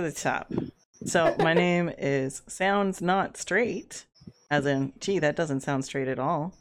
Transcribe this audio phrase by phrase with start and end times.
[0.00, 0.50] to the top.
[1.04, 4.06] So my name is Sounds Not Straight,
[4.50, 6.54] as in, gee, that doesn't sound straight at all.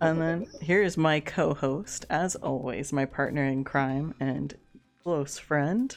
[0.00, 4.54] And then here's my co-host, as always, my partner in crime and
[5.02, 5.96] close friend.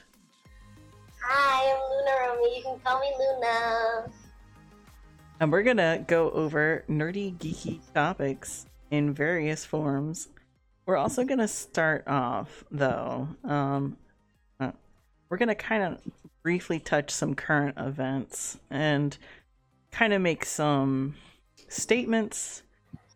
[1.24, 2.58] Hi, I'm Luna Romy.
[2.58, 4.12] You can call me Luna.
[5.40, 10.28] And we're gonna go over nerdy, geeky topics in various forms.
[10.86, 13.30] We're also gonna start off, though.
[13.44, 13.98] Um,
[14.60, 14.72] uh,
[15.30, 16.12] we're gonna kind of
[16.44, 19.18] briefly touch some current events and
[19.92, 21.16] kind of make some
[21.68, 22.64] statements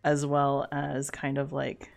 [0.04, 1.90] as well as kind of like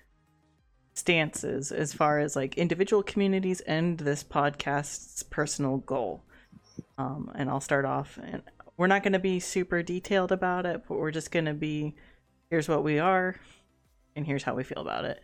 [0.95, 6.25] stances as far as like individual communities and this podcast's personal goal.
[6.97, 8.43] Um, and I'll start off, and
[8.77, 11.95] we're not going to be super detailed about it, but we're just going to be
[12.51, 13.37] here's what we are,
[14.17, 15.21] and here's how we feel about it,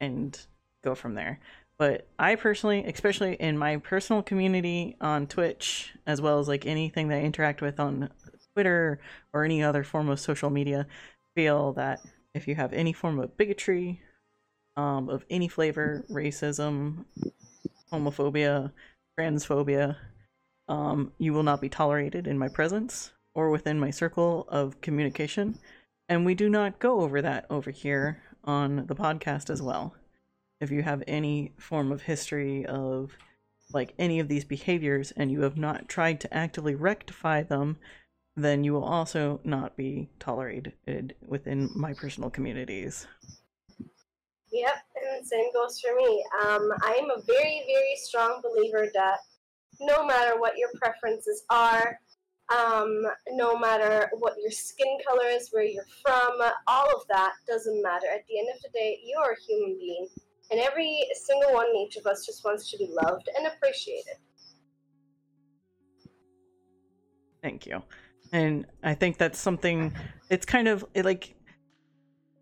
[0.00, 0.38] and
[0.82, 1.40] go from there.
[1.80, 7.08] But I personally, especially in my personal community on Twitch, as well as like anything
[7.08, 8.10] that I interact with on
[8.52, 9.00] Twitter
[9.32, 10.86] or any other form of social media,
[11.34, 12.02] feel that
[12.34, 14.02] if you have any form of bigotry,
[14.76, 17.06] um, of any flavor, racism,
[17.90, 18.72] homophobia,
[19.18, 19.96] transphobia,
[20.68, 25.58] um, you will not be tolerated in my presence or within my circle of communication.
[26.10, 29.94] And we do not go over that over here on the podcast as well.
[30.60, 33.16] If you have any form of history of
[33.72, 37.78] like any of these behaviors and you have not tried to actively rectify them,
[38.36, 40.74] then you will also not be tolerated
[41.26, 43.06] within my personal communities.
[44.52, 46.24] Yep, and same goes for me.
[46.44, 49.18] Um, I am a very, very strong believer that
[49.80, 51.98] no matter what your preferences are,
[52.54, 56.32] um, no matter what your skin color is, where you're from,
[56.66, 58.06] all of that doesn't matter.
[58.12, 60.08] At the end of the day, you're a human being,
[60.50, 64.16] and every single one, in each of us, just wants to be loved and appreciated.
[67.42, 67.82] Thank you.
[68.32, 69.92] And i think that's something
[70.28, 71.34] it's kind of like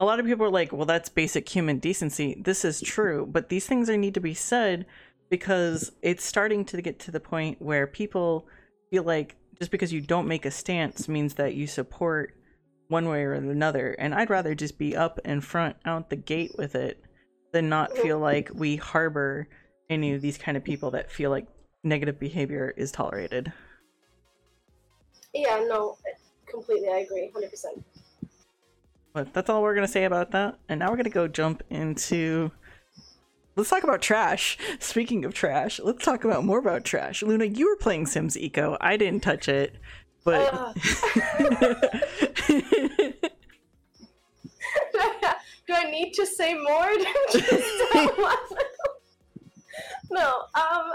[0.00, 2.40] a lot of people are like well that's basic human decency.
[2.44, 3.26] This is true.
[3.30, 4.86] But these things are need to be said
[5.30, 8.46] because it's starting to get to the point where people
[8.90, 12.34] feel like just because you don't make a stance means that you support
[12.88, 13.92] one way or another.
[13.98, 17.02] And i'd rather just be up and front out the gate with it
[17.52, 19.48] than not feel like we harbor
[19.90, 21.46] any of these kind of people that feel like
[21.82, 23.52] negative behavior is tolerated
[25.34, 25.96] yeah, no,
[26.46, 26.88] completely.
[26.88, 27.84] I agree, hundred percent.
[29.12, 30.58] But that's all we're gonna say about that.
[30.68, 32.50] And now we're gonna go jump into.
[33.56, 34.56] Let's talk about trash.
[34.78, 37.22] Speaking of trash, let's talk about more about trash.
[37.22, 38.76] Luna, you were playing Sims Eco.
[38.80, 39.76] I didn't touch it,
[40.24, 40.52] but.
[40.52, 40.72] Uh.
[45.78, 46.90] I need to say more?
[50.10, 50.42] no.
[50.54, 50.92] Um.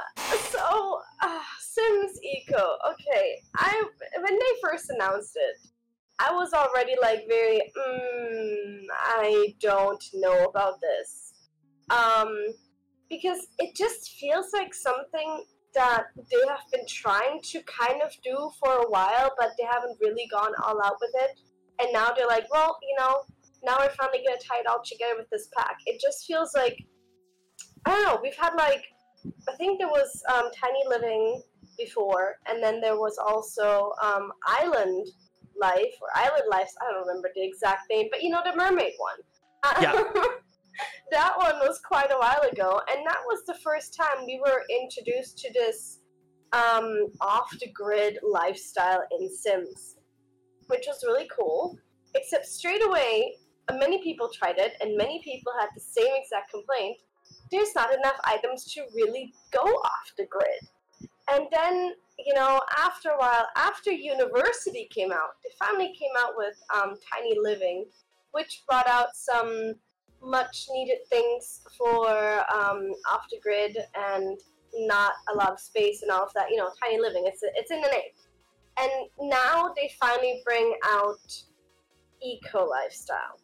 [0.52, 1.00] So.
[1.22, 1.40] Uh,
[1.74, 2.78] Sims Eco.
[2.92, 3.84] Okay, I
[4.22, 5.70] when they first announced it,
[6.20, 11.34] I was already like very, mm, I don't know about this,
[11.90, 12.32] um,
[13.10, 18.52] because it just feels like something that they have been trying to kind of do
[18.60, 21.40] for a while, but they haven't really gone all out with it.
[21.80, 23.24] And now they're like, well, you know,
[23.64, 25.78] now we're finally gonna tie it all together with this pack.
[25.86, 26.78] It just feels like
[27.86, 28.20] I don't know.
[28.22, 28.84] We've had like
[29.48, 31.42] I think there was um, Tiny Living
[31.78, 35.08] before, and then there was also um, Island
[35.60, 36.70] Life or Island Life.
[36.82, 39.82] I don't remember the exact name, but you know the mermaid one.
[39.82, 40.04] Yeah.
[41.12, 44.64] that one was quite a while ago, and that was the first time we were
[44.70, 46.00] introduced to this
[46.52, 49.96] um, off the grid lifestyle in Sims,
[50.68, 51.78] which was really cool.
[52.16, 53.36] Except straight away,
[53.72, 56.98] many people tried it, and many people had the same exact complaint.
[57.52, 61.10] There's not enough items to really go off the grid.
[61.32, 66.34] And then, you know, after a while, after University came out, they finally came out
[66.36, 67.86] with um, Tiny Living,
[68.32, 69.76] which brought out some
[70.22, 72.10] much needed things for
[72.54, 74.40] um, off the grid and
[74.76, 76.50] not a lot of space and all of that.
[76.50, 78.12] You know, Tiny Living, it's, it's in the name.
[78.80, 81.44] And now they finally bring out
[82.22, 83.40] Eco Lifestyle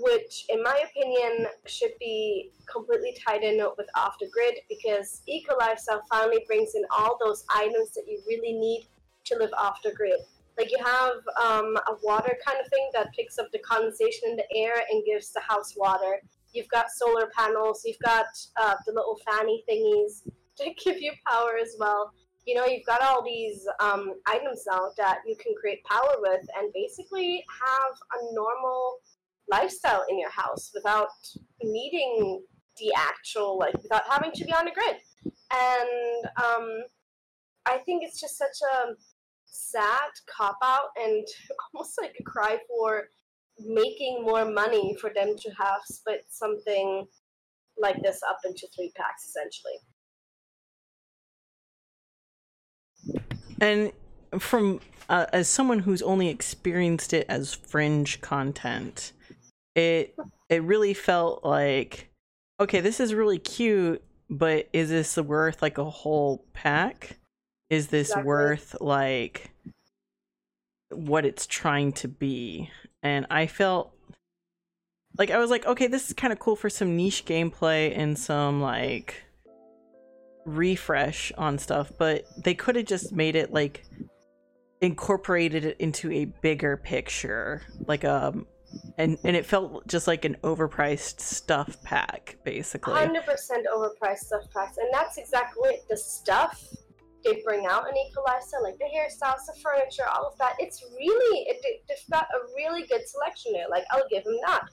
[0.00, 5.56] which, in my opinion, should be completely tied in with off the grid because eco
[5.58, 8.86] lifestyle finally brings in all those items that you really need
[9.24, 10.20] to live off the grid.
[10.58, 14.36] Like you have um, a water kind of thing that picks up the condensation in
[14.36, 16.20] the air and gives the house water.
[16.52, 17.82] You've got solar panels.
[17.84, 18.26] You've got
[18.60, 20.28] uh, the little fanny thingies
[20.58, 22.12] to give you power as well.
[22.46, 26.44] You know, you've got all these um, items now that you can create power with
[26.58, 28.98] and basically have a normal
[29.56, 31.08] lifestyle in your house without
[31.62, 32.42] needing
[32.78, 34.96] the actual like without having to be on the grid
[35.52, 36.66] and um,
[37.66, 38.94] I think it's just such a
[39.44, 41.26] sad cop out and
[41.74, 43.08] almost like a cry for
[43.60, 47.06] making more money for them to have split something
[47.78, 49.74] like this up into three packs essentially.
[53.60, 53.92] And
[54.40, 59.12] from uh, as someone who's only experienced it as fringe content,
[59.74, 60.16] it
[60.48, 62.10] it really felt like
[62.60, 67.18] okay, this is really cute, but is this worth like a whole pack?
[67.70, 68.28] Is this exactly.
[68.28, 69.50] worth like
[70.90, 72.70] what it's trying to be?
[73.02, 73.92] And I felt
[75.18, 78.18] like I was like, okay, this is kind of cool for some niche gameplay and
[78.18, 79.24] some like
[80.44, 83.84] refresh on stuff, but they could have just made it like
[84.80, 88.46] incorporated it into a bigger picture, like um
[88.98, 93.20] and and it felt just like an overpriced stuff pack basically 100%
[93.74, 96.62] overpriced stuff packs and that's exactly it the stuff
[97.24, 100.54] they bring out in Ecolifestyle, like the hairstyles, the furniture, all of that.
[100.58, 103.66] It's really, it, it, they've got a really good selection there.
[103.70, 104.64] Like, I'll give them that.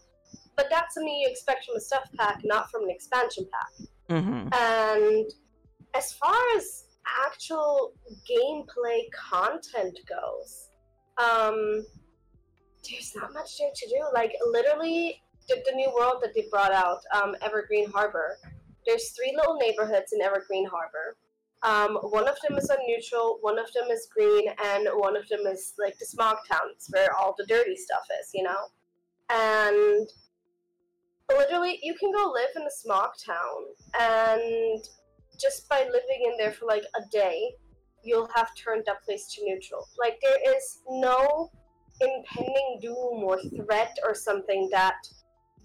[0.56, 3.88] But that's something you expect from a stuff pack, not from an expansion pack.
[4.10, 4.50] Mm-hmm.
[4.54, 5.30] And
[5.96, 6.86] as far as
[7.25, 7.94] actual
[8.30, 10.69] gameplay content goes,
[11.18, 11.86] um,
[12.89, 14.03] there's not much there to do.
[14.13, 18.38] Like, literally, the, the new world that they brought out, um, Evergreen Harbor,
[18.86, 21.18] there's three little neighborhoods in Evergreen Harbor
[21.62, 25.27] um, one of them is on neutral, one of them is green, and one of
[25.27, 28.68] them is like the smog towns where all the dirty stuff is, you know?
[29.30, 30.07] And
[31.30, 33.65] literally, you can go live in a smog town,
[34.00, 34.81] and
[35.39, 37.51] just by living in there for like a day,
[38.03, 39.86] you'll have turned that place to neutral.
[40.00, 41.51] Like, there is no
[42.01, 44.96] impending doom or threat or something that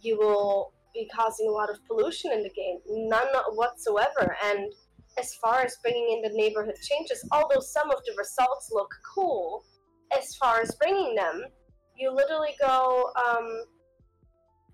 [0.01, 2.79] you will be causing a lot of pollution in the game.
[2.87, 4.37] None whatsoever.
[4.45, 4.73] And
[5.19, 9.65] as far as bringing in the neighborhood changes, although some of the results look cool,
[10.17, 11.45] as far as bringing them,
[11.97, 13.65] you literally go um,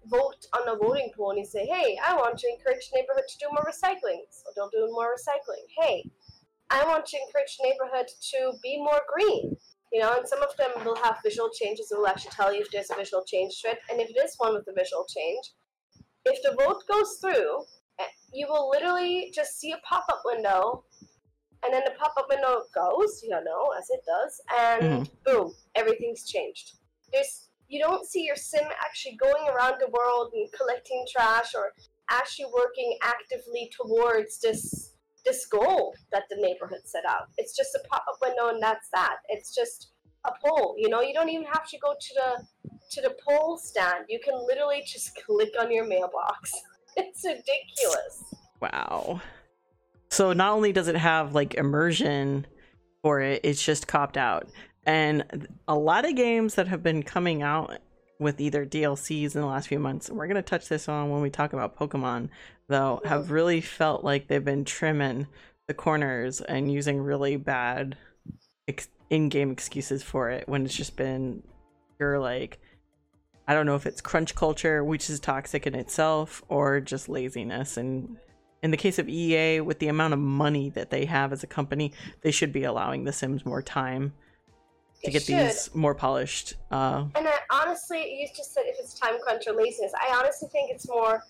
[0.06, 3.38] vote on a voting pool and you say, hey, I want to encourage neighborhood to
[3.38, 4.20] do more recycling.
[4.30, 5.64] So they'll do more recycling.
[5.78, 6.04] Hey,
[6.70, 9.56] I want to encourage neighborhood to be more green.
[9.92, 11.90] You know, and some of them will have visual changes.
[11.90, 13.78] It will actually tell you if there's a visual change to it.
[13.90, 15.52] And if it is one with a visual change,
[16.24, 17.64] if the vote goes through,
[18.32, 20.84] you will literally just see a pop-up window
[21.62, 25.12] and then the pop-up window goes you know as it does and mm-hmm.
[25.24, 26.76] boom everything's changed
[27.12, 31.72] there's you don't see your sim actually going around the world and collecting trash or
[32.10, 34.89] actually working actively towards this
[35.24, 39.16] this goal that the neighborhood set out it's just a pop-up window and that's that
[39.28, 39.92] it's just
[40.26, 42.44] a poll you know you don't even have to go to the
[42.90, 46.52] to the poll stand you can literally just click on your mailbox
[46.96, 48.24] it's ridiculous.
[48.60, 49.20] Wow.
[50.10, 52.46] So not only does it have like immersion
[53.02, 54.48] for it, it's just copped out.
[54.84, 57.78] And a lot of games that have been coming out
[58.20, 61.10] with either DLCs in the last few months, and we're going to touch this on
[61.10, 62.28] when we talk about Pokemon,
[62.68, 63.08] though, mm-hmm.
[63.08, 65.26] have really felt like they've been trimming
[65.66, 67.96] the corners and using really bad
[68.68, 71.42] ex- in game excuses for it when it's just been
[71.96, 72.60] pure like
[73.48, 77.76] I don't know if it's crunch culture, which is toxic in itself, or just laziness.
[77.76, 78.16] And
[78.62, 81.48] in the case of EA, with the amount of money that they have as a
[81.48, 84.12] company, they should be allowing the Sims more time
[85.04, 85.36] to get should.
[85.36, 86.54] these more polished.
[86.70, 87.06] Uh...
[87.14, 89.92] And I honestly, you just said if it's time crunch or laziness.
[89.94, 91.22] I honestly think it's more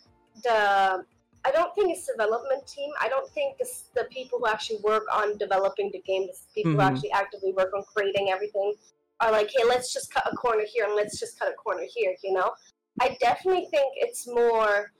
[0.42, 1.04] the.
[1.42, 2.90] I don't think it's development team.
[3.00, 6.72] I don't think this, the people who actually work on developing the game, the people
[6.72, 6.80] mm-hmm.
[6.80, 8.74] who actually actively work on creating everything,
[9.20, 11.84] are like, hey, let's just cut a corner here and let's just cut a corner
[11.94, 12.52] here, you know?
[13.00, 14.92] I definitely think it's more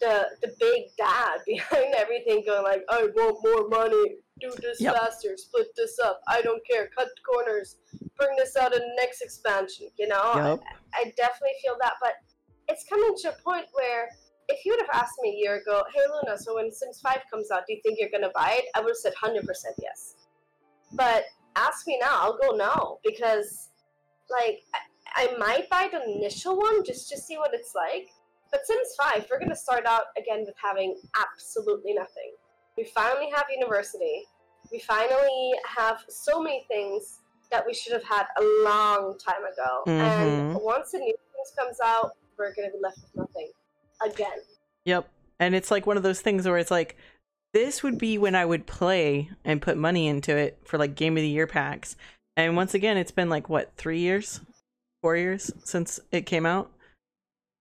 [0.00, 4.94] the the big dad behind everything going like, I want more money, do this yep.
[4.94, 7.76] faster, split this up, I don't care, cut corners,
[8.16, 10.32] bring this out in the next expansion, you know?
[10.34, 10.60] Yep.
[10.94, 12.12] I, I definitely feel that, but
[12.68, 14.08] it's coming to a point where
[14.48, 17.18] if you would have asked me a year ago, hey Luna, so when Sims 5
[17.30, 18.64] comes out, do you think you're gonna buy it?
[18.74, 19.44] I would have said 100%
[19.82, 20.14] yes.
[20.92, 21.24] But
[21.56, 23.70] ask me now, I'll go no because
[24.30, 28.08] like I, I might buy the initial one just to see what it's like.
[28.50, 32.32] But Sims 5, we're gonna start out again with having absolutely nothing.
[32.78, 34.22] We finally have university.
[34.70, 37.18] We finally have so many things
[37.50, 39.82] that we should have had a long time ago.
[39.84, 39.90] Mm-hmm.
[39.90, 43.50] And once the new things comes out, we're gonna be left with nothing
[44.06, 44.38] again.
[44.84, 45.08] Yep.
[45.40, 46.96] And it's like one of those things where it's like
[47.52, 51.16] this would be when I would play and put money into it for like game
[51.16, 51.96] of the year packs.
[52.36, 54.40] And once again, it's been like what three years,
[55.02, 56.70] four years since it came out,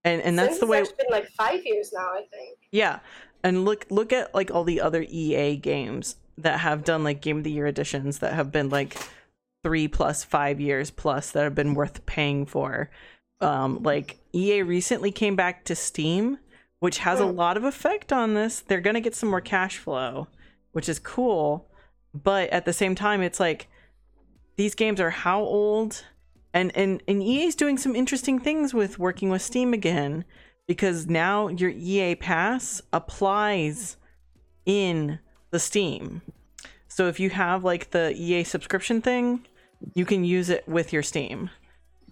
[0.03, 0.79] and and that's since the way.
[0.81, 2.59] It's been like five years now, I think.
[2.71, 2.99] Yeah,
[3.43, 6.15] and look look at like all the other EA games.
[6.37, 8.95] that have done like game of the year editions that have been like
[9.63, 12.89] three plus five years plus that have been worth paying for.
[13.41, 16.37] Um, like EA recently came back to Steam,
[16.79, 18.59] which has a lot of effect on this.
[18.59, 20.27] They're gonna get some more cash flow,
[20.73, 21.69] which is cool.
[22.13, 23.67] But at the same time, it's like
[24.55, 26.03] these games are how old?
[26.53, 30.23] And and and EA's doing some interesting things with working with Steam again
[30.67, 33.97] because now your EA Pass applies
[34.65, 35.19] in
[35.51, 36.21] the Steam.
[36.87, 39.45] So if you have like the EA subscription thing,
[39.93, 41.49] you can use it with your Steam,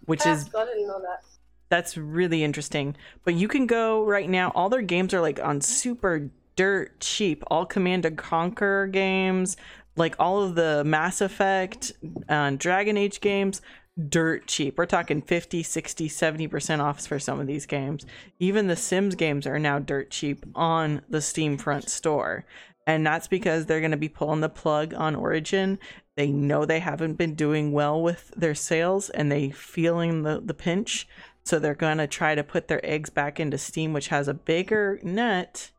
[0.06, 0.56] which That's is.
[0.56, 1.24] I didn't know that.
[1.70, 2.96] that's really interesting.
[3.24, 4.52] But you can go right now.
[4.56, 7.44] All their games are like on super dirt cheap.
[7.48, 9.58] All Command and Conquer games,
[9.98, 11.92] like all of the Mass Effect
[12.30, 13.62] and Dragon Age games,
[14.10, 14.78] dirt cheap.
[14.78, 18.06] We're talking 50, 60, 70% off for some of these games.
[18.40, 22.46] Even the Sims games are now dirt cheap on the Steam front store.
[22.88, 25.80] And that's because they're going to be pulling the plug on Origin.
[26.16, 30.54] They know they haven't been doing well with their sales and they feeling the, the
[30.54, 31.08] pinch.
[31.44, 34.34] So they're going to try to put their eggs back into Steam, which has a
[34.34, 35.72] bigger net.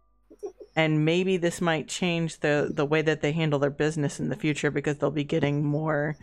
[0.75, 4.37] And maybe this might change the, the way that they handle their business in the
[4.37, 6.16] future because they'll be getting more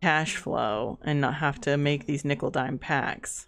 [0.00, 3.46] cash flow and not have to make these nickel dime packs.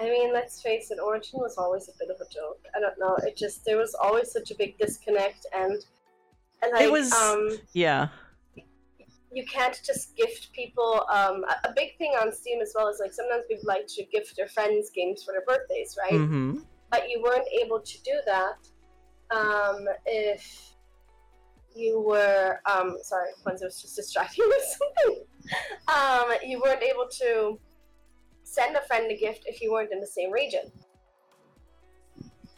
[0.00, 2.60] I mean, let's face it, Origin was always a bit of a joke.
[2.76, 3.16] I don't know.
[3.26, 5.84] It just there was always such a big disconnect, and,
[6.62, 8.08] and like, It was- um, Yeah.
[9.32, 11.04] you can't just gift people.
[11.12, 14.04] Um, a, a big thing on Steam as well is like sometimes people like to
[14.04, 16.12] gift their friends games for their birthdays, right?
[16.18, 16.58] hmm
[16.90, 18.56] But you weren't able to do that
[19.36, 20.72] um, if
[21.78, 22.60] you were.
[22.70, 25.24] Um, sorry, Kwanzaa was just distracting me with something.
[25.88, 27.58] Um, you weren't able to
[28.44, 30.66] send a friend a gift if you weren't in the same region.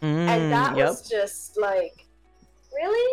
[0.02, 0.88] and that Mm, yep.
[0.88, 2.06] was just like
[2.72, 3.08] really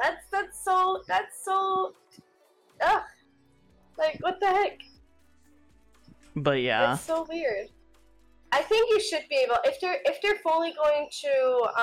[0.00, 1.94] that's that's so that's so
[2.82, 3.02] ugh
[3.96, 4.78] like what the heck
[6.36, 6.92] But yeah.
[6.94, 7.68] it's so weird
[8.52, 11.34] i think you should be able if they're if they're fully going to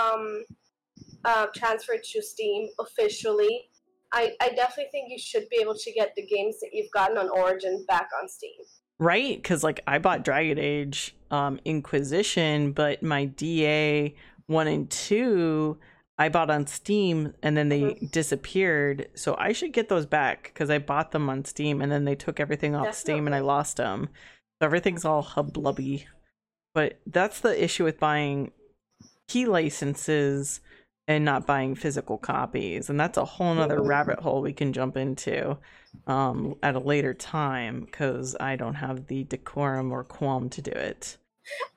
[0.01, 0.43] um
[1.25, 3.70] uh, transfer to steam officially
[4.12, 7.18] I, I definitely think you should be able to get the games that you've gotten
[7.18, 8.51] on origin back on steam
[9.00, 14.15] Right, because like I bought Dragon Age um Inquisition, but my DA
[14.46, 15.77] one and two
[16.18, 18.06] I bought on Steam and then they Mm-hmm.
[18.08, 19.10] disappeared.
[19.15, 22.15] So I should get those back because I bought them on Steam and then they
[22.15, 24.10] took everything off Steam and I lost them.
[24.62, 26.06] So everything's all hublubby.
[26.75, 28.51] But that's the issue with buying
[29.27, 30.62] key licenses
[31.07, 32.89] and not buying physical copies.
[32.89, 35.57] And that's a whole nother rabbit hole we can jump into
[36.07, 40.72] um, at a later time because I don't have the decorum or qualm to do
[40.72, 41.17] it.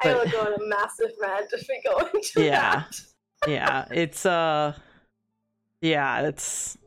[0.00, 2.84] i But- will go on a massive rant if we go into Yeah.
[2.84, 3.00] that
[3.50, 4.74] Yeah, it's uh,
[5.80, 6.78] yeah, it's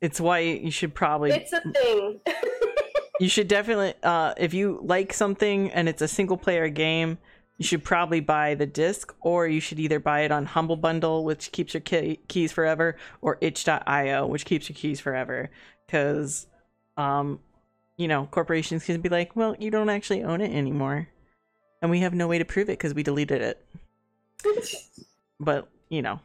[0.00, 2.20] it's why you should probably it's a thing
[3.20, 7.16] you should definitely uh if you like something and it's a single player game
[7.56, 11.24] you should probably buy the disc or you should either buy it on humble bundle
[11.24, 15.50] which keeps your key- keys forever or itch.io which keeps your keys forever.
[15.86, 16.46] Because
[16.96, 17.40] um
[17.96, 21.08] you know corporations can be like well you don't actually own it anymore.
[21.80, 23.64] And we have no way to prove it because we deleted it.
[25.38, 26.20] But you know.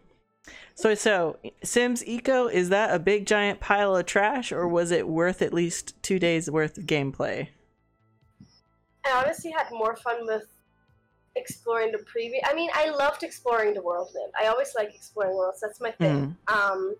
[0.74, 5.08] So so sims eco is that a big giant pile of trash or was it
[5.08, 7.50] worth at least two days worth of gameplay?
[9.06, 10.48] I honestly had more fun with
[11.40, 12.44] exploring the previous.
[12.50, 14.10] I mean, I loved exploring the world.
[14.16, 14.32] Lynn.
[14.42, 15.60] I always like exploring worlds.
[15.62, 16.36] That's my thing.
[16.48, 16.96] Um,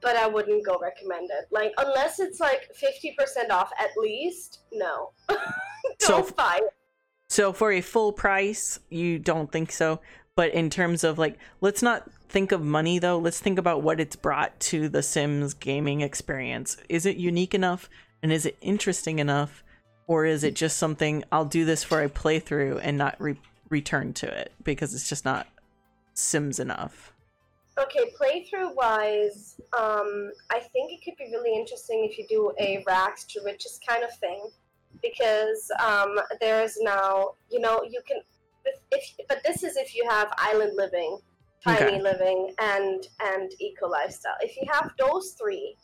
[0.00, 1.46] but I wouldn't go recommend it.
[1.50, 4.60] Like unless it's like fifty percent off at least.
[4.72, 5.10] No,
[5.98, 6.72] So- don't buy it.
[7.28, 10.00] so for a full price you don't think so
[10.34, 14.00] but in terms of like let's not think of money though let's think about what
[14.00, 17.88] it's brought to the sims gaming experience is it unique enough
[18.22, 19.62] and is it interesting enough
[20.12, 23.40] or is it just something i'll do this for a playthrough and not re-
[23.70, 25.46] return to it because it's just not
[26.12, 27.12] sims enough
[27.78, 32.84] Okay, playthrough wise, um, I think it could be really interesting if you do a
[32.86, 34.50] rags to riches kind of thing,
[35.00, 38.18] because um, there is now, you know, you can,
[38.66, 41.18] if, if but this is if you have island living,
[41.64, 42.02] tiny Okay.
[42.02, 44.36] living, and and eco lifestyle.
[44.42, 45.74] If you have those three,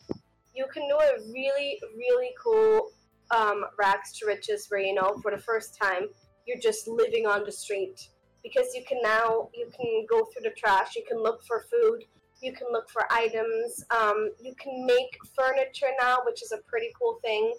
[0.54, 2.90] you can do a really really cool
[3.30, 6.08] um, rags to riches where you know for the first time
[6.47, 8.08] you're just living on the street
[8.42, 12.04] because you can now you can go through the trash you can look for food
[12.40, 16.88] you can look for items um, you can make furniture now which is a pretty
[17.00, 17.54] cool thing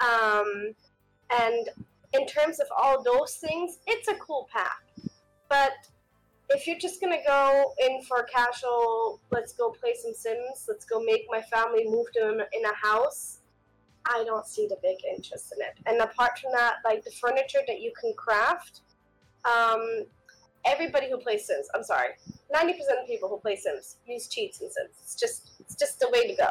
[0.00, 0.74] um,
[1.40, 1.70] and
[2.12, 4.82] in terms of all those things it's a cool pack
[5.48, 5.72] but
[6.50, 11.00] if you're just gonna go in for casual, let's go play some Sims, let's go
[11.00, 13.35] make my family move to in a house.
[14.06, 15.74] I don't see the big interest in it.
[15.86, 18.82] And apart from that, like the furniture that you can craft,
[19.44, 20.04] um,
[20.64, 22.10] everybody who plays Sims, I'm sorry,
[22.54, 22.70] 90%
[23.00, 24.90] of people who play Sims use cheats in Sims.
[25.02, 26.50] It's just it's just the way to go.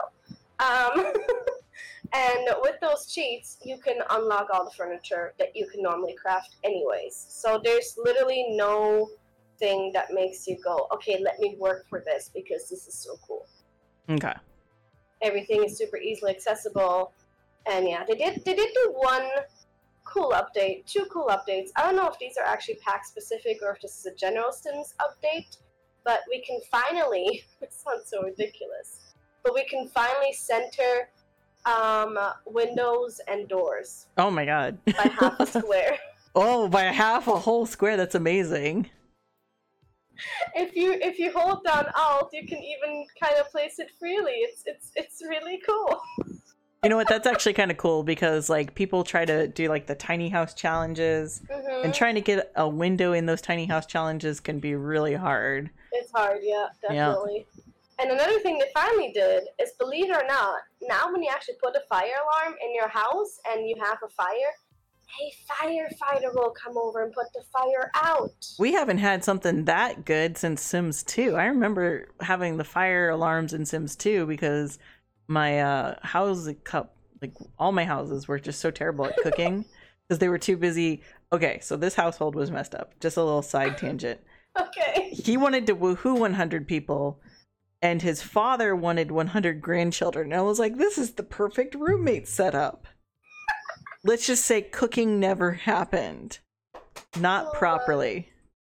[0.60, 1.14] Um,
[2.14, 6.56] and with those cheats, you can unlock all the furniture that you can normally craft
[6.64, 7.26] anyways.
[7.30, 9.10] So there's literally no
[9.60, 13.18] thing that makes you go, okay, let me work for this because this is so
[13.26, 13.46] cool.
[14.10, 14.34] Okay.
[15.22, 17.14] Everything is super easily accessible.
[17.68, 19.28] And yeah, they did they did do one
[20.04, 21.70] cool update, two cool updates.
[21.76, 24.52] I don't know if these are actually pack specific or if this is a general
[24.52, 25.58] Sims update,
[26.04, 29.14] but we can finally it sounds so ridiculous.
[29.44, 31.10] But we can finally center
[31.66, 34.78] um, windows and doors Oh my god.
[34.86, 35.98] by half a square.
[36.36, 37.98] oh, by half a whole square.
[37.98, 38.90] That's amazing.
[40.56, 44.32] if you if you hold down Alt, you can even kind of place it freely.
[44.32, 46.00] It's it's it's really cool.
[46.86, 47.08] You know what?
[47.08, 50.54] That's actually kind of cool because like people try to do like the tiny house
[50.54, 54.76] challenges, hmm and trying to get a window in those tiny house challenges can be
[54.76, 55.72] really hard.
[55.92, 57.10] It's hard, yeah, Yeah.
[57.10, 57.48] definitely.
[58.00, 61.56] And another thing they finally did is, believe it or not, now when you actually
[61.64, 64.54] put a fire alarm in your house and you have a fire,
[65.22, 68.34] a firefighter will come over and put the fire out.
[68.58, 71.36] We haven't had something that good since Sims 2.
[71.36, 74.80] I remember having the fire alarms in Sims 2 because
[75.28, 79.66] my uh house cup like all my houses were just so terrible at cooking
[80.08, 81.02] because they were too busy.
[81.32, 83.00] Okay, so this household was messed up.
[83.00, 84.20] Just a little side tangent.
[84.58, 85.10] Okay.
[85.10, 87.20] He wanted to woohoo 100 people
[87.82, 90.32] and his father wanted 100 grandchildren.
[90.32, 92.88] And I was like, this is the perfect roommate setup.
[94.06, 96.40] Let's just say cooking never happened.
[97.20, 98.30] Not Oh properly.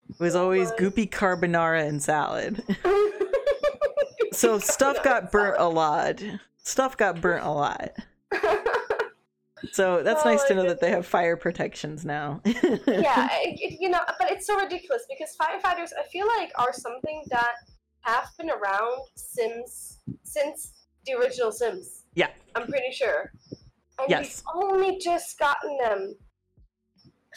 [0.09, 2.63] It was always goopy carbonara and salad.
[4.37, 6.21] So stuff got burnt a lot.
[6.63, 7.91] Stuff got burnt a lot.
[9.71, 12.41] So that's Oh nice to know that they have fire protections now.
[12.45, 17.23] yeah, it, you know, but it's so ridiculous because firefighters, I feel like, are something
[17.31, 17.53] that
[18.01, 20.73] have been around Sims since
[21.05, 22.03] the original Sims.
[22.13, 22.29] Yeah.
[22.55, 23.31] I'm pretty sure.
[23.99, 24.43] And Yes.
[24.53, 26.15] we've only just gotten them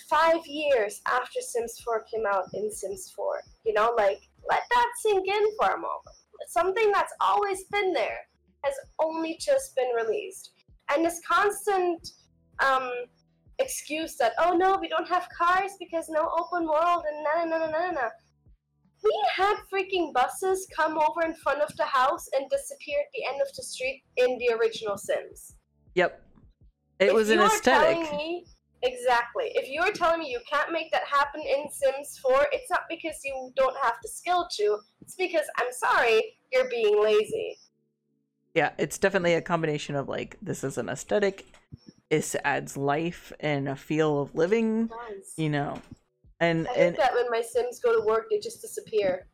[0.09, 3.41] five years after Sims 4 came out in Sims 4.
[3.65, 6.17] You know, like, let that sink in for a moment.
[6.49, 8.19] Something that's always been there
[8.65, 10.53] has only just been released.
[10.93, 12.09] And this constant
[12.65, 12.91] um,
[13.59, 17.67] excuse that, oh no, we don't have cars because no open world and na na
[17.67, 17.93] na na na.
[17.93, 18.09] Na
[19.03, 23.25] We had freaking buses come over in front of the house and disappear at the
[23.33, 25.55] end of the street in the original Sims.
[25.95, 26.23] yep.
[26.99, 28.13] It If was an aesthetic.
[28.13, 28.45] me-
[28.83, 29.53] exactly.
[29.55, 32.83] If you are telling me you can't make that happen in Sims 4, it's not
[32.89, 34.79] because you don't have the skill to.
[35.03, 37.59] It's because I'm sorry, you're being lazy.
[38.55, 41.47] Yeah, it's definitely a combination of like this is an aesthetic.
[42.11, 44.91] this adds life and a feel of living,
[45.37, 45.81] you know.
[46.41, 49.27] And I hate and that when my Sims go to work, they just disappear.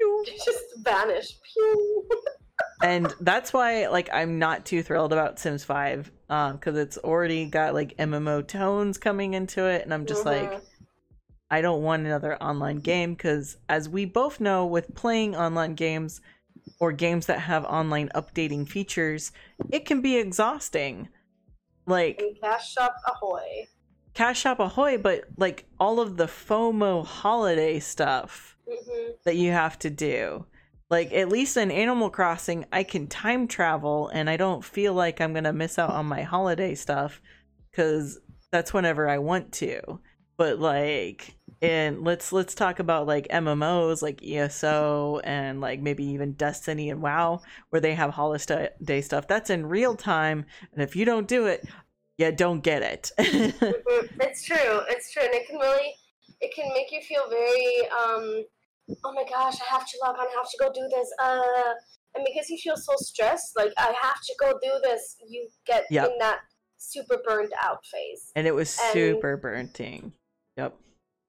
[0.00, 1.38] They just vanish.
[1.52, 2.08] Pew.
[2.82, 7.46] and that's why like I'm not too thrilled about Sims 5 um cuz it's already
[7.46, 10.60] got like MMO tones coming into it and I'm just like Mhm.
[11.50, 16.20] I don't want another online game cuz as we both know with playing online games
[16.80, 19.30] or games that have online updating features,
[19.70, 21.08] it can be exhausting.
[21.86, 23.68] Like And Cash Shop Ahoy.
[24.14, 29.78] Cash Shop Ahoy, but like all of the FOMO holiday stuff hmm that you have
[29.80, 30.46] to do.
[30.90, 35.20] Like at least in Animal Crossing, I can time travel and I don't feel like
[35.20, 37.20] I'm gonna miss out on my holiday stuff
[37.70, 38.20] because
[38.52, 40.00] that's whenever I want to.
[40.36, 46.32] But like, and let's let's talk about like MMOs like ESO and like maybe even
[46.32, 49.26] Destiny and WoW, where they have holiday stuff.
[49.28, 51.66] That's in real time, and if you don't do it,
[52.18, 53.12] you don't get it.
[53.18, 54.08] Mhm.
[54.20, 54.80] It's true.
[54.88, 55.94] It's true, and it can really,
[56.40, 58.44] it can make you feel very, um,
[59.04, 60.26] oh my gosh, I have to log on.
[60.26, 61.12] I have to go do this.
[61.22, 61.74] Uh,
[62.14, 65.84] and because you feel so stressed, like I have to go do this, you get
[65.90, 66.10] Yep.
[66.12, 66.40] in that
[66.76, 68.30] super burned out phase.
[68.36, 70.12] and it was And- super burning.
[70.56, 70.74] Yep.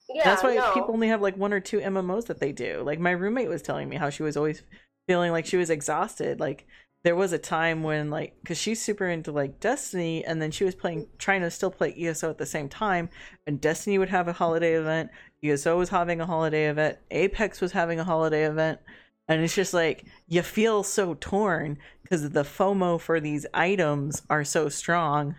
[0.09, 0.73] Yeah, That's why no.
[0.73, 2.83] people only have like one or two MMOs that they do.
[2.83, 4.61] Like my roommate was telling me how she was always
[5.07, 6.39] feeling like she was exhausted.
[6.39, 6.67] Like
[7.03, 10.63] there was a time when like cuz she's super into like Destiny and then she
[10.63, 13.09] was playing trying to still play ESO at the same time
[13.47, 15.09] and Destiny would have a holiday event,
[15.43, 18.79] ESO was having a holiday event, Apex was having a holiday event.
[19.27, 24.43] And it's just like you feel so torn cuz the FOMO for these items are
[24.43, 25.35] so strong,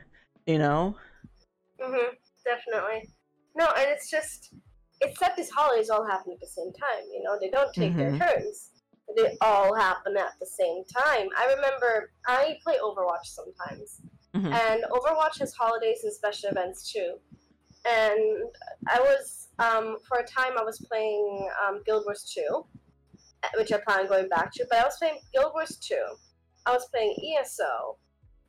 [0.46, 0.96] you know?
[1.80, 3.09] hmm definitely.
[3.54, 4.54] No, and it's just
[5.00, 7.04] it's that these holidays all happen at the same time.
[7.12, 7.96] You know, they don't take Mhm.
[7.96, 8.70] their turns.
[9.14, 11.28] They all happen at the same time.
[11.37, 14.00] I remember I play Overwatch sometimes,
[14.35, 14.52] Mhm.
[14.52, 17.20] and Overwatch has holidays and special events too.
[17.85, 18.50] And
[18.88, 22.64] I was um, for a time I was playing um, Guild Wars 2,
[23.58, 24.66] which I plan on going back to.
[24.68, 25.96] But I was playing Guild Wars 2.
[26.66, 27.96] I was playing ESO,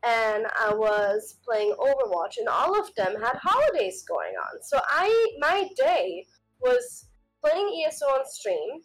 [0.03, 4.61] and I was playing Overwatch, and all of them had holidays going on.
[4.63, 6.25] So I my day
[6.61, 7.07] was
[7.43, 8.81] playing ESO on stream.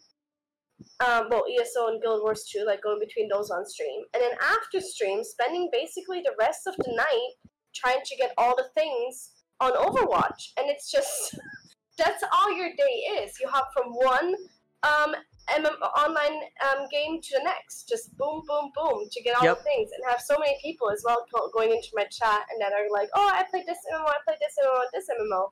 [1.05, 4.03] Um, well, ESO and Guild Wars 2, like going between those on stream.
[4.13, 7.31] And then after stream, spending basically the rest of the night
[7.73, 10.51] trying to get all the things on Overwatch.
[10.57, 11.35] And it's just,
[11.97, 13.39] that's all your day is.
[13.39, 14.35] You hop from one
[14.83, 15.15] um,
[15.49, 17.87] MM online um, game to the next.
[17.87, 19.57] Just boom, boom, boom to get all Yep.
[19.57, 19.89] the things.
[19.91, 23.09] And have so many people as well going into my chat and that are like,
[23.15, 25.49] oh, I played this MMO, I played this MMO, this MMO.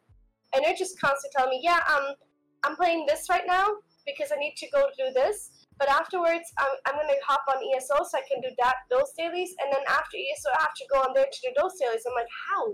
[0.53, 2.15] And they're just constantly telling me, yeah, um,
[2.63, 3.67] I'm playing this right now
[4.05, 5.51] because I need to go do this.
[5.79, 9.55] But afterwards, I'm, I'm gonna hop on ESO so I can do that those dailies,
[9.63, 12.03] and then after ESO, I have to go on there to do those dailies.
[12.05, 12.69] I'm like, how?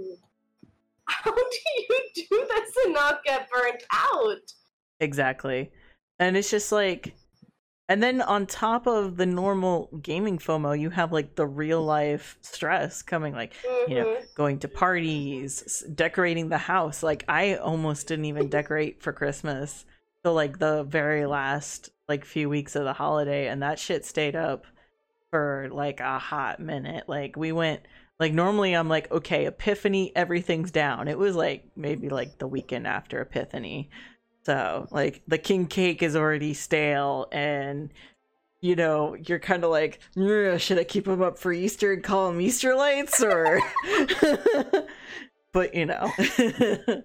[1.24, 1.41] How do
[1.89, 4.52] you do this and not get burnt out?
[5.00, 5.72] Exactly.
[6.20, 7.13] And it's just like
[7.89, 12.38] and then on top of the normal gaming FOMO, you have like the real life
[12.41, 13.54] stress coming like
[13.88, 14.36] you know, Mhm.
[14.36, 17.02] going to parties, decorating the house.
[17.02, 19.86] Like I almost didn't even decorate for Christmas
[20.24, 24.36] till like the very last like few weeks of the holiday and that shit stayed
[24.36, 24.65] up
[25.32, 27.08] for like a hot minute.
[27.08, 27.82] Like we went
[28.19, 31.08] like normally I'm like okay, Epiphany everything's down.
[31.08, 33.89] It was like maybe like the weekend after Epiphany.
[34.43, 37.91] So, like the king cake is already stale and
[38.62, 42.32] you know, you're kind of like, should I keep them up for Easter and call
[42.32, 43.62] them Easter lights or
[45.51, 46.12] but you know.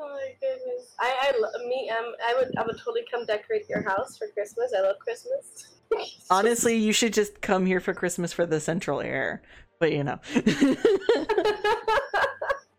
[0.00, 0.94] Oh my goodness!
[1.00, 4.28] I, I lo- me um I would I would totally come decorate your house for
[4.28, 4.72] Christmas.
[4.76, 5.74] I love Christmas.
[6.30, 9.42] Honestly, you should just come here for Christmas for the central air.
[9.78, 10.18] But you know.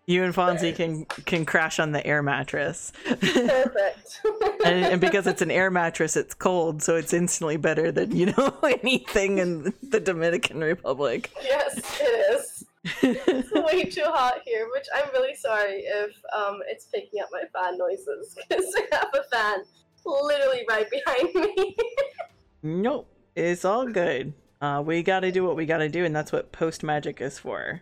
[0.09, 2.91] you and Fonzie can can crash on the air mattress.
[3.05, 4.21] Perfect.
[4.65, 8.25] and, and because it's an air mattress, it's cold, so it's instantly better than, you
[8.27, 11.31] know, anything in the Dominican Republic.
[11.43, 12.65] yes, it is.
[13.03, 17.43] It's way too hot here, which I'm really sorry if um it's picking up my
[17.53, 19.63] fan noises because I have a fan
[20.05, 21.75] literally right behind me.
[22.63, 24.33] Nope, it's all good.
[24.61, 27.21] Uh, we got to do what we got to do, and that's what post magic
[27.21, 27.81] is for.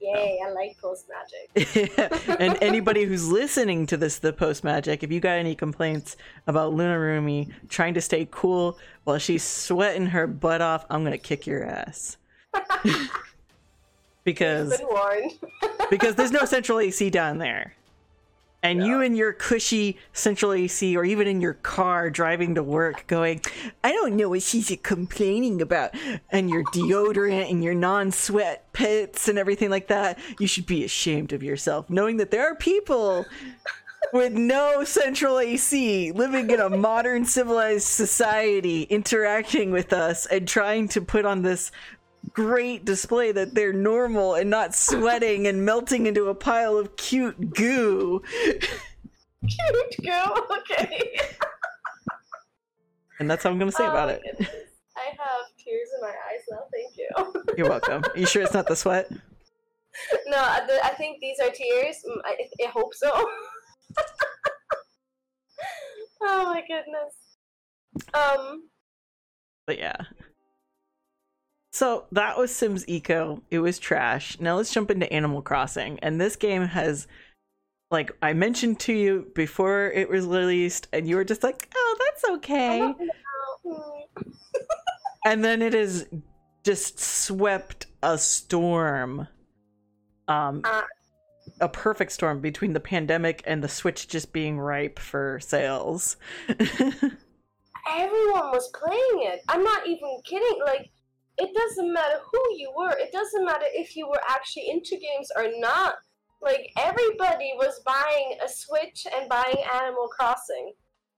[0.00, 0.38] Yay!
[0.44, 2.40] I like post magic.
[2.40, 6.72] and anybody who's listening to this, the post magic, if you got any complaints about
[6.72, 11.46] Luna Rumi trying to stay cool while she's sweating her butt off, I'm gonna kick
[11.46, 12.18] your ass.
[14.24, 14.80] because
[15.90, 17.74] because there's no central AC down there.
[18.66, 23.06] And you in your cushy central AC, or even in your car driving to work,
[23.06, 23.40] going,
[23.84, 25.94] I don't know what she's complaining about.
[26.30, 30.18] And your deodorant and your non sweat pits and everything like that.
[30.40, 33.24] You should be ashamed of yourself, knowing that there are people
[34.12, 40.88] with no central AC living in a modern civilized society interacting with us and trying
[40.88, 41.72] to put on this
[42.32, 47.54] great display that they're normal and not sweating and melting into a pile of cute
[47.54, 48.22] goo.
[49.48, 50.46] Cute girl.
[50.58, 51.18] Okay.
[53.18, 54.20] And that's how I'm going to say Oh about it.
[54.22, 54.50] goodness.
[54.94, 56.64] I have tears in my eyes now.
[56.70, 57.08] Thank you.
[57.56, 58.04] You're welcome.
[58.04, 59.10] Are you sure it's not the sweat?
[60.26, 61.96] no, I, I think these are tears.
[62.06, 63.10] Mm, I, I hope so.
[66.20, 67.14] oh my goodness.
[68.12, 68.68] Um.
[69.66, 69.96] But yeah.
[71.76, 73.42] So that was Sims Eco.
[73.50, 74.40] It was trash.
[74.40, 75.98] Now let's jump into Animal Crossing.
[75.98, 77.06] And this game has,
[77.90, 81.96] like, I mentioned to you before it was released, and you were just like, oh,
[82.00, 82.94] that's okay.
[85.26, 86.06] and then it has
[86.64, 89.28] just swept a storm
[90.28, 90.82] um Uh.
[91.60, 96.16] a perfect storm between the pandemic and the switch just being ripe for sales
[97.88, 99.42] Everyone was playing it.
[99.48, 100.58] I'm not even kidding.
[100.64, 100.90] Like,
[101.38, 102.96] it doesn't matter who you were.
[102.98, 105.94] It doesn't matter if you were actually into games or not.
[106.42, 110.72] Like, everybody was buying a Switch and buying Animal Crossing.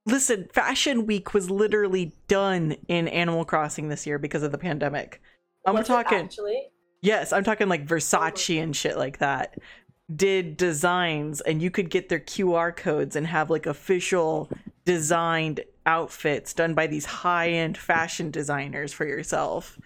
[0.07, 5.21] listen fashion week was literally done in animal crossing this year because of the pandemic
[5.67, 6.63] i'm Was talking actually.
[7.03, 9.59] yes i'm talking like oh versace and shit like that
[10.15, 14.51] did designs and you could get their qr codes and have like official
[14.87, 19.79] designed outfits done by these high-end fashion designers for yourself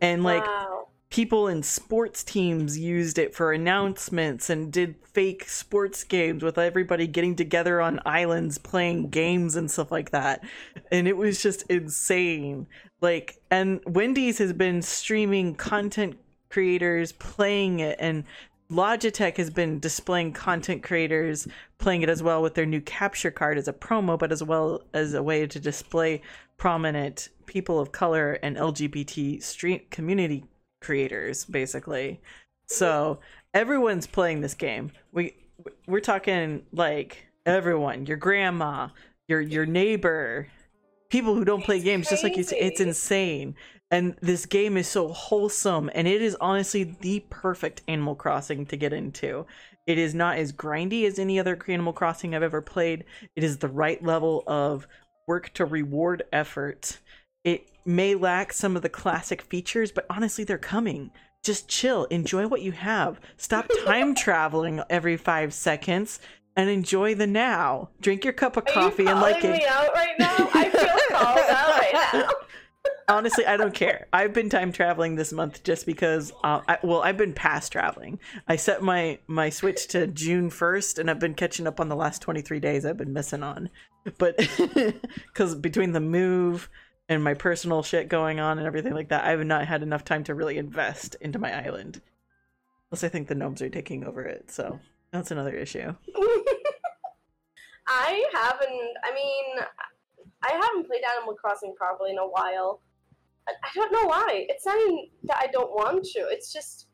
[0.00, 0.88] and like wow.
[1.10, 7.06] people in sports teams used it for announcements and did fake sports games with everybody
[7.06, 10.42] getting together on islands playing games and stuff like that.
[10.92, 12.66] And it was just insane.
[13.00, 16.16] Like, and Wendy's has been streaming content
[16.48, 18.24] creators playing it and
[18.70, 21.48] Logitech has been displaying content creators
[21.78, 24.82] playing it as well with their new capture card as a promo, but as well
[24.94, 26.22] as a way to display
[26.56, 30.44] prominent people of color and LGBT stream community
[30.80, 32.22] creators, basically.
[32.66, 33.18] So
[33.52, 34.92] everyone's playing this game.
[35.12, 35.34] We
[35.86, 38.88] we're talking like everyone, your grandma,
[39.28, 40.46] your your neighbor,
[41.10, 43.56] people who don't play It's games, just like you say, it's insane.
[43.90, 48.76] And this game is so wholesome, and it is honestly the perfect Animal Crossing to
[48.76, 49.46] get into.
[49.88, 53.04] It is not as grindy as any other Animal Crossing I've ever played.
[53.34, 54.86] It is the right level of
[55.26, 56.98] work to reward effort.
[57.44, 61.10] It may lack some of the classic features, but honestly, they're coming.
[61.42, 63.18] Just chill, enjoy what you have.
[63.36, 66.20] Stop time traveling every five seconds
[66.56, 67.88] and enjoy the now.
[68.00, 69.52] Drink your cup of Are coffee and like it.
[69.52, 70.50] me out right now?
[70.52, 72.30] I feel called out right now.
[73.08, 74.06] Honestly, I don't care.
[74.12, 76.32] I've been time traveling this month just because.
[76.44, 78.18] Uh, I, well, I've been past traveling.
[78.48, 81.96] I set my my switch to June first, and I've been catching up on the
[81.96, 83.68] last twenty three days I've been missing on.
[84.16, 84.38] But
[85.26, 86.70] because between the move
[87.10, 90.04] and my personal shit going on and everything like that, I have not had enough
[90.04, 92.00] time to really invest into my island.
[92.88, 94.78] Plus, I think the gnomes are taking over it, so
[95.10, 95.92] that's another issue.
[97.88, 98.94] I haven't.
[99.04, 99.44] I mean,
[100.42, 102.80] I haven't played Animal Crossing properly in a while.
[103.48, 104.46] I, I don't know why.
[104.48, 106.20] It's not even that I don't want to.
[106.30, 106.86] It's just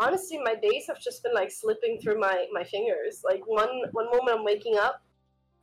[0.00, 3.22] honestly, my days have just been like slipping through my my fingers.
[3.24, 5.02] Like one one moment I'm waking up,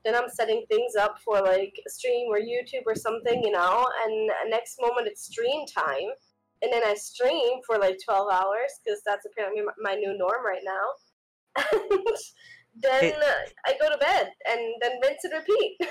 [0.06, 3.88] then I'm setting things up for like a stream or YouTube or something, you know,
[4.06, 6.10] and next moment it's stream time,
[6.62, 10.64] and then I stream for like 12 hours because that's apparently my, new norm right
[10.64, 11.64] now.
[12.76, 15.78] And then It- I go to bed and then rinse and repeat.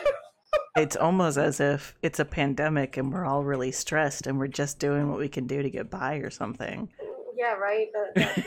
[0.76, 4.78] It's almost as if it's a pandemic and we're all really stressed and we're just
[4.78, 6.90] doing what we can do to get by or something.
[7.36, 7.88] yeah, right.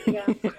[0.06, 0.26] Yeah.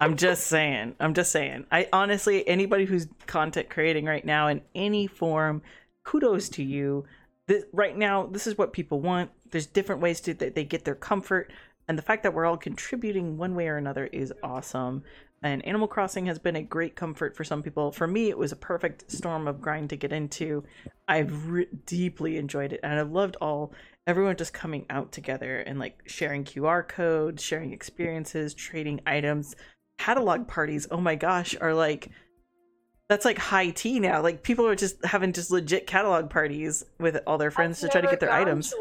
[0.00, 0.94] I'm just saying.
[1.00, 1.66] I'm just saying.
[1.70, 5.62] I honestly, anybody who's content creating right now in any form,
[6.04, 7.04] kudos to you.
[7.46, 9.30] This, right now, this is what people want.
[9.50, 11.52] There's different ways to that they get their comfort,
[11.88, 15.02] and the fact that we're all contributing one way or another is awesome.
[15.42, 17.92] And Animal Crossing has been a great comfort for some people.
[17.92, 20.64] For me, it was a perfect storm of grind to get into.
[21.06, 23.72] I've re- deeply enjoyed it, and I loved all
[24.06, 29.56] everyone just coming out together and like sharing QR codes, sharing experiences, trading items.
[29.98, 32.10] Catalog parties oh my gosh are like
[33.08, 34.20] that's like high tea now.
[34.20, 37.92] Like people are just having just legit catalog parties with all their friends I've to
[37.92, 38.74] try to get their items.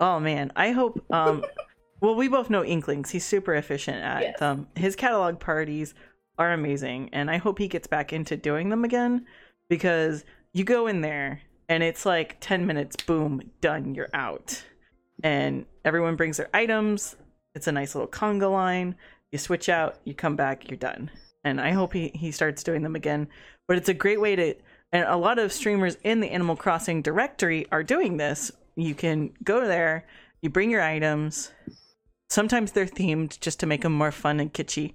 [0.00, 0.52] oh man.
[0.56, 1.44] I hope um
[2.00, 3.10] well we both know inklings.
[3.10, 4.38] He's super efficient at Yes.
[4.38, 4.68] them.
[4.76, 5.94] His catalog parties
[6.38, 9.26] are amazing and i hope he gets back into doing them again
[9.68, 14.64] because you go in there and it's like 10 minutes boom done you're out.
[15.22, 17.16] And everyone brings their items.
[17.54, 18.96] It's a nice little conga line.
[19.30, 21.10] You switch out you come back you're done.
[21.44, 23.28] And i hope he, he starts doing them again.
[23.68, 24.54] But it's a great way to
[24.92, 28.52] and a lot of streamers in the animal crossing directory are doing this.
[28.76, 30.06] You can go there
[30.42, 31.52] you bring your items.
[32.28, 34.94] Sometimes they're themed just to make them more fun and kitschy.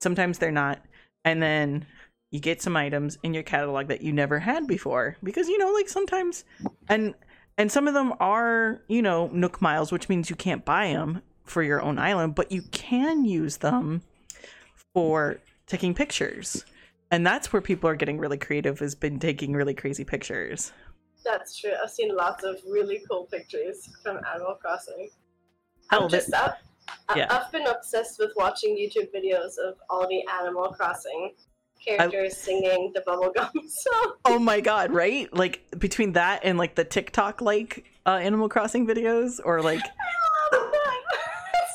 [0.00, 0.84] Sometimes they're not.
[1.24, 1.86] And then
[2.30, 5.72] you get some items in your catalog that you never had before because you know
[5.72, 6.44] like sometimes
[6.88, 7.14] and
[7.56, 11.22] and some of them are you know nook miles which means you can't buy them
[11.44, 14.02] for your own island but you can use them
[14.94, 16.64] for taking pictures
[17.10, 20.72] and that's where people are getting really creative has been taking really crazy pictures
[21.24, 21.72] That's true.
[21.82, 25.10] I've seen lots of really cool pictures from Animal Crossing.
[25.90, 26.58] Hell, I'm just up.
[27.16, 27.26] yeah.
[27.28, 31.32] I've been obsessed with watching YouTube videos of all the Animal Crossing
[31.84, 34.12] characters singing the bubblegum song.
[34.24, 38.86] oh my god right like between that and like the tiktok like uh, animal crossing
[38.86, 40.94] videos or like I love that.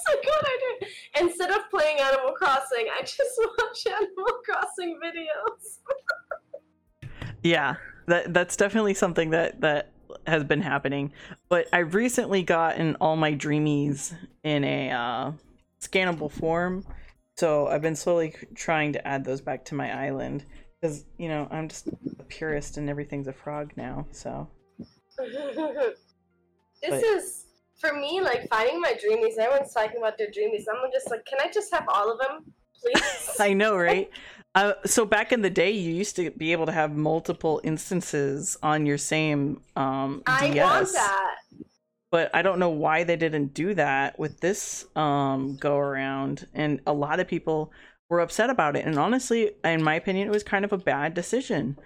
[0.06, 0.90] It's a good idea.
[1.22, 5.78] Instead of playing Animal Crossing, I just watch Animal Crossing videos.
[7.42, 7.76] Yeah,
[8.08, 9.92] that that's definitely something that that
[10.28, 11.12] has been happening.
[11.50, 14.14] But I recently gotten all my dreamies
[14.44, 15.32] in a uh,
[15.82, 16.86] scannable form,
[17.38, 20.46] so I've been slowly trying to add those back to my island
[20.82, 21.88] because you know I'm just
[22.20, 24.06] a purist and everything's a frog now.
[24.12, 24.48] So
[25.18, 25.98] this
[26.90, 27.46] But- is
[27.80, 29.38] for me like finding my dreamies.
[29.38, 30.64] Everyone's talking about their dreamies.
[30.72, 33.30] I'm just like, can I just have all of them, please?
[33.40, 34.10] I know, right?
[34.56, 38.56] Uh, so back in the day, you used to be able to have multiple instances
[38.62, 40.64] on your same um, I DS.
[40.64, 41.36] want that.
[42.14, 46.48] But I don't know why they didn't do that with this um go around.
[46.54, 47.72] And a lot of people
[48.10, 48.86] were upset about it.
[48.86, 51.78] And honestly, in my opinion, it was kind of a bad decision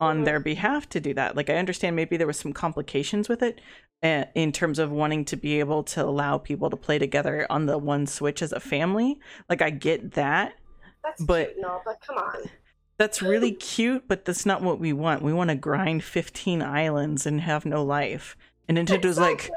[0.00, 0.24] on Mhm.
[0.24, 1.36] their behalf to do that.
[1.36, 3.60] Like I understand maybe there was some complications with it
[4.02, 7.66] uh, in terms of wanting to be able to allow people to play together on
[7.66, 9.18] the one Switch as a family.
[9.50, 10.54] Like I get that.
[11.04, 12.48] That's But- cute, no, but come on.
[12.96, 15.20] That's really cute, but that's not what we want.
[15.22, 18.36] We want to grind 15 islands and have no life.
[18.68, 19.50] And Nintendo's like,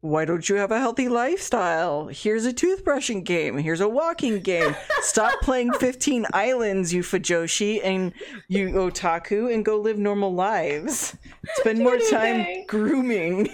[0.00, 2.06] why don't you have a healthy lifestyle?
[2.06, 3.58] Here's a toothbrushing game.
[3.58, 4.76] Here's a walking game.
[5.00, 8.12] Stop playing 15 islands, you Fujoshi and
[8.46, 11.16] you otaku, and go live normal lives.
[11.54, 13.48] Spend more time grooming.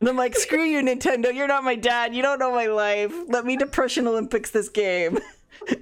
[0.00, 1.34] And I'm like, screw you, Nintendo.
[1.34, 2.14] You're not my dad.
[2.14, 3.12] You don't know my life.
[3.28, 5.18] Let me Depression Olympics this game.
[5.64, 5.76] the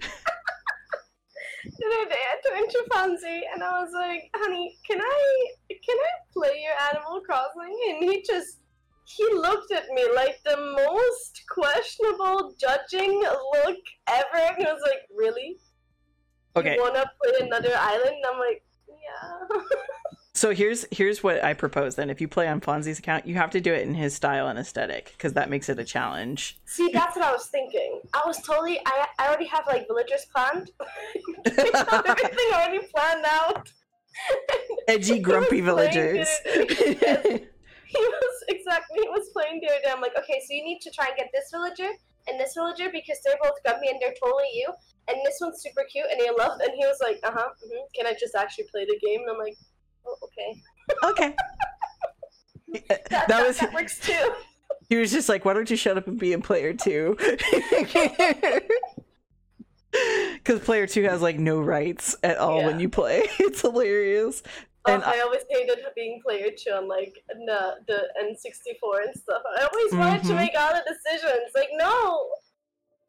[1.87, 5.51] other day I turned to Fonzie and I was like, honey, can I
[5.85, 7.79] can I play your Animal Crossing?
[7.91, 8.59] And he just
[9.05, 14.37] he looked at me like the most questionable judging look ever.
[14.37, 15.59] And he was like, Really?
[16.57, 16.75] Okay.
[16.75, 18.17] You wanna play another island?
[18.17, 19.61] And I'm like, Yeah.
[20.41, 22.09] So here's here's what I propose then.
[22.09, 24.59] If you play on Fonzie's account, you have to do it in his style and
[24.59, 26.59] aesthetic because that makes it a challenge.
[26.65, 28.01] See, that's what I was thinking.
[28.15, 30.71] I was totally I I already have like villagers planned.
[31.45, 33.71] Everything already planned out.
[34.89, 36.29] Edgy, grumpy villagers.
[36.45, 39.91] he was exactly he was playing the other day.
[39.93, 41.91] I'm like, okay, so you need to try and get this villager
[42.29, 44.69] and this villager because they're both grumpy and they're totally you.
[45.09, 46.63] And this one's super cute and he loved.
[46.63, 47.49] And he was like, uh huh.
[47.65, 49.21] hmm Can I just actually play the game?
[49.23, 49.57] And I'm like,
[50.07, 50.63] oh, okay.
[51.05, 51.35] okay.
[52.89, 54.33] That, That that, was that works too.
[54.89, 57.17] he was just like, why don't you shut up and be in player two?
[60.35, 63.23] Because player two has like no rights at all when you play.
[63.39, 64.43] It's hilarious.
[64.87, 69.43] Oh, And I always hated being player two on like the the N64 and stuff.
[69.59, 70.37] I always wanted to Mhm.
[70.37, 71.51] make all the decisions.
[71.55, 72.29] Like, no,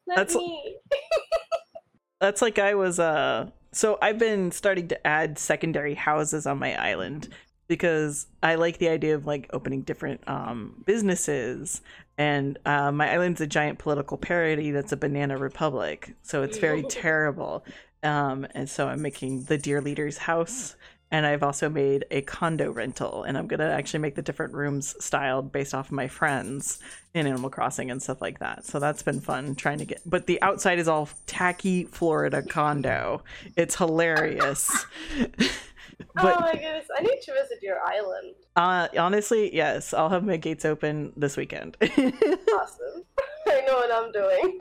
[0.06, 0.76] let That's- me.
[2.20, 6.74] That's like I was uh so I've been starting to add secondary houses on my
[6.80, 7.28] island
[7.68, 11.80] because I like the idea of like opening different um businesses
[12.22, 16.82] and uh, my island's a giant political parody that's a banana republic so it's very
[16.84, 17.64] terrible
[18.04, 20.76] um and so I'm making the dear leader's house
[21.10, 24.54] and I've also made a condo rental and I'm going to actually make the different
[24.54, 26.80] rooms styled based off of my friends
[27.12, 28.64] in Animal Crossing and stuff like that.
[28.64, 33.24] So that's been fun trying to get but the outside is all tacky Florida condo.
[33.56, 34.86] It's hilarious.
[36.18, 38.34] oh my goodness, I need to visit your island.
[38.56, 41.76] uh honestly, yes, I'll have my gates open this weekend.
[41.82, 43.04] Awesome.
[43.46, 44.58] I know what I'm doing.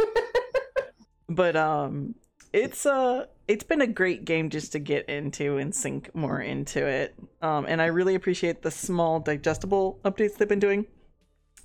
[1.30, 2.15] but um
[2.54, 6.86] it's uh it's been a great game just to get into and sink more into
[6.86, 7.15] it.
[7.41, 10.86] Um and I really appreciate the small digestible updates they've been doing.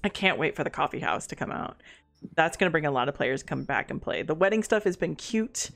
[0.05, 1.83] I can't wait for the coffee house to come out.
[2.35, 4.23] That's going to bring a lot of players come back and play.
[4.23, 5.71] The wedding stuff has been cute,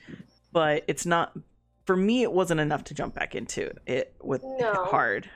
[0.52, 1.32] but it's not
[1.90, 4.84] for me it wasn't enough to jump back into it with No.
[4.84, 5.28] hard.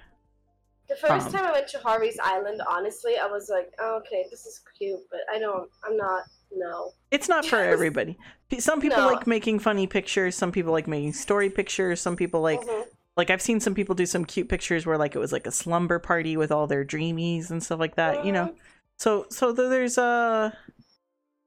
[0.89, 4.27] The first Um, time I went to Harvey's Island, honestly, I was like, oh, okay,
[4.31, 6.23] this is cute, but I don't, I'm not,
[6.55, 6.93] no.
[7.11, 8.17] It's not for everybody.
[8.61, 9.09] Some people No.
[9.09, 12.85] like making funny pictures, some people like making story pictures, some people like Mhm.
[13.17, 15.51] like I've seen some people do some cute pictures where like it was like a
[15.51, 18.47] slumber party with all their dreamies and stuff like that, you know.
[18.47, 18.57] Mhm.
[18.97, 20.53] So so th- there's uh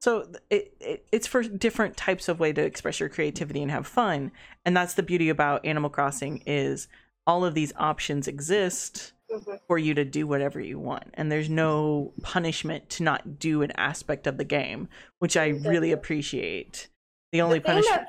[0.00, 3.86] so it, it it's for different types of way to express your creativity and have
[3.86, 4.32] fun.
[4.64, 6.88] And that's the beauty about Animal Crossing is
[7.26, 9.60] all of these options exist Mhm.
[9.66, 13.70] for you to do whatever you want and there's no punishment to not do an
[13.72, 16.88] aspect of the game, which I really appreciate.
[17.32, 18.08] The only the punishment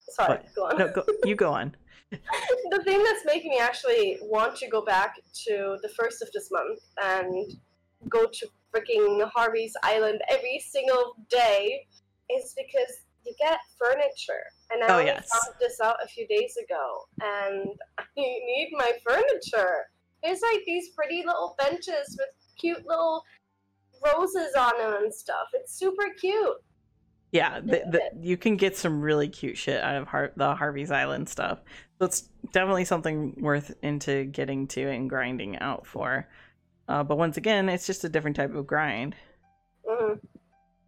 [0.00, 0.54] sorry, What?
[0.56, 0.78] go on.
[0.78, 1.76] No, go, you go on.
[2.10, 6.50] the thing that's making me actually want to go back to the first of this
[6.50, 7.52] month and
[8.08, 11.86] go to freaking Harvey's Island every single day
[12.30, 12.92] is because
[13.24, 14.44] you get furniture.
[14.70, 15.28] And I Oh, yes.
[15.30, 19.86] found this out a few days ago, and I need my furniture.
[20.22, 23.24] There's like these pretty little benches with cute little
[24.04, 25.48] roses on them and stuff.
[25.54, 26.56] It's super cute.
[27.32, 30.90] Yeah, the, the, you can get some really cute shit out of Har- the Harvey's
[30.90, 31.60] Island stuff.
[31.98, 36.28] So it's definitely something worth into getting to and grinding out for.
[36.90, 39.14] Uh, but once again, it's just a different type of grind.
[39.88, 40.14] hmm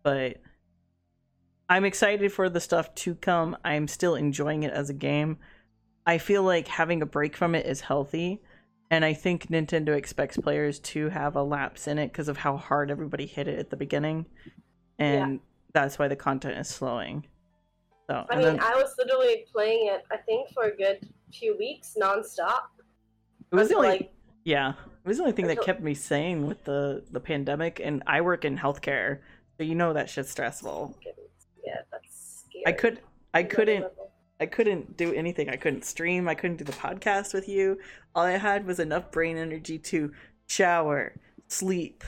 [0.02, 0.38] But
[1.68, 3.56] I'm excited for the stuff to come.
[3.64, 5.38] I'm still enjoying it as a game.
[6.04, 8.42] I feel like having a break from it is healthy.
[8.90, 12.56] And I think Nintendo expects players to have a lapse in it because of how
[12.56, 14.26] hard everybody hit it at the beginning.
[14.98, 15.38] And
[15.72, 17.28] that's why the content is slowing.
[18.10, 21.56] So, I mean, then I was literally playing it, I think, for a good few
[21.56, 22.64] weeks nonstop.
[23.52, 24.12] it was only, like
[24.44, 24.72] yeah,
[25.04, 28.20] It was the only thing that kept me sane with the the pandemic, and I
[28.20, 29.18] work in healthcare,
[29.56, 30.96] so you know that shit's stressful.
[31.64, 32.66] Yeah, that's scary.
[32.66, 33.00] I could,
[33.34, 33.86] I couldn't.
[34.40, 35.48] I couldn't do anything.
[35.48, 36.28] I couldn't stream.
[36.28, 37.78] I couldn't do the podcast with you.
[38.14, 40.12] All I had was enough brain energy to
[40.46, 41.14] shower,
[41.48, 42.02] sleep,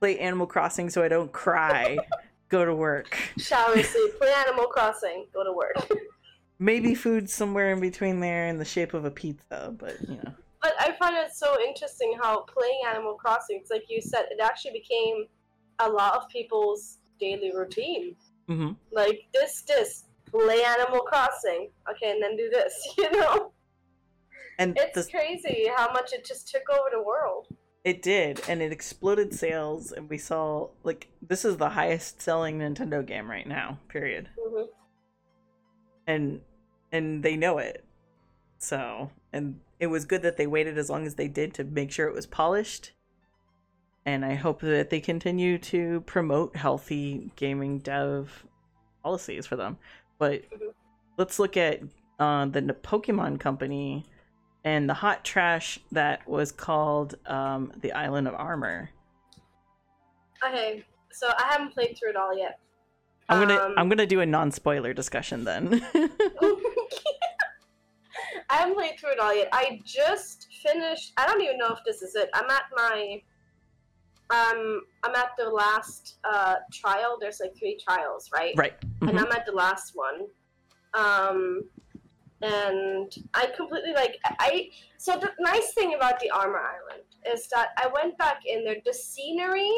[0.00, 1.98] play Animal Crossing so I don't cry,
[2.48, 3.16] go to work.
[3.38, 5.90] Shower, sleep, play Animal Crossing, go to work.
[6.58, 10.34] Maybe food somewhere in between there in the shape of a pizza, but you know.
[10.62, 14.40] But I find it so interesting how playing Animal Crossing, it's like you said, it
[14.42, 15.26] actually became
[15.78, 18.14] a lot of people's daily routine.
[18.48, 22.74] hmm Like this, this, play Animal Crossing, okay, and then do this.
[22.98, 23.52] You know,
[24.58, 27.46] And it's the, crazy how much it just took over the world.
[27.82, 32.58] it did, and it exploded sales, and we saw like this is the highest selling
[32.58, 33.78] Nintendo game right now.
[33.88, 34.28] Period.
[34.38, 34.64] hmm
[36.06, 36.40] and
[36.92, 37.84] and they know it
[38.58, 41.90] so and it was good that they waited as long as they did to make
[41.90, 42.92] sure it was polished.
[44.06, 48.46] And i hope that they continue to promote healthy gaming dev
[49.02, 49.78] policies for them.
[50.18, 50.42] But
[51.16, 51.80] let's look at
[52.18, 54.04] uh, the pokemon company
[54.64, 58.90] and the hot trash that was called um, the island of armor.
[60.46, 62.58] Okay, so I haven't played through it all yet.
[63.28, 65.80] i'm gonna Um, i'm gonna do a non-spoiler discussion then
[68.50, 69.48] I haven't played through it all yet.
[69.52, 71.12] I just finished.
[71.16, 72.28] I don't even know if this is it.
[72.34, 73.22] I'm at my.
[74.30, 77.16] Um, I'm at the last uh, trial.
[77.20, 78.54] There's like three trials, right?
[78.56, 79.24] right And Mhm.
[79.24, 80.26] I'm at the last one.
[80.94, 81.62] Um,
[82.42, 84.70] and I completely like I.
[84.98, 88.76] So the nice thing about the Armor Island is that I went back in there.
[88.84, 89.72] The scenery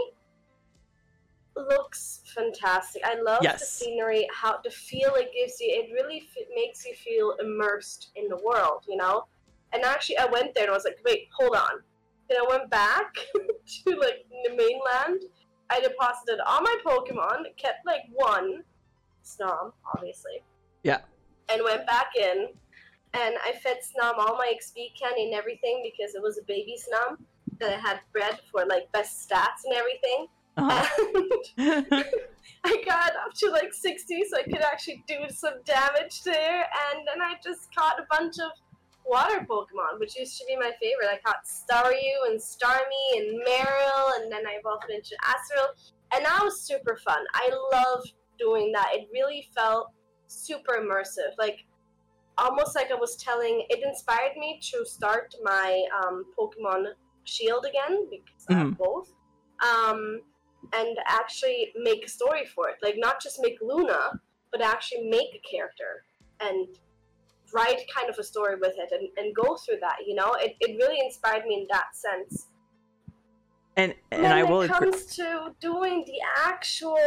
[1.57, 3.03] looks fantastic.
[3.05, 5.69] I love the scenery, how the feel it gives you.
[5.71, 9.27] It really f- makes you feel immersed in the world, you know.
[9.73, 11.83] And actually, I went there and I was like, wait, hold on.
[12.29, 15.25] Then I went back to like the mainland.
[15.71, 18.63] I deposited all my Pokemon, kept like one,
[19.25, 20.43] Snom, obviously.
[20.83, 20.99] Yeah.
[21.49, 22.49] And went back in,
[23.15, 26.77] and I fed Snom all my XP candy and everything because it was a baby
[26.79, 27.17] Snom
[27.59, 30.27] that I had bred for like best stats and everything.
[30.57, 32.03] Uh-huh.
[32.65, 36.61] I got up to like 60, so I could actually do some damage there.
[36.91, 38.51] And then I just caught a bunch of
[39.05, 41.09] water Pokemon, which used to be my favorite.
[41.11, 45.69] I caught Staryu and Starmie and Marill, and then I evolved into Azurill.
[46.15, 47.25] And that was super fun.
[47.35, 48.91] I loved doing that.
[48.93, 49.89] It really felt
[50.27, 51.33] super immersive.
[51.39, 51.65] Like,
[52.39, 56.85] almost like I was telling, it inspired me to start my um, Pokemon
[57.25, 59.13] Shield again, because I have both.
[59.63, 60.21] Um,
[60.73, 62.77] and actually make a story for it.
[62.83, 66.05] Like not just make Luna, but actually make a character
[66.41, 66.67] and
[67.53, 70.35] write kind of a story with it and, and go through that, you know?
[70.35, 72.49] It, it really inspired me in that sense.
[73.77, 74.91] and and when I it will agree.
[74.91, 76.99] comes to doing the actual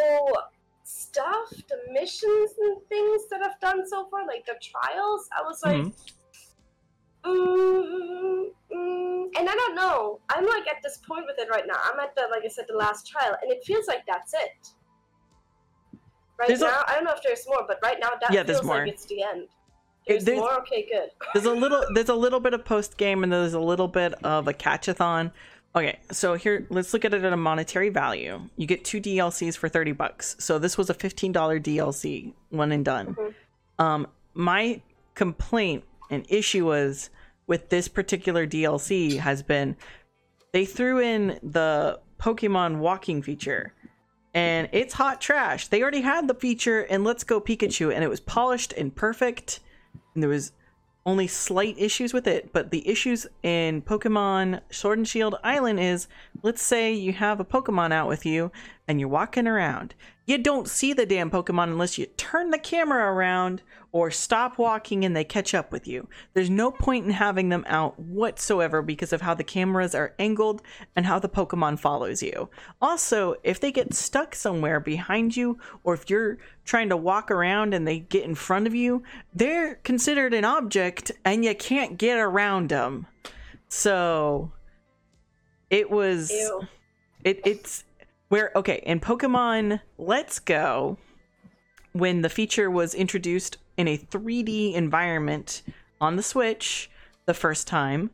[0.84, 5.62] stuff, the missions and things that I've done so far, like the trials, I was
[5.64, 5.94] like, Mhm.
[7.26, 10.20] Mm, mm, and I don't know.
[10.30, 11.76] I'm like at this point with it right now.
[11.84, 14.70] I'm at the like I said, the last trial, and it feels like that's it.
[16.38, 18.44] Right There's now, I I don't know if there's more, but right now that Yeah,
[18.44, 19.48] feels like it's the end.
[20.08, 20.60] There's, there's- more.
[20.60, 21.10] Okay, good.
[21.34, 24.14] There's a little there's a little bit of post game and there's a little bit
[24.24, 25.32] of a catchathon.
[25.76, 28.40] Okay, so here let's look at it at a monetary value.
[28.56, 30.36] You get two DLCs for 30 bucks.
[30.40, 33.16] So this was a $15 DLC, one and done.
[33.16, 33.34] Mhm.
[33.84, 34.82] Um my
[35.16, 37.10] complaint and issue was
[37.48, 39.76] with this particular DLC has been
[40.52, 43.74] they threw in the Pokemon walking feature
[44.34, 45.68] and it's hot trash.
[45.68, 49.60] They already had the feature in Let's Go Pikachu and it was polished and perfect
[50.14, 50.52] and there was
[51.06, 56.08] only slight issues with it but the issues in pokemon sword and shield island is
[56.42, 58.52] let's say you have a pokemon out with you
[58.88, 59.94] and you're walking around
[60.26, 63.62] you don't see the damn pokemon unless you turn the camera around
[63.92, 66.08] or stop walking and they catch up with you.
[66.34, 70.62] There's no point in having them out whatsoever because of how the cameras are angled
[70.96, 72.50] and how the pokemon follows you.
[72.82, 77.74] Also if they get stuck somewhere behind you or if you're trying to walk around
[77.74, 79.04] and they get in front of you
[79.34, 83.06] they're considered an object and you can't get around them
[83.70, 84.52] so
[85.70, 86.68] it was Ew.
[87.24, 87.84] it it's
[88.30, 90.98] where okay in pokemon let's go
[91.94, 95.62] when the feature was introduced in a 3d environment
[96.02, 96.90] on the switch
[97.26, 98.10] the first time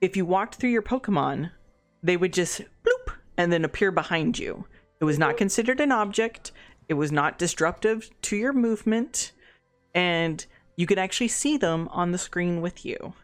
[0.00, 1.50] if you walked through your pokemon
[2.02, 4.66] they would just bloop and then appear behind you.
[5.00, 6.52] It was not considered an object.
[6.88, 9.32] It was not disruptive to your movement.
[9.94, 10.44] And
[10.76, 13.14] you could actually see them on the screen with you.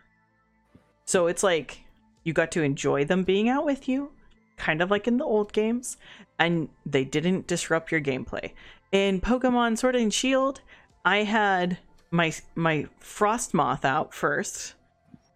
[1.05, 1.81] So it's like
[2.25, 4.13] you got to enjoy them being out with you,
[4.57, 5.97] kind of like in the old games,
[6.39, 8.53] and they didn't disrupt your gameplay.
[8.93, 10.61] In Pokemon Sword and Shield,
[11.05, 11.79] I had
[12.11, 14.75] my my Frosmoth out first,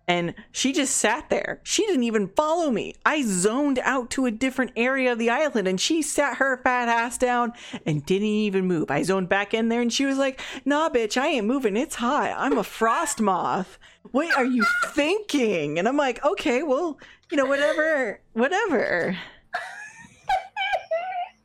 [0.09, 1.61] and she just sat there.
[1.63, 2.95] She didn't even follow me.
[3.05, 6.89] I zoned out to a different area of the island and she sat her fat
[6.89, 7.53] ass down
[7.85, 8.91] and didn't even move.
[8.91, 11.77] I zoned back in there and she was like, "Nah, bitch, I ain't moving.
[11.77, 12.33] It's high.
[12.33, 13.77] I'm a Frosmoth.
[14.11, 15.79] What are you thinking?
[15.79, 16.99] And I'm like, "Okay, well,
[17.31, 19.19] you know, whatever, whatever."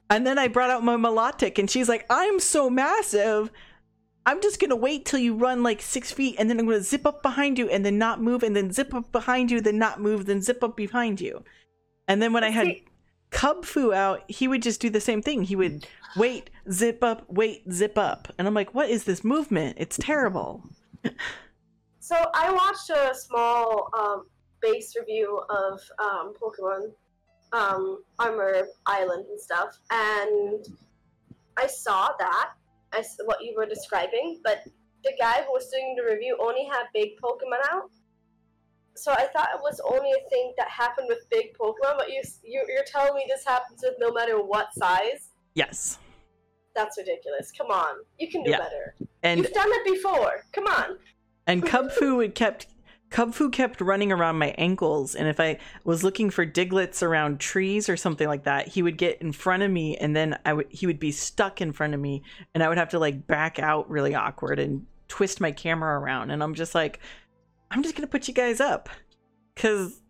[0.09, 3.51] and then I brought out my Milotic and she's like, "I'm so massive."
[4.25, 7.05] I'm just gonna wait till you run like six feet, and then I'm gonna zip
[7.05, 9.99] up behind you, and then not move, and then zip up behind you, then not
[9.99, 11.43] move, then zip up behind you.
[12.07, 12.67] And then when I had
[13.31, 15.43] Kubfu out, he would just do the same thing.
[15.43, 19.77] He would wait, zip up, wait, zip up, and I'm like, what is this movement?
[19.79, 20.63] It's terrible.
[21.99, 24.25] so I watched a small um,
[24.61, 26.91] base review of um, Pokemon
[27.51, 30.65] um, Armor Island and stuff, and
[31.57, 32.51] I saw that
[32.97, 34.63] as what you were describing, but
[35.03, 37.89] the guy who was doing the review only had big Pokemon out.
[38.95, 42.21] So I thought it was only a thing that happened with big Pokemon, but you,
[42.43, 45.29] you you're telling me this happens with no matter what size?
[45.55, 45.97] Yes.
[46.75, 47.51] That's ridiculous.
[47.51, 48.59] Come on, you can do yeah.
[48.59, 48.95] better.
[49.23, 50.43] And you've done it before.
[50.51, 50.97] Come on.
[51.47, 52.67] And Kubfu would kept
[53.13, 57.87] Kubfu kept running around my ankles, and if I was looking for Digletts around trees
[57.87, 60.65] or something like that, he would get in front of me, and then I would
[60.71, 62.23] he would be stuck in front of me,
[62.55, 66.31] and I would have to like back out really awkward and twist my camera around,
[66.31, 66.99] and I'm just like,
[67.69, 68.89] I'm just gonna put you guys up,
[69.55, 70.01] cause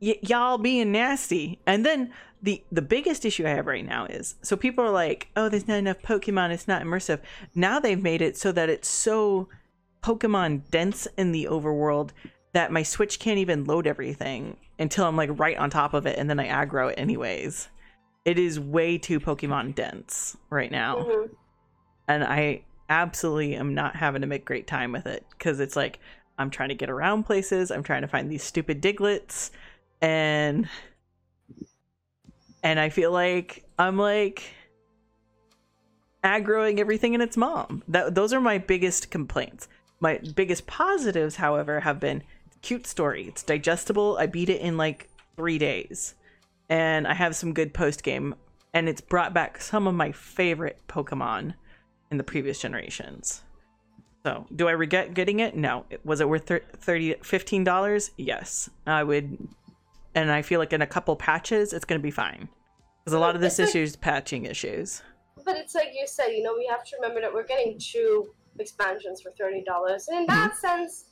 [0.00, 4.34] y- y'all being nasty, and then the the biggest issue I have right now is
[4.40, 7.20] so people are like, oh, there's not enough Pokemon, it's not immersive.
[7.54, 9.50] Now they've made it so that it's so
[10.02, 12.12] Pokemon dense in the overworld
[12.56, 16.18] that my Switch can't even load everything until I'm like right on top of it
[16.18, 17.68] and then I aggro it anyways.
[18.24, 20.96] It is way too Pokemon dense right now.
[20.96, 21.34] Mm-hmm.
[22.08, 25.98] And I absolutely am not having to make great time with it because it's like
[26.38, 29.50] I'm trying to get around places, I'm trying to find these stupid Digletts
[30.00, 30.66] and
[32.62, 34.44] and I feel like I'm like
[36.24, 37.82] aggroing everything in its mom.
[37.86, 39.68] That those are my biggest complaints.
[40.00, 42.22] My biggest positives, however, have been
[42.62, 43.26] cute story.
[43.28, 44.16] It's digestible.
[44.18, 46.14] I beat it in like three days,
[46.68, 48.34] and I have some good post game,
[48.74, 51.54] and it's brought back some of my favorite Pokemon
[52.10, 53.42] in the previous generations.
[54.24, 55.54] So, do I regret getting it?
[55.54, 55.86] No.
[56.04, 58.10] Was it worth 30 $15?
[58.16, 58.68] Yes.
[58.84, 59.38] I would
[60.16, 62.48] and I feel like in a couple patches it's going to be fine.
[63.04, 65.02] Cuz a lot of this issue is patching issues.
[65.44, 68.34] But it's like you said, you know, we have to remember that we're getting two
[68.58, 69.64] expansions for $30.
[70.08, 70.58] And in that mm-hmm.
[70.58, 71.04] sense,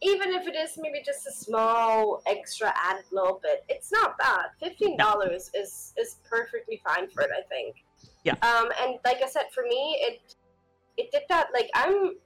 [0.00, 4.46] even if it is maybe just a small extra added little bit, it's not bad.
[4.60, 5.60] Fifteen dollars no.
[5.60, 7.84] is is perfectly fine for it, I think.
[8.24, 8.34] Yeah.
[8.42, 10.34] Um, and like I said, for me, it
[10.96, 11.48] it did that.
[11.52, 12.16] Like I'm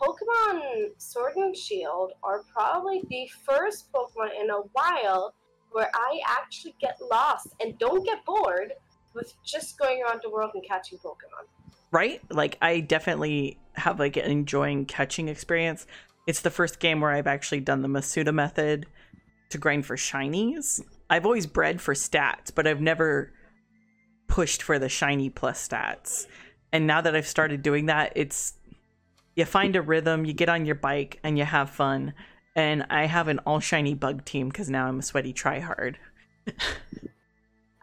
[0.00, 5.34] Pokemon Sword and Shield are probably the first Pokemon in a while
[5.72, 8.72] where I actually get lost and don't get bored
[9.14, 11.46] with just going around the world and catching Pokemon.
[11.90, 12.20] Right?
[12.30, 15.86] Like I definitely have like an enjoying catching experience.
[16.28, 18.84] It's the first game where I've actually done the Masuda method
[19.48, 20.78] to grind for shinies.
[21.08, 23.32] I've always bred for stats, but I've never
[24.26, 26.26] pushed for the shiny plus stats.
[26.70, 28.52] And now that I've started doing that, it's
[29.36, 32.12] you find a rhythm, you get on your bike, and you have fun.
[32.54, 35.94] And I have an all shiny bug team because now I'm a sweaty tryhard.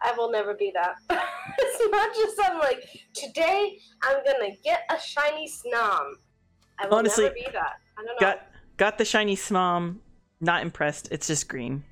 [0.04, 0.98] I will never be that.
[1.58, 6.12] it's not just I'm like, today I'm gonna get a shiny snom.
[6.78, 7.78] I will Honestly, never be that.
[7.98, 8.28] I don't know.
[8.28, 9.98] Got got the shiny Snom.
[10.42, 11.08] Not impressed.
[11.12, 11.84] It's just green.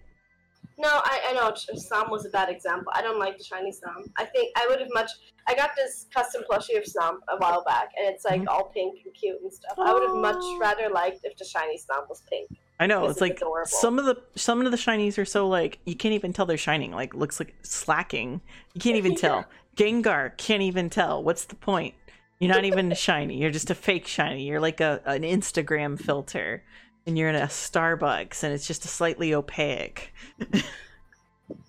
[0.77, 2.91] No, I, I know Snom was a bad example.
[2.95, 4.09] I don't like the shiny Snom.
[4.17, 5.11] I think I would have much.
[5.47, 8.49] I got this custom plushie of Snom a while back, and it's like mm-hmm.
[8.49, 9.73] all pink and cute and stuff.
[9.77, 9.83] Oh.
[9.83, 12.49] I would have much rather liked if the shiny Snom was pink.
[12.79, 13.67] I know it's, like adorable.
[13.67, 16.57] some of the some of the shinies are so like you can't even tell they're
[16.57, 16.91] shining.
[16.91, 18.41] Like looks like Slaking.
[18.73, 19.45] You can't even tell.
[19.77, 21.23] Gengar can't even tell.
[21.23, 21.93] What's the point?
[22.39, 23.37] You're not even a shiny.
[23.37, 24.47] You're just a fake shiny.
[24.47, 26.63] You're like a an Instagram filter,
[27.05, 30.13] and you're in a Starbucks, and it's just a slightly opaque.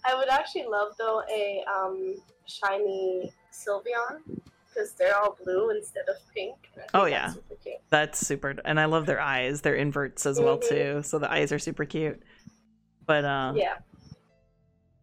[0.05, 4.21] I would actually love though a um, shiny Sylveon
[4.75, 6.57] because they're all blue instead of pink.
[6.93, 7.55] Oh yeah, super
[7.91, 9.61] that's super, and I love their eyes.
[9.61, 10.45] They're inverts as mm-hmm.
[10.45, 12.23] well too, so the eyes are super cute.
[13.07, 13.77] But uh, yeah,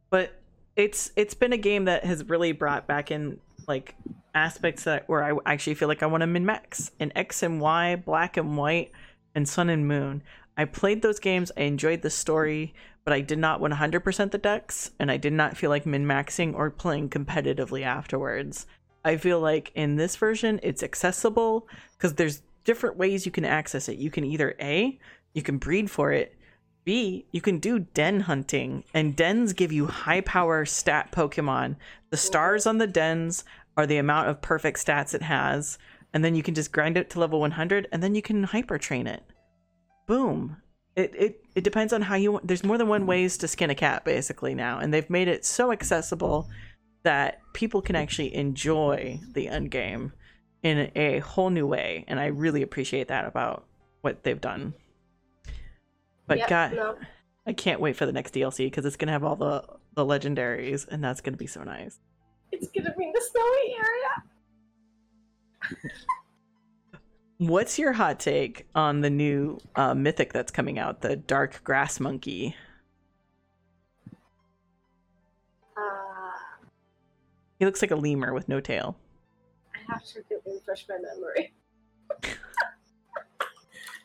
[0.10, 0.34] but
[0.76, 3.96] it's it's been a game that has really brought back in like
[4.34, 7.60] aspects that where I actually feel like I want to min max in X and
[7.60, 8.92] Y, black and white.
[9.34, 10.24] and Sun and Moon.
[10.58, 12.74] I played those games, I enjoyed the story,
[13.04, 16.54] but I did not 100% the dex, and I did not feel like min maxing
[16.54, 18.68] or playing competitively afterwards.
[19.04, 21.68] I feel like in this version, it's accessible
[21.98, 23.98] because there's different ways you can access it.
[23.98, 25.00] You can either A,
[25.34, 26.36] you can breed for it,
[26.84, 31.76] B, you can do den hunting, and dens give you high power stat Pokemon.
[32.10, 33.44] The stars on the dens
[33.78, 35.78] are the amount of perfect stats it has,
[36.14, 38.78] and then you can just grind it to level 100, and then you can hyper
[38.78, 39.24] train it.
[40.08, 40.58] Boom.
[40.96, 42.48] It, it it depends on how you want.
[42.48, 45.46] There's more than one ways to skin a cat basically now, and they've made it
[45.46, 46.50] so accessible
[47.04, 50.12] that people can actually enjoy the end game
[50.64, 53.66] in a whole new way, and I really appreciate that about
[54.02, 54.74] what they've done.
[56.28, 56.98] But Yep, God, no.
[57.48, 59.64] I can't wait for the next DLC because it's gonna have all the
[59.96, 62.00] the legendaries, and that's gonna be so nice.
[62.52, 64.24] It's gonna be in the snowy area.
[67.38, 72.00] What's your hot take on the new uh, mythic that's coming out, the Dark Grass
[72.00, 72.56] Monkey?
[75.76, 75.82] Uh,
[77.58, 78.96] He looks like a lemur with no tail.
[79.74, 81.54] I have to refresh my memory.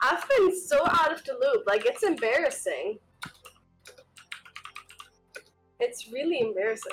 [0.03, 1.65] I've been so out of the loop.
[1.67, 2.99] Like it's embarrassing.
[5.81, 6.93] It's really embarrassing.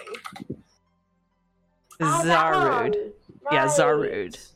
[2.06, 3.12] Oh, that Zarude.
[3.52, 3.70] Yeah, Right.
[3.72, 4.52] Zarude.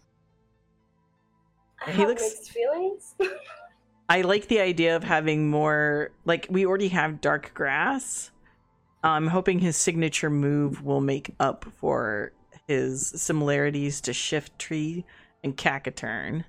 [1.85, 3.15] I He looks- mixed feelings.
[4.09, 8.31] I like the idea of having more like we already have dark grass.
[9.03, 12.31] I'm hoping his signature move will make up for
[12.67, 15.03] his similarities to Shiftry
[15.43, 16.45] and Cacturne.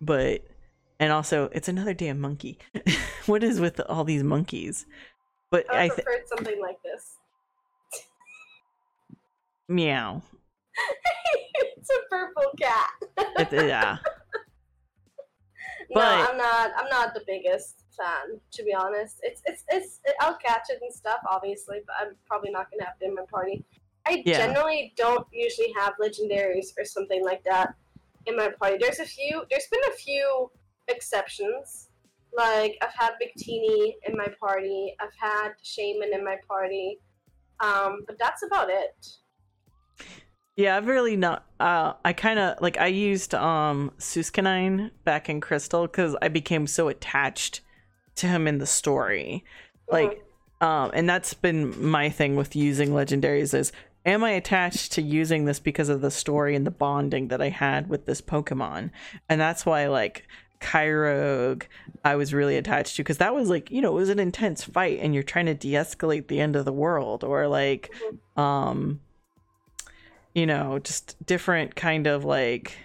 [0.00, 0.42] But
[0.98, 2.58] and also it's another damn monkey.
[3.26, 4.84] what is with all these monkeys?
[5.50, 7.17] But I I preferred something like this.
[9.68, 10.22] Meow.
[11.54, 12.90] it's a purple cat.
[13.38, 13.98] It- yeah.
[15.90, 16.70] no, I'm not.
[16.76, 19.20] I'm not the biggest fan, to be honest.
[19.22, 20.00] It's it's it's.
[20.20, 23.24] I'll catch it and stuff, obviously, but I'm probably not gonna have it in my
[23.30, 23.64] party.
[24.06, 24.38] I Yeah.
[24.38, 27.74] generally don't usually have legendaries or something like that
[28.26, 28.78] in my party.
[28.80, 29.42] There's a few.
[29.50, 30.50] There's been a few
[30.88, 31.90] exceptions.
[32.34, 34.94] Like I've had Victini in my party.
[35.00, 37.00] I've had Shaymin in my party.
[37.60, 39.06] Um, but that's about it.
[40.58, 41.46] Yeah, I've really not.
[41.60, 46.66] Uh, I kind of like I used um Suskanine back in Crystal because I became
[46.66, 47.60] so attached
[48.16, 49.44] to him in the story.
[49.88, 50.20] Like,
[50.60, 53.70] um, and that's been my thing with using legendaries is
[54.04, 57.50] am I attached to using this because of the story and the bonding that I
[57.50, 58.90] had with this Pokemon?
[59.28, 60.26] And that's why like
[60.60, 61.62] Kyogre
[62.04, 64.64] I was really attached to because that was like you know it was an intense
[64.64, 67.92] fight and you're trying to de-escalate the end of the world or like
[68.36, 68.98] um
[70.34, 72.76] you know just different kind of like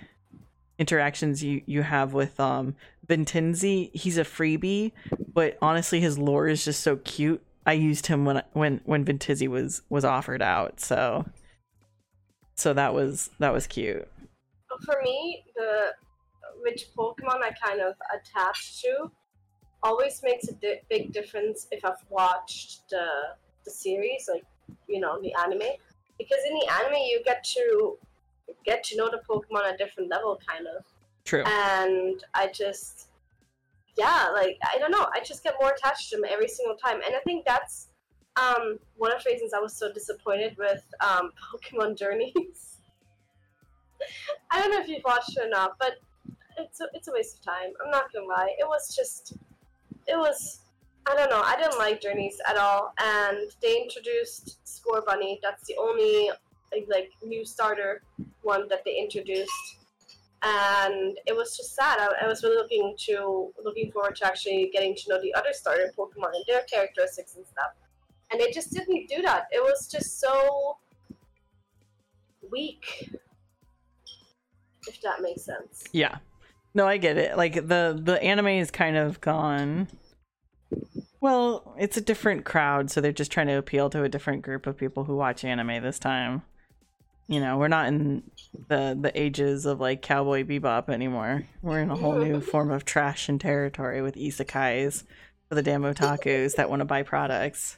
[0.80, 2.76] interactions you you have with um
[3.08, 3.92] Vincenzi.
[3.94, 4.92] He's a freebie
[5.34, 7.42] but honestly his lore is just so cute.
[7.66, 11.26] I used him when when when Vincenzi was was offered out so
[12.56, 14.08] so that was that was cute.
[14.86, 15.92] For me, the
[16.62, 19.12] which Pokemon I kind of attach to
[19.82, 23.06] always makes a di- big difference if I've watched the
[23.66, 24.46] the series, like
[24.88, 25.74] you know the anime,
[26.18, 27.98] because in the anime you get to
[28.66, 30.84] get to know the Pokemon at a different level, kind of,
[31.26, 33.08] true and I just
[33.98, 37.00] yeah, like I don't know, I just get more attached to them every single time,
[37.06, 37.90] and I think that's
[38.36, 42.78] um one of the reasons I was so disappointed with um Pokemon Journeys.
[44.52, 45.94] I don't know if you've watched it or not, but
[46.58, 47.72] it's a, it's a waste of time.
[47.84, 48.54] I'm not gonna lie.
[48.58, 49.34] It was just,
[50.08, 50.60] it was,
[51.06, 51.42] I don't know.
[51.44, 55.38] I didn't like Journeys at all, and they introduced Scorbunny.
[55.42, 56.32] That's the only
[56.90, 58.04] like, new starter
[58.42, 59.78] one that they introduced,
[60.42, 62.00] and it was just sad.
[62.00, 65.52] I, I was really looking to looking forward to actually getting to know the other
[65.52, 67.72] starter Pokemon and their characteristics and stuff,
[68.32, 69.48] and they just didn't do that.
[69.52, 70.78] It was just so
[72.52, 73.10] weak
[74.88, 75.84] if that makes sense.
[75.92, 76.18] Yeah.
[76.74, 77.38] No, I get it.
[77.38, 79.88] Like the the anime is kind of gone.
[81.24, 84.68] Well, it's a different crowd, so they're just trying to appeal to a different group
[84.68, 86.42] of people who watch anime this time.
[87.30, 88.24] You know, we're not in
[88.68, 91.46] the the ages of like Cowboy Bebop anymore.
[91.62, 95.06] We're in a whole new form of trash and territory with isekais
[95.48, 97.78] for the damn otakus that want to buy products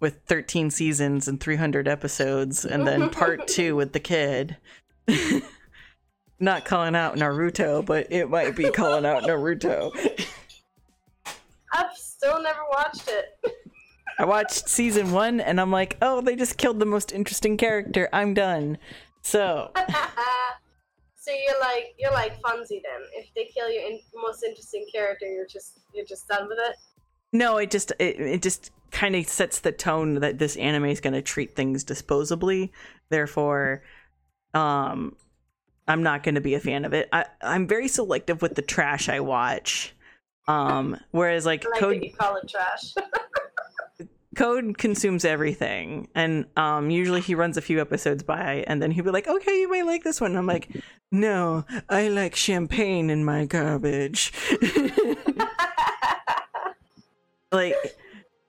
[0.00, 4.56] with 13 seasons and 300 episodes and then part 2 with the kid.
[6.40, 9.92] not calling out Naruto, but it might be calling out Naruto.
[11.74, 13.38] I've still never watched it.
[14.18, 18.08] I watched season one and I'm like, oh, they just killed the most interesting character.
[18.12, 18.76] I'm done.
[19.22, 19.70] So,
[21.20, 23.02] So you're like you're like Fonzie then.
[23.14, 26.76] If they kill your in- most interesting character, you're just you're just done with it.
[27.32, 31.00] No, it just it, it just kind of sets the tone that this anime is
[31.00, 32.70] going to treat things disposably.
[33.10, 33.82] Therefore,
[34.54, 35.14] um,
[35.86, 37.08] I'm not going to be a fan of it.
[37.12, 39.94] I I'm very selective with the trash I watch.
[40.48, 42.94] Um, whereas like, like Code you call it trash.
[44.36, 49.04] Code consumes everything, and um, usually he runs a few episodes by, and then he'll
[49.04, 50.68] be like, "Okay, you might like this one." And I'm like,
[51.10, 54.32] "No, I like champagne in my garbage."
[57.52, 57.74] like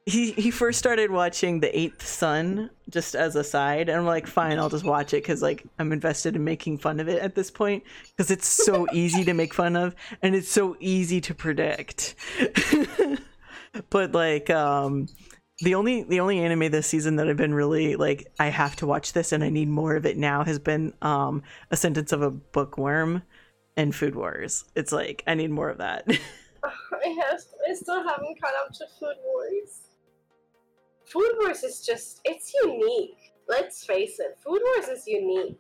[0.06, 4.28] he he first started watching The Eighth Son just as a side, and I'm like,
[4.28, 7.36] "Fine, I'll just watch it because like I'm invested in making fun of it at
[7.36, 11.36] this point because it's so easy to make fun of, and it's so easy to
[11.36, 12.16] predict."
[13.90, 15.08] but like um
[15.60, 18.88] the only the only anime this season that I've been really like I have to
[18.88, 22.32] watch this and I need more of it now has been um Ascendance of a
[22.32, 23.22] Bookworm
[23.78, 24.66] and Food Wars.
[24.76, 26.08] It's like I need more of that.
[26.64, 29.82] I have I still haven't caught up to Food Wars.
[31.12, 33.34] Food Wars is just it's unique.
[33.48, 34.38] Let's face it.
[34.44, 35.60] Food Wars is unique.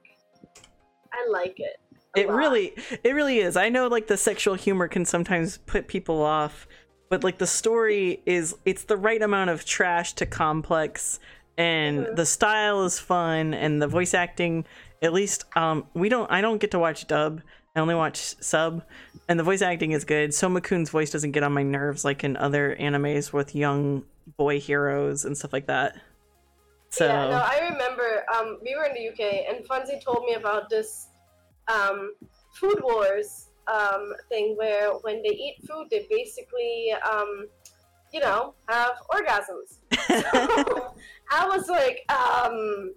[1.14, 1.78] I like it.
[2.16, 2.36] it lot.
[2.38, 2.74] really
[3.04, 3.58] it really is.
[3.58, 6.68] I know like the sexual humor can sometimes put people off,
[7.10, 11.20] but like the story is it's the right amount of trash to complex
[11.58, 12.16] and Mhm.
[12.16, 14.66] the style is fun and the voice acting
[15.02, 17.42] at least um we don't I don't get to watch dub.
[17.76, 18.84] I only watch sub
[19.30, 20.34] and the voice acting is good.
[20.34, 24.04] Soma Kun's voice doesn't get on my nerves like in other animes with young
[24.38, 25.96] boy heroes and stuff like that.
[26.90, 30.34] So Yeah, no, I remember um, we were in the UK and Fonzie told me
[30.34, 31.08] about this
[31.70, 32.14] um,
[32.56, 37.48] food wars um, thing where when they eat food, they basically, um,
[38.12, 39.78] you know, have orgasms.
[40.12, 40.94] So
[41.32, 42.94] I was like, um,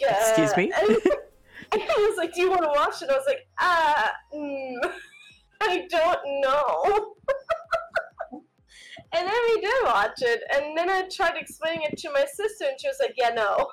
[0.00, 0.28] yeah.
[0.30, 0.72] Excuse me?
[1.72, 4.76] And I was like, "Do you want to watch it?" I was like, "Ah, mm,
[5.62, 7.14] I don't know."
[9.12, 12.66] and then we did watch it, and then I tried explaining it to my sister,
[12.68, 13.70] and she was like, "Yeah, no."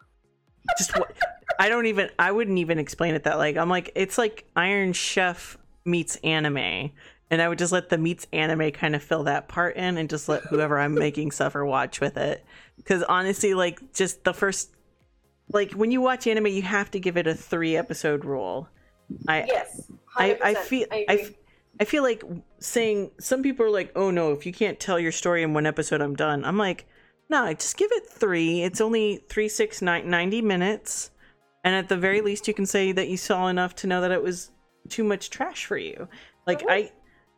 [0.77, 1.15] just what
[1.59, 4.93] I don't even I wouldn't even explain it that like I'm like it's like Iron
[4.93, 6.91] Chef meets anime
[7.29, 10.09] and I would just let the meets anime kind of fill that part in and
[10.09, 12.45] just let whoever I'm making suffer watch with it
[12.85, 14.71] cuz honestly like just the first
[15.53, 18.67] like when you watch anime you have to give it a 3 episode rule.
[19.27, 20.41] I Yes, I 100%.
[20.41, 21.35] I feel I I,
[21.79, 22.23] I feel like
[22.59, 25.65] saying some people are like, "Oh no, if you can't tell your story in one
[25.65, 26.85] episode, I'm done." I'm like,
[27.29, 28.63] "No, just give it 3.
[28.63, 31.11] It's only 3 6 9 90 minutes."
[31.63, 34.11] And at the very least you can say that you saw enough to know that
[34.11, 34.51] it was
[34.89, 36.07] too much trash for you.
[36.45, 36.63] Like.
[36.67, 36.91] I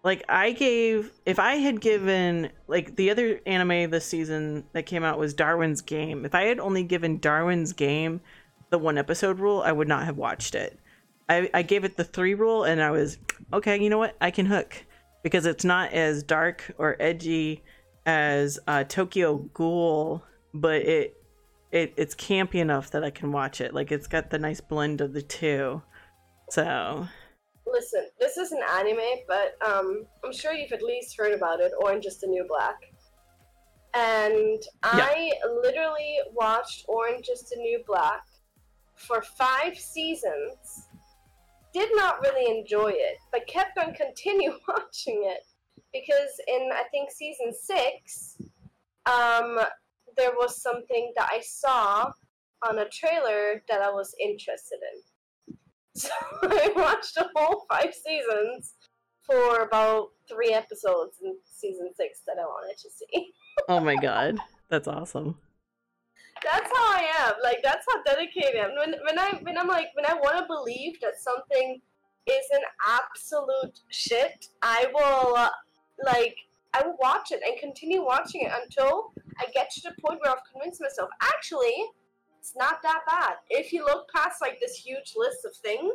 [0.06, 5.03] like I gave if I had given like the other anime this season that came
[5.03, 6.26] out was Darwin's Game.
[6.26, 8.22] If I had only given Darwin's Game
[8.70, 10.80] the one episode rule, I would not have watched it.
[11.28, 13.18] I, I gave it the three rule and I was
[13.51, 14.16] okay, you know what?
[14.22, 14.86] I can hook
[15.24, 17.64] because it's not as dark or edgy
[18.06, 21.18] as uh, Tokyo Ghoul, but it
[21.72, 23.74] it it's campy enough that I can watch it.
[23.74, 25.82] Like it's got the nice blend of the two.
[26.51, 27.08] So
[27.68, 31.72] Listen, this is an anime, but um, I'm sure you've at least heard about it,
[31.80, 32.78] Orange is the New Black.
[33.93, 35.32] And I
[35.63, 38.24] literally watched Orange is the New Black
[38.95, 40.89] for five seasons.
[41.74, 45.45] Did not really enjoy it, but kept on continue watching it
[45.93, 48.38] because in I think season six,
[49.05, 49.59] um,
[50.18, 52.11] there was something that I saw
[52.68, 55.01] on a trailer that I was interested in.
[55.96, 56.10] So
[56.43, 58.74] I watched a whole five seasons
[59.26, 63.34] for about three episodes in season six that I wanted to see.
[63.70, 64.38] oh my god,
[64.70, 65.38] that's awesome.
[66.43, 67.34] That's how I am.
[67.41, 68.72] Like that's how dedicated I am.
[68.78, 71.82] When when I when I'm like when I want to believe that something
[72.28, 75.50] is an absolute shit, I will uh,
[76.04, 76.36] like
[76.74, 80.34] I will watch it and continue watching it until I get to the point where
[80.34, 81.74] I've convinced myself actually
[82.46, 83.38] it's not that bad.
[83.50, 85.93] If you look past like this huge list of things,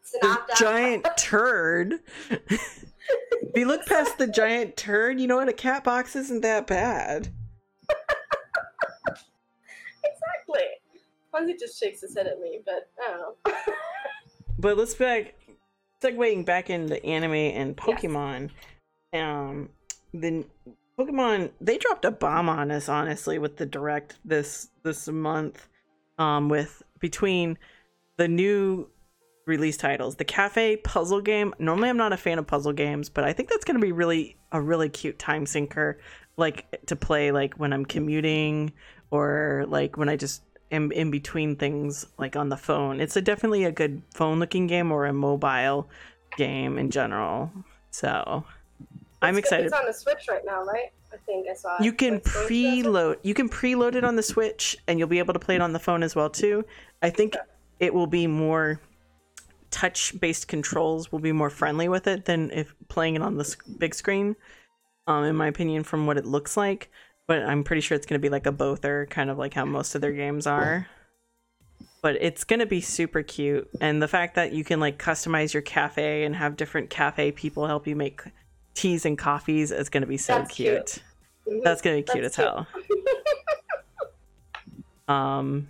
[0.00, 1.16] it's not that giant bad.
[1.16, 1.94] turd.
[2.28, 5.48] if you look past the giant turd, you know what?
[5.48, 7.28] A cat box isn't that bad.
[10.02, 10.64] exactly.
[11.32, 13.36] Fonzie just shakes his head at me, but I don't know.
[14.58, 15.34] But let's back
[16.04, 18.50] segueing back into anime and Pokemon.
[19.12, 19.70] Um
[20.12, 20.44] then
[20.98, 25.66] Pokemon they dropped a bomb on us honestly with the direct this this month
[26.18, 27.58] um with between
[28.16, 28.88] the new
[29.46, 30.16] release titles.
[30.16, 31.54] The cafe puzzle game.
[31.58, 33.92] Normally I'm not a fan of puzzle games, but I think that's going to be
[33.92, 35.98] really a really cute time sinker
[36.36, 38.72] like to play like when I'm commuting
[39.10, 43.00] or like when I just am in between things like on the phone.
[43.00, 45.88] It's a definitely a good phone looking game or a mobile
[46.36, 47.50] game in general.
[47.90, 48.44] So
[49.20, 49.66] I'm excited.
[49.66, 50.92] It's on the Switch right now, right?
[51.12, 51.76] I think I saw.
[51.80, 53.18] You can preload.
[53.22, 55.72] You can preload it on the Switch, and you'll be able to play it on
[55.72, 56.64] the phone as well too.
[57.02, 57.36] I think
[57.80, 58.80] it will be more
[59.72, 63.94] touch-based controls will be more friendly with it than if playing it on the big
[63.94, 64.36] screen.
[65.08, 66.88] Um, in my opinion, from what it looks like,
[67.26, 69.64] but I'm pretty sure it's going to be like a bother, kind of like how
[69.64, 70.86] most of their games are.
[72.02, 75.52] But it's going to be super cute, and the fact that you can like customize
[75.52, 78.22] your cafe and have different cafe people help you make
[78.74, 81.00] teas and coffees is going to be so That's cute.
[81.46, 81.62] cute.
[81.64, 82.66] That's gonna be cute That's as hell.
[85.08, 85.68] um,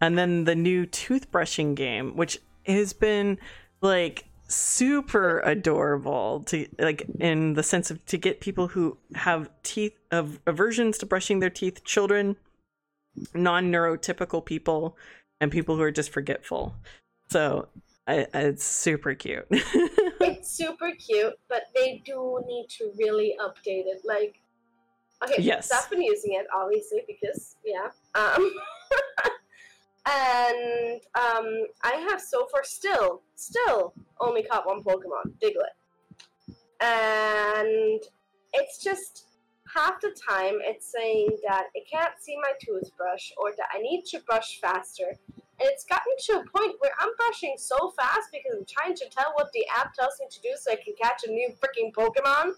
[0.00, 3.38] and then the new toothbrushing game, which has been
[3.80, 9.94] like super adorable to like in the sense of to get people who have teeth
[10.10, 12.36] of aversions to brushing their teeth, children,
[13.34, 14.96] non-neurotypical people,
[15.40, 16.74] and people who are just forgetful.
[17.30, 17.68] So
[18.06, 19.46] I, it's super cute.
[20.24, 24.02] it's super cute, but they do need to really update it.
[24.04, 24.40] Like,
[25.22, 25.70] okay, Yes.
[25.72, 27.90] I've been using it obviously because yeah.
[28.14, 28.50] Um,
[30.06, 35.74] and um, I have so far still, still only caught one Pokemon, Diglett,
[36.80, 38.02] and
[38.52, 39.26] it's just
[39.74, 44.04] half the time it's saying that it can't see my toothbrush or that I need
[44.06, 45.18] to brush faster.
[45.60, 49.04] And it's gotten to a point where I'm brushing so fast because I'm trying to
[49.10, 51.92] tell what the app tells me to do so I can catch a new freaking
[51.92, 52.52] Pokemon.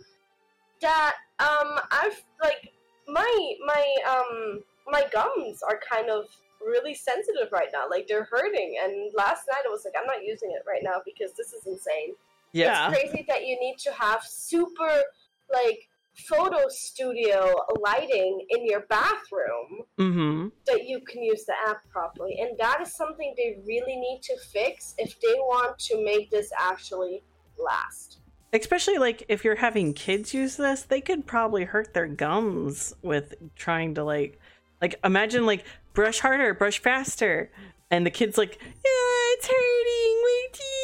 [0.80, 2.72] That um I've like
[3.08, 6.26] my my um my gums are kind of
[6.64, 7.84] really sensitive right now.
[7.90, 8.76] Like they're hurting.
[8.82, 11.66] And last night I was like, I'm not using it right now because this is
[11.66, 12.14] insane.
[12.52, 12.90] yeah.
[12.90, 15.02] It's crazy that you need to have super
[15.52, 15.88] like
[16.28, 20.48] photo studio lighting in your bathroom Mm-hmm.
[20.66, 22.38] that you can use the app properly.
[22.40, 26.50] And that is something they really need to fix if they want to make this
[26.58, 27.22] actually
[27.58, 28.18] last.
[28.52, 33.34] especially like if you're having kids use this they could probably hurt their gums with
[33.56, 34.38] trying to like
[34.80, 35.64] like imagine like
[35.94, 37.50] brush harder brush faster
[37.90, 40.75] and the kid's like yeah it's hurting teeth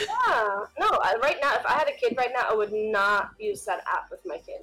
[0.00, 0.64] Yeah.
[0.78, 3.64] No, I, right now, if I had a kid right now, I would not use
[3.64, 4.62] that app with my kid.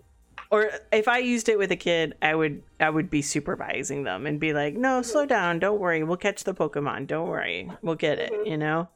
[0.52, 4.26] or if i used it with a kid i would i would be supervising them
[4.28, 5.58] and be like no slow down.
[5.60, 6.04] Don't worry.
[6.04, 7.08] We'll catch the pokemon.
[7.08, 7.70] Don't worry.
[7.82, 8.48] We'll get it Mhm.
[8.48, 8.90] you know?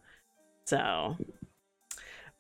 [0.65, 1.15] So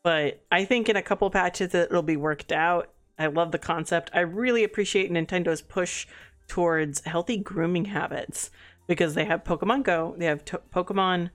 [0.03, 2.89] but i think in a couple patches it'll be worked out.
[3.19, 4.11] I love the concept.
[4.13, 6.05] I really appreciate nintendo's push
[6.47, 8.51] towards healthy grooming habits
[8.87, 11.29] because they have pokemon go they have to- pokemon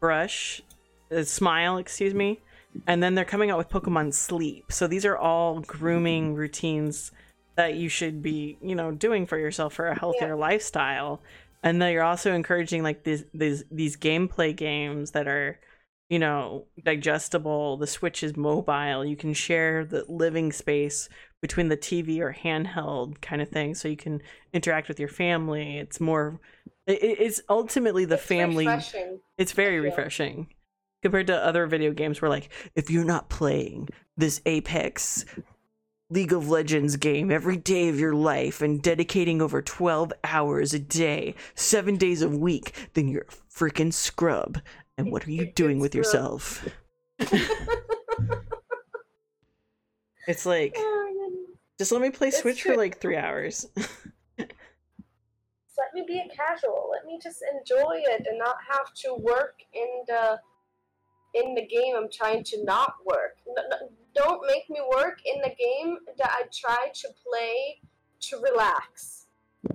[0.00, 0.62] brush
[1.14, 2.40] uh, smile excuse me.
[2.86, 4.70] And then they're coming out with pokemon sleep.
[4.70, 7.12] So these are all grooming routines
[7.56, 11.20] that you should be you know doing for yourself for a healthier lifestyle.
[11.62, 15.58] And then you're also encouraging like these these these gameplay games that are
[16.08, 17.76] you know digestible.
[17.78, 19.04] The switch is mobile.
[19.04, 21.08] You can share the living space
[21.40, 24.20] between the tv or handheld kind of thing so you can
[24.52, 25.78] interact with your family.
[25.78, 26.40] It's more
[26.86, 29.20] it, it's ultimately the It's family refreshing.
[29.36, 30.48] it's very refreshing
[31.02, 35.24] compared to other video games where like if you're not playing this apex
[36.10, 40.78] league of legends game every day of your life and dedicating over 12 hours a
[40.78, 44.60] day seven days a week then you're a freaking scrub.
[44.96, 46.66] And what are you doing with yourself?
[50.28, 51.46] It's like oh,
[51.78, 53.66] just let me play It's switch for like three hours.
[53.78, 53.88] Let
[55.94, 56.90] me be a casual.
[56.92, 60.36] Let me just enjoy it and not have to work in the uh,
[61.34, 63.36] in the game I'm trying to not work.
[63.46, 67.80] N- n- don't make me work in the game that I try to play
[68.20, 69.26] to relax.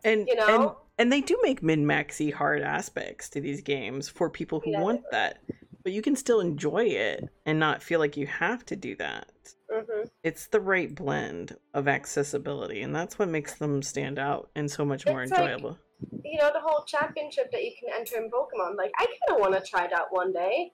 [0.03, 0.47] and You know?
[0.47, 4.71] and and they do make min maxy hard aspects to these games for people who
[4.71, 5.39] Yeah, want that
[5.83, 9.27] but you can still enjoy it and not feel like you have to do that
[9.71, 14.69] hmm it's the right blend of accessibility and that's what makes them stand out and
[14.69, 15.77] so much more It's like- enjoyable
[16.23, 18.75] You know the whole championship that you can enter in Pokemon.
[18.77, 20.73] Like I kind of want to try that one day.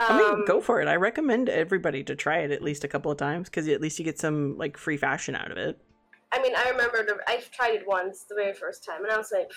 [0.00, 2.88] I mean Um, go for it i recommend everybody to try it at least a
[2.88, 5.78] couple of times because at least you get some like free fashion out of it
[6.32, 9.16] I mean, I remember the, I've tried it once the very first time, and I
[9.16, 9.50] was like,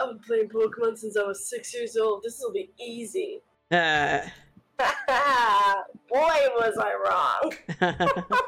[0.00, 2.22] I've been playing Pokemon since I was six years old.
[2.22, 3.40] This will be easy.
[3.72, 4.20] uh,
[6.08, 7.52] Boy, was I wrong.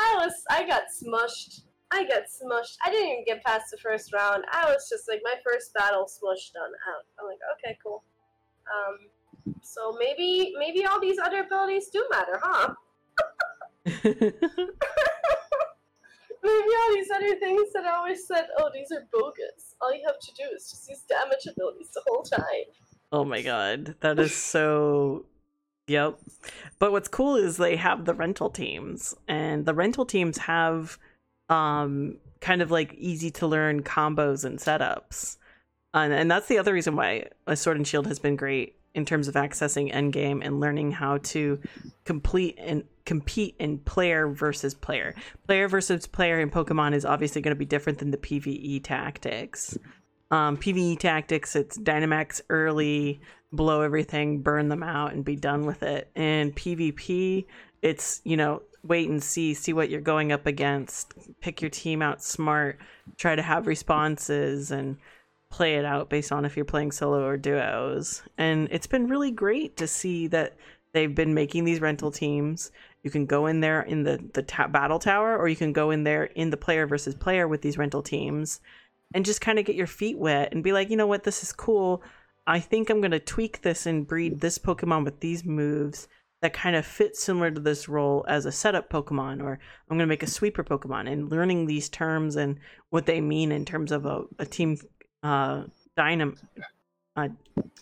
[0.00, 1.62] I was, I got smushed.
[1.92, 2.76] I got smushed.
[2.84, 4.44] I didn't even get past the first round.
[4.52, 7.04] I was just like, my first battle smushed done out.
[7.20, 8.02] I'm like, okay, cool.
[8.72, 12.74] Um, so maybe, maybe all these other abilities do matter, huh?
[16.46, 19.74] Maybe yeah, these other things that I always said, oh, these are bogus.
[19.80, 22.66] All you have to do is just use damage abilities the whole time.
[23.10, 25.26] Oh my god, that is so.
[25.88, 26.18] Yep.
[26.78, 30.98] But what's cool is they have the rental teams, and the rental teams have
[31.48, 35.36] um kind of like easy to learn combos and setups.
[35.96, 39.04] And, and that's the other reason why a Sword and Shield has been great in
[39.04, 41.60] terms of accessing endgame and learning how to
[42.04, 45.14] complete and compete in player versus player.
[45.46, 49.78] Player versus player in Pokemon is obviously going to be different than the PvE tactics.
[50.30, 53.20] Um, PvE tactics, it's Dynamax early,
[53.52, 56.10] blow everything, burn them out, and be done with it.
[56.16, 57.46] And PvP,
[57.82, 62.02] it's, you know, wait and see, see what you're going up against, pick your team
[62.02, 62.78] out smart,
[63.16, 64.96] try to have responses, and
[65.56, 68.22] play it out based on if you're playing solo or duos.
[68.36, 70.54] And it's been really great to see that
[70.92, 72.70] they've been making these rental teams.
[73.02, 75.90] You can go in there in the the ta- battle tower, or you can go
[75.90, 78.60] in there in the player versus player with these rental teams,
[79.14, 81.42] and just kind of get your feet wet and be like, you know what, this
[81.42, 82.02] is cool.
[82.46, 86.06] I think I'm gonna tweak this and breed this Pokemon with these moves
[86.42, 90.06] that kind of fit similar to this role as a setup Pokemon, or I'm gonna
[90.06, 91.10] make a sweeper Pokemon.
[91.10, 92.58] And learning these terms and
[92.90, 94.76] what they mean in terms of a, a team
[95.26, 95.64] uh,
[95.98, 96.38] dynam
[97.16, 97.28] uh,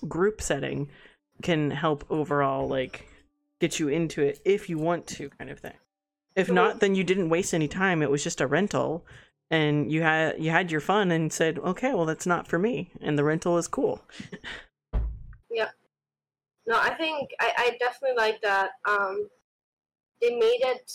[0.09, 0.89] group setting
[1.43, 3.07] can help overall like
[3.61, 5.79] get you into it if you want to kind of thing.
[6.35, 8.03] If not then you didn't waste any time.
[8.03, 9.05] It was just a rental
[9.51, 12.91] and you had you had your fun and said okay well that's not for me
[13.01, 14.01] and the rental is cool.
[15.51, 15.69] Yeah.
[16.67, 19.29] No i think i, I definitely like that um
[20.21, 20.91] they made it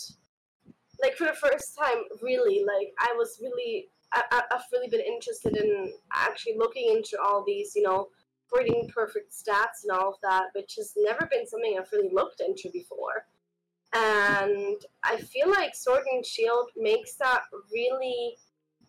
[1.01, 5.55] like for the first time really like i was really I, I've really been interested
[5.55, 8.07] in actually looking into all these, you know,
[8.51, 12.41] breeding perfect stats and all of that, which has never been something I've really looked
[12.41, 13.25] into before.
[13.93, 17.41] And I feel like Sword and Shield makes that
[17.71, 18.35] really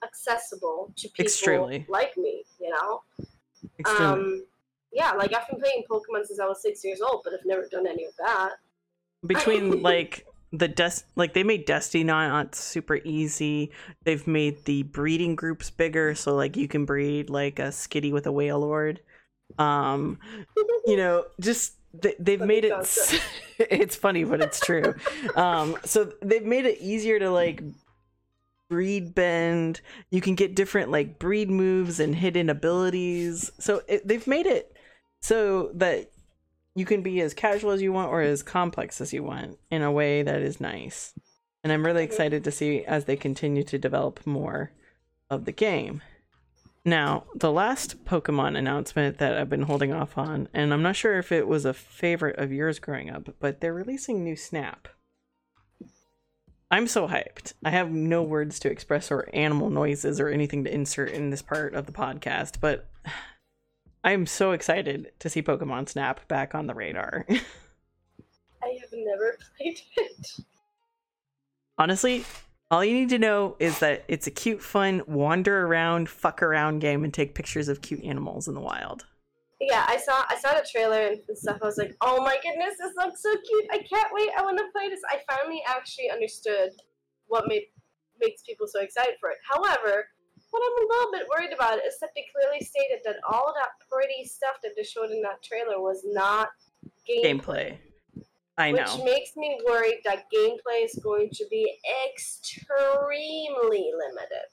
[0.04, 1.86] accessible to people Extremely.
[1.88, 3.02] like me, you know?
[3.78, 4.06] Extremely.
[4.06, 4.44] Um,
[4.92, 7.66] yeah, like I've been playing Pokemon since I was six years old, but I've never
[7.70, 8.52] done any of that.
[9.26, 13.70] between like the dust like they made dusty not super easy.
[14.04, 18.26] They've made the breeding groups bigger, so like you can breed like a Skitty with
[18.26, 18.98] a Wailord.
[19.58, 20.18] Um,
[20.86, 22.72] you know, just they, they've Funny made it.
[22.72, 23.22] concept.
[23.58, 24.94] it's funny, but it's true.
[25.36, 27.62] um, so they've made it easier to like
[28.68, 29.80] breed bend.
[30.10, 33.50] You can get different like breed moves and hidden abilities.
[33.58, 34.76] So it, they've made it
[35.20, 36.09] so that
[36.80, 39.82] you can be as casual as you want or as complex as you want in
[39.82, 41.12] a way that is nice.
[41.62, 44.72] And I'm really excited to see as they continue to develop more
[45.28, 46.00] of the game.
[46.82, 51.18] Now, the last Pokemon announcement that I've been holding off on, and I'm not sure
[51.18, 54.88] if it was a favorite of yours growing up, but they're releasing new Snap.
[56.70, 57.52] I'm so hyped.
[57.62, 61.42] I have no words to express or animal noises or anything to insert in this
[61.42, 62.88] part of the podcast, but
[64.02, 67.26] I am so excited to see Pokemon Snap back on the radar.
[68.62, 70.26] I have never played it.
[71.76, 72.24] Honestly,
[72.70, 76.78] all you need to know is that it's a cute, fun, wander around, fuck around
[76.78, 79.06] game and take pictures of cute animals in the wild.
[79.60, 81.58] Yeah, I saw I saw the trailer and stuff.
[81.60, 83.66] I was like, oh my goodness, this looks so cute.
[83.70, 84.30] I can't wait.
[84.36, 85.00] I want to play this.
[85.10, 86.70] I finally actually understood
[87.26, 87.64] what made
[88.20, 89.38] makes people so excited for it.
[89.50, 90.06] However,
[90.50, 93.68] what I'm a little bit worried about is that they clearly stated that all that
[93.90, 96.48] pretty stuff that they showed in that trailer was not
[97.08, 97.24] gameplay.
[97.40, 97.78] Gameplay.
[98.58, 101.78] I Which makes me worried that gameplay is going to be
[102.08, 104.48] extremely limited.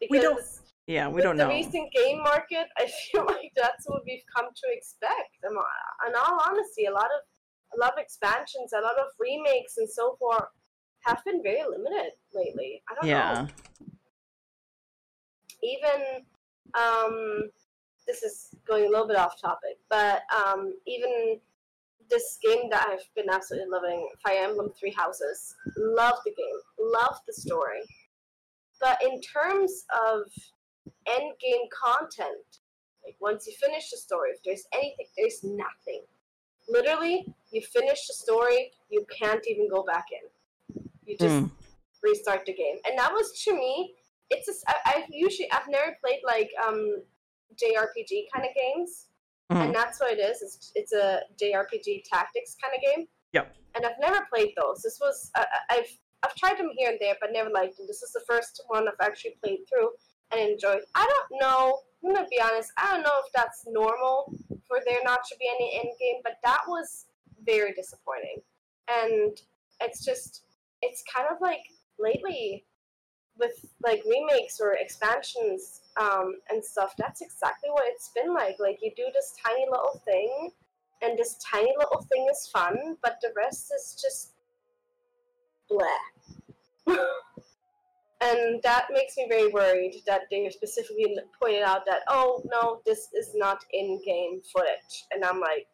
[0.00, 0.40] Because We don't
[0.86, 1.50] Yeah, we don't the know.
[1.50, 5.38] recent game market, I feel like that's what we've come to expect.
[5.44, 7.20] In all honesty, a lot of
[7.74, 10.44] a lot of expansions, a lot of remakes, and so forth
[11.04, 12.82] have been very limited lately.
[12.90, 13.32] I don't Yeah.
[13.42, 13.48] know.
[15.74, 16.00] Even
[16.74, 17.50] um,
[18.06, 21.38] this is going a little bit off topic, but um, even
[22.10, 26.58] this game that I've been absolutely loving, Fire Emblem Three Houses, love the game,
[26.94, 27.82] love the story.
[28.80, 30.22] But in terms of
[31.06, 32.60] end game content,
[33.04, 36.02] like once you finish the story, if there's anything, there's nothing.
[36.68, 40.80] Literally, you finish the story, you can't even go back in.
[41.04, 41.50] You just Mm.
[42.02, 43.94] restart the game, and that was to me.
[44.30, 47.02] It's just, I, I've usually I've never played like um
[47.54, 49.06] JRPG kind of games,
[49.50, 49.64] Mhm.
[49.66, 50.42] and that's what it is.
[50.42, 53.08] It's it's a JRPG tactics kind of game.
[53.32, 53.54] Yep.
[53.74, 54.82] And I've never played those.
[54.82, 57.86] This was I, I- I've I've tried them here and there, but never liked them.
[57.86, 59.90] This is the first one I've actually played through
[60.32, 60.82] and enjoyed.
[60.94, 61.80] I don't know.
[62.04, 62.70] I'm gonna be honest.
[62.76, 64.32] I don't know if that's normal
[64.66, 67.06] for there not to be any end game, but that was
[67.44, 68.42] very disappointing.
[68.88, 69.40] And
[69.80, 70.44] it's just,
[70.82, 71.60] it's kind of like
[71.98, 72.66] lately,
[73.38, 78.56] with like remakes or expansions um, and stuff, that's exactly what it's been like.
[78.58, 80.50] Like you do this tiny little thing,
[81.02, 84.32] and this tiny little thing is fun, but the rest is just
[85.70, 85.86] bleh.
[88.20, 93.08] and that makes me very worried that they specifically pointed out that oh no, this
[93.14, 95.66] is not in-game footage, and I'm like,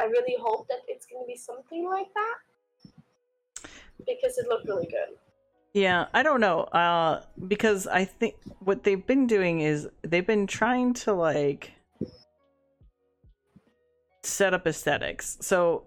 [0.00, 3.70] I really hope that it's going to be something like that
[4.06, 5.16] because it looked really good.
[5.72, 6.62] Yeah, I don't know.
[6.62, 11.72] Uh because I think what they've been doing is they've been trying to like
[14.22, 15.38] set up aesthetics.
[15.40, 15.84] So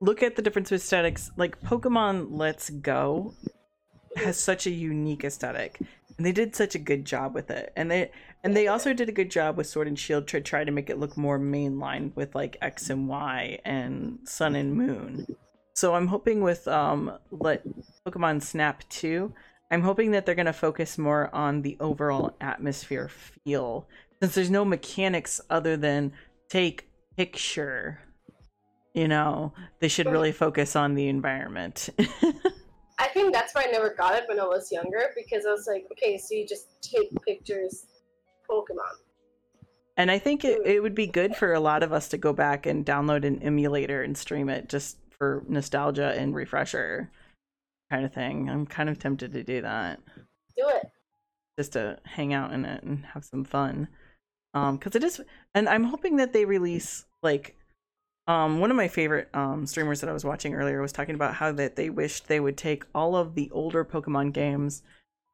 [0.00, 1.30] look at the difference with aesthetics.
[1.36, 3.34] Like Pokemon Let's Go
[4.16, 5.80] has such a unique aesthetic.
[6.16, 7.72] And they did such a good job with it.
[7.76, 8.10] And they
[8.44, 10.90] and they also did a good job with Sword and Shield to try to make
[10.90, 15.26] it look more mainline with like X and Y and Sun and Moon.
[15.74, 17.62] So I'm hoping with um let
[18.06, 19.32] Pokemon Snap 2,
[19.70, 23.88] I'm hoping that they're gonna focus more on the overall atmosphere feel.
[24.20, 26.12] Since there's no mechanics other than
[26.48, 28.00] take picture.
[28.94, 31.88] You know, they should really focus on the environment.
[32.98, 35.66] I think that's why I never got it when I was younger because I was
[35.66, 37.86] like, okay, so you just take pictures,
[38.48, 39.00] Pokemon.
[39.96, 42.32] And I think it, it would be good for a lot of us to go
[42.32, 47.08] back and download an emulator and stream it just for nostalgia and refresher
[47.92, 48.50] kind of thing.
[48.50, 50.00] I'm kind of tempted to do that.
[50.56, 50.90] Do it.
[51.56, 53.86] Just to hang out in it and have some fun.
[54.52, 55.20] Um, because it is,
[55.54, 57.54] and I'm hoping that they release like,
[58.26, 61.34] um, one of my favorite um streamers that I was watching earlier was talking about
[61.34, 64.82] how that they wished they would take all of the older Pokemon games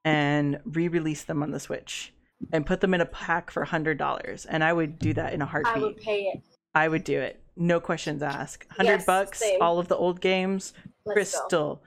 [0.05, 2.13] and re-release them on the Switch
[2.53, 5.41] and put them in a pack for hundred dollars, and I would do that in
[5.41, 5.77] a heartbeat.
[5.77, 6.43] I would pay it.
[6.75, 7.41] I would do it.
[7.59, 8.67] No questions asked.
[8.71, 9.61] Hundred Yes, bucks, same.
[9.61, 10.73] all of the old games,
[11.05, 11.13] Let's go.
[11.13, 11.83] Crystal,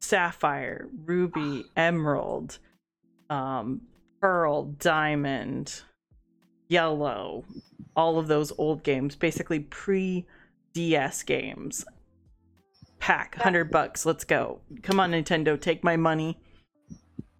[0.00, 2.58] Sapphire, Ruby, Emerald,
[3.30, 3.80] um,
[4.20, 5.80] Pearl, Diamond,
[6.68, 7.44] Yellow,
[7.96, 10.26] all of those old games, basically pre
[10.74, 11.86] DS games.
[12.98, 14.04] Pack, hundred bucks.
[14.04, 14.60] Let's go.
[14.82, 16.38] Come on, Nintendo, take my money.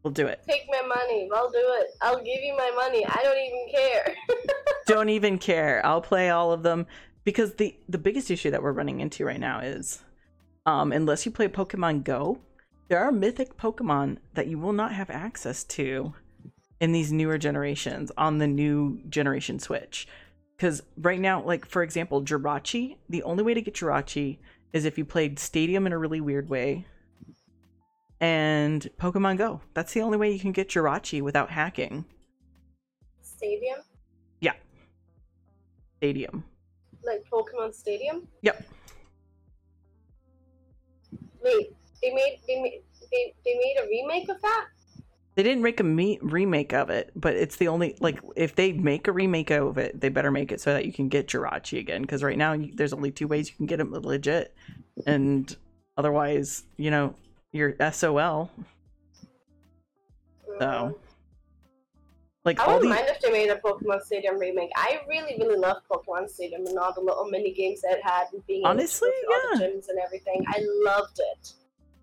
[0.03, 0.41] We'll do it.
[0.49, 1.29] Take my money.
[1.35, 1.89] I'll do it.
[2.01, 3.05] I'll give you my money.
[3.07, 4.14] I don't even care.
[4.87, 5.85] don't even care.
[5.85, 6.87] I'll play all of them
[7.25, 10.03] because the the biggest issue that we're running into right now is
[10.66, 12.39] um unless you play Pokemon Go,
[12.89, 16.14] there are mythic Pokemon that you will not have access to
[16.81, 20.09] in these newer generations on the new generation Switch.
[20.59, 24.39] Cuz right now like for example, Jirachi, the only way to get Jirachi
[24.73, 26.87] is if you played Stadium in a really weird way
[28.21, 29.61] and Pokemon Go.
[29.75, 32.05] That's the only way you can get Jirachi without hacking.
[33.23, 33.79] Stadium?
[34.41, 34.53] Yeah.
[35.97, 36.45] Stadium.
[37.11, 38.29] Like Pokemon Stadium?
[38.43, 38.65] Yep.
[41.43, 44.67] Wait, they made they made they, they made a remake of that?
[45.35, 48.73] They didn't make a me- remake of it, but it's the only like if they
[48.73, 51.81] make a remake of it, they better make it so that you can get Jirachi
[51.81, 52.03] again.
[52.03, 54.55] Because right now you, there's only two ways you can get him legit,
[55.07, 55.57] and
[55.97, 57.15] otherwise, you know,
[57.53, 58.51] you're SOL.
[60.59, 60.95] So, Mm.
[62.45, 64.70] Like I wouldn't the mind if they made a Pokemon Stadium remake.
[64.76, 68.24] I really, really love Pokemon Stadium and all the little mini games that it had
[68.32, 70.45] and being Honestly, the gyms and everything.
[70.49, 71.53] I loved it.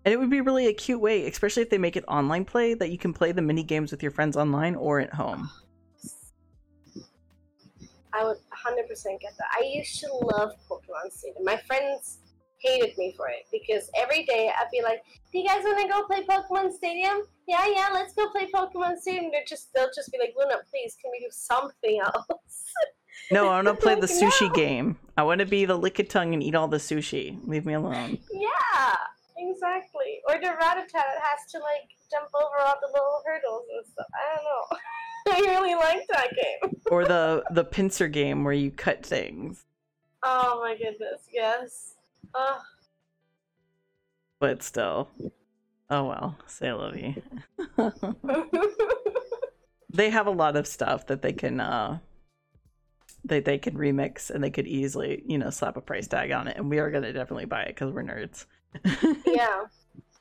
[0.04, 2.74] and it would be really a cute way, especially if they make it online play
[2.74, 5.50] that you can play the mini games with your friends online or at home.
[8.12, 8.88] I would 100%
[9.20, 9.46] get that.
[9.60, 11.44] I used to love Pokemon Stadium.
[11.44, 12.18] My friends
[12.60, 15.02] hated me for it because every day I'd be like,
[15.32, 17.22] "Do you guys want to go play Pokemon Stadium?
[17.46, 20.96] Yeah, yeah, let's go play Pokemon Stadium." They're just they'll just be like, "Luna, please,
[21.00, 22.26] can we do something else?"
[23.30, 24.54] No, I want to play the sushi no.
[24.54, 24.96] game.
[25.16, 27.38] I want to be the Lickitung and eat all the sushi.
[27.46, 28.18] Leave me alone.
[28.32, 28.96] yeah,
[29.36, 30.20] exactly.
[30.26, 34.06] Or the Rattata that has to like jump over all the little hurdles and stuff.
[34.14, 34.78] I don't know.
[35.50, 36.80] I really liked that game.
[36.90, 39.64] or the the pincer game where you cut things.
[40.22, 41.94] Oh my goodness, yes.
[42.34, 42.60] Ugh.
[44.40, 45.08] But still.
[45.90, 47.22] Oh well, say lovey.
[49.92, 51.98] they have a lot of stuff that they can uh
[53.24, 56.48] that they can remix and they could easily, you know, slap a price tag on
[56.48, 58.46] it and we are gonna definitely buy it because we're nerds.
[59.26, 59.64] yeah.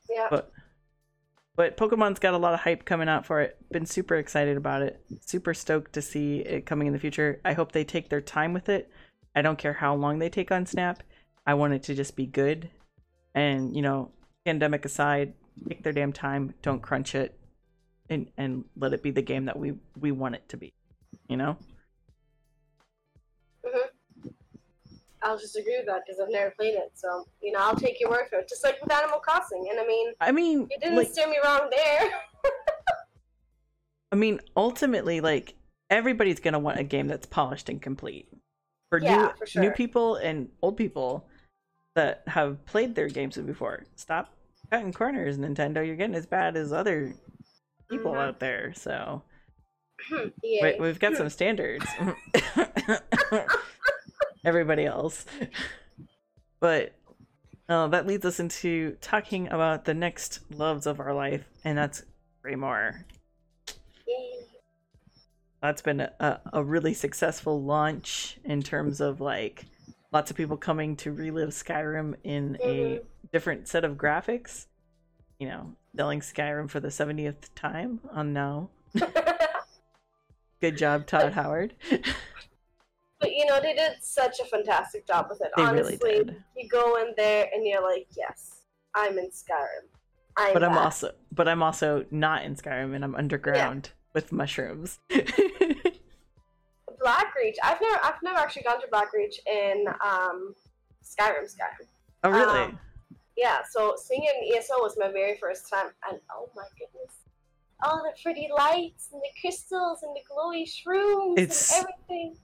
[0.10, 0.28] Yeah.
[0.30, 0.52] But
[1.58, 3.58] but Pokemon's got a lot of hype coming out for it.
[3.72, 5.04] Been super excited about it.
[5.26, 7.42] Super stoked to see it coming in the future.
[7.44, 8.92] I hope they take their time with it.
[9.36, 11.02] I don't care how long they take on Snap.
[11.48, 12.70] I want it to just be good.
[13.34, 14.12] And, you know,
[14.46, 15.34] pandemic aside,
[15.68, 17.38] take their damn time, don't crunch it
[18.10, 20.74] and and let it be the game that we we want it to be.
[21.28, 21.58] You know?
[23.66, 24.30] Mm-hmm.
[25.24, 26.92] I'll just agree with that because I've never played it.
[26.96, 28.50] So you know, I'll take your word for it.
[28.50, 31.38] Just like with Animal Crossing, and I mean, I mean, you didn't like, steer me
[31.44, 32.10] wrong there.
[34.12, 35.56] I mean, ultimately, like
[35.90, 38.30] everybody's gonna want a game that's polished and complete.
[38.90, 39.62] For Yeah, new for sure.
[39.64, 41.28] new people and old people
[41.98, 44.32] that have played their games before, stop
[44.70, 45.86] cutting corners, Nintendo.
[45.86, 47.16] You're getting as bad as other
[47.90, 48.28] people Mhm.
[48.28, 48.72] out there.
[48.76, 49.24] So
[50.44, 50.64] yeah.
[50.64, 51.86] we, we've got some standards.
[54.46, 55.26] Everybody else,
[56.60, 56.94] but
[57.68, 62.04] uh, that leads us into talking about the next loves of our life, and that's
[62.44, 63.04] Greymoor.
[64.08, 64.32] Yay.
[65.62, 69.66] that's been a, a really successful launch in terms of like
[70.12, 73.06] lots of people coming to relive Skyrim in a Mhm.
[73.32, 74.68] different set of graphics.
[75.40, 78.70] You know, selling Skyrim for the 70th time on now.
[80.62, 81.76] Good job, Todd Howard.
[83.20, 85.50] But you know, they did such a fantastic job with it.
[85.58, 88.62] They Honestly, really you go in there and you're like, yes,
[88.94, 89.88] I'm in Skyrim.
[90.38, 95.00] I'm But I'm also but I'm also not in Skyrim and I'm underground with mushrooms.
[97.04, 97.56] Blackreach.
[97.64, 100.54] I've never, I've never actually gone to Blackreach in um,
[101.04, 101.46] Skyrim.
[101.46, 101.88] Skyrim.
[102.24, 102.60] oh really?
[102.60, 102.80] Um,
[103.36, 103.60] Yeah.
[103.70, 107.14] So singing ESO was my very first time, and oh my goodness,
[107.84, 112.38] all the pretty lights and the crystals and the glowy shrooms It's- and everything.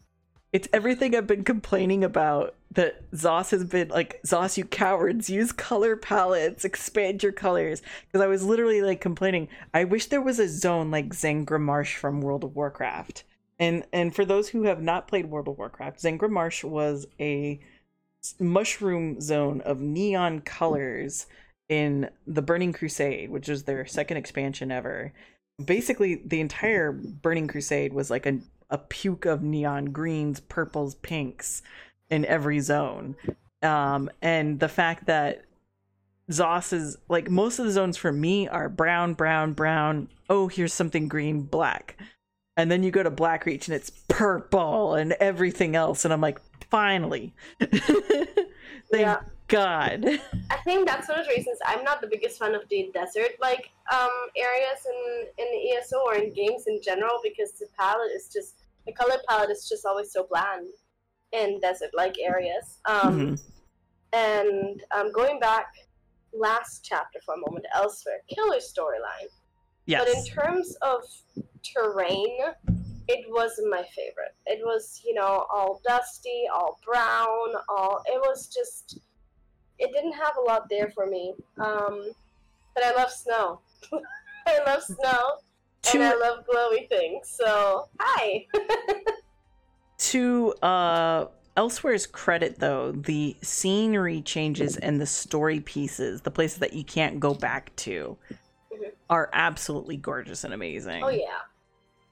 [0.51, 5.51] It's everything I've been complaining about that ZOS has been like, ZOS, you cowards, use
[5.51, 7.81] color palettes, expand your colors.
[8.05, 12.21] Because I was literally like complaining, I wish there was a zone like Zangarmarsh from
[12.21, 13.23] World of Warcraft.
[13.59, 17.59] And and for those who have not played World of Warcraft, Zangarmarsh was a
[18.39, 21.27] mushroom zone of neon colors
[21.69, 25.13] in the Burning Crusade, which was their second expansion ever.
[25.63, 28.39] Basically, the entire Burning Crusade was like a
[28.69, 31.61] a puke of neon greens, purples, pinks
[32.09, 33.15] in every zone.
[33.61, 35.45] Um, and the fact that
[36.31, 40.09] ZOS is like most of the zones for me are brown, brown, brown.
[40.29, 41.97] Oh, here's something green, black.
[42.55, 46.05] And then you go to Blackreach and it's purple and everything else.
[46.05, 46.39] And I'm like,
[46.69, 47.33] finally.
[47.59, 47.71] Thank
[48.91, 49.21] Yeah.
[49.47, 50.05] God.
[50.49, 53.31] I think that's one of the reasons I'm not the biggest fan of the desert
[53.41, 58.11] like um, areas in in the ESO or in games in general because the palette
[58.15, 60.67] is just the color palette is just always so bland
[61.33, 62.79] in desert like areas.
[62.85, 63.41] Um, Mhm.
[64.13, 65.67] And um, going back
[66.33, 69.29] last chapter for a moment, Elsweyr, killer storyline.
[69.87, 71.03] But in terms of
[71.63, 72.37] terrain,
[73.07, 74.35] it wasn't my favorite.
[74.45, 78.01] It was, you know, all dusty, all brown, all.
[78.07, 78.99] It was just.
[79.79, 81.33] It didn't have a lot there for me.
[81.57, 82.11] Um,
[82.73, 83.59] but I love snow.
[84.47, 85.37] I love snow,
[85.93, 87.29] and I love glowy things.
[87.29, 88.45] So hi.
[89.97, 96.73] to uh Elsweyr's credit though the scenery changes and the story pieces the places that
[96.73, 98.17] you can't go back to
[98.83, 98.91] Mhm.
[99.09, 101.39] are absolutely gorgeous and amazing oh yeah.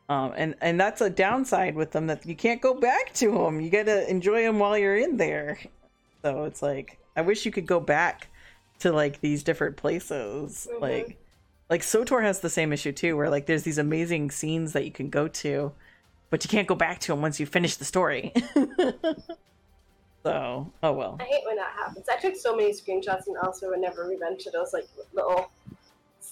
[0.09, 3.59] um and and that's a downside with them that you can't go back to them
[3.61, 5.59] you gotta enjoy them while you're in there
[6.23, 8.27] so it's like i wish you could go back
[8.79, 10.81] to like these different places Mhm.
[10.81, 11.17] like
[11.69, 14.91] like SWTOR has the same issue too where like there's these amazing scenes that you
[14.91, 15.71] can go to
[16.29, 18.33] but you can't go back to them once you finish the story
[20.23, 22.07] so oh well I hate when that happens.
[22.09, 25.49] I took so many screenshots and also whenever we to those like little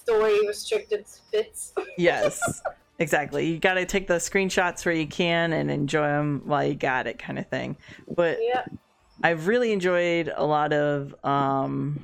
[0.10, 1.74] story restricted bits.
[1.98, 2.62] yes
[3.00, 6.76] exactly you got to take the screenshots where you can and enjoy them while you
[6.76, 7.78] got it kind of thing
[8.16, 8.64] but yeah.
[9.22, 12.04] I've really enjoyed a lot of um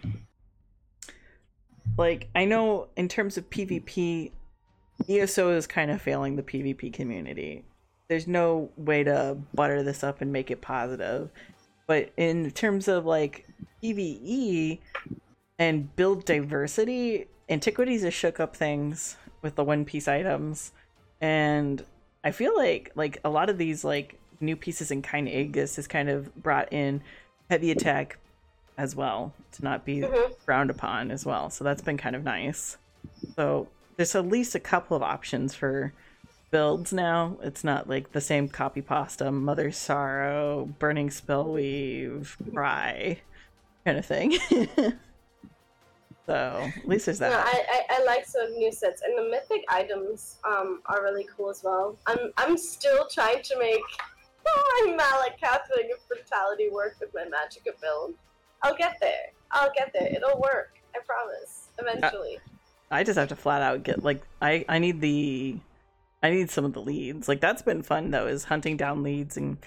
[1.98, 4.32] like I know in terms of PvP
[5.10, 7.66] ESO is kind of failing the PvP community.
[8.08, 11.30] There's no way to butter this up and make it positive.
[11.88, 13.48] But in terms of like
[13.84, 14.80] PvE
[15.60, 20.72] and build diversity, Antiquities has shook up things with the one piece items.
[21.22, 21.84] And
[22.24, 25.88] I feel like like a lot of these like new pieces in Kyne's Aegis has
[25.88, 27.02] kind of brought in
[27.50, 28.18] heavy attack
[28.78, 30.36] as well to not be Mhm.
[30.40, 31.50] frowned upon as well.
[31.50, 32.78] So that's been kind of nice.
[33.36, 35.94] So there's at least a couple of options for
[36.52, 37.38] builds now.
[37.42, 43.20] It's not like the same copy pasta, Mother's Sorrow, Burning Spellweave, Cry
[43.86, 44.38] kind of thing.
[46.26, 47.46] so at least there's No, that.
[47.46, 51.50] I, I, I like some new sets and the mythic items um are really cool
[51.50, 51.98] as well.
[52.08, 53.82] I'm I'm still trying to make
[54.46, 58.14] my Malacath ring of brutality work with my Magicka build.
[58.64, 59.32] I'll get there.
[59.52, 60.08] I'll get there.
[60.08, 60.74] It'll work.
[60.96, 61.68] I promise.
[61.78, 62.40] Eventually.
[62.90, 65.58] I just have to flat out get like I I need the
[66.24, 67.28] I need some of the leads.
[67.28, 69.58] Like that's been fun though is hunting down leads and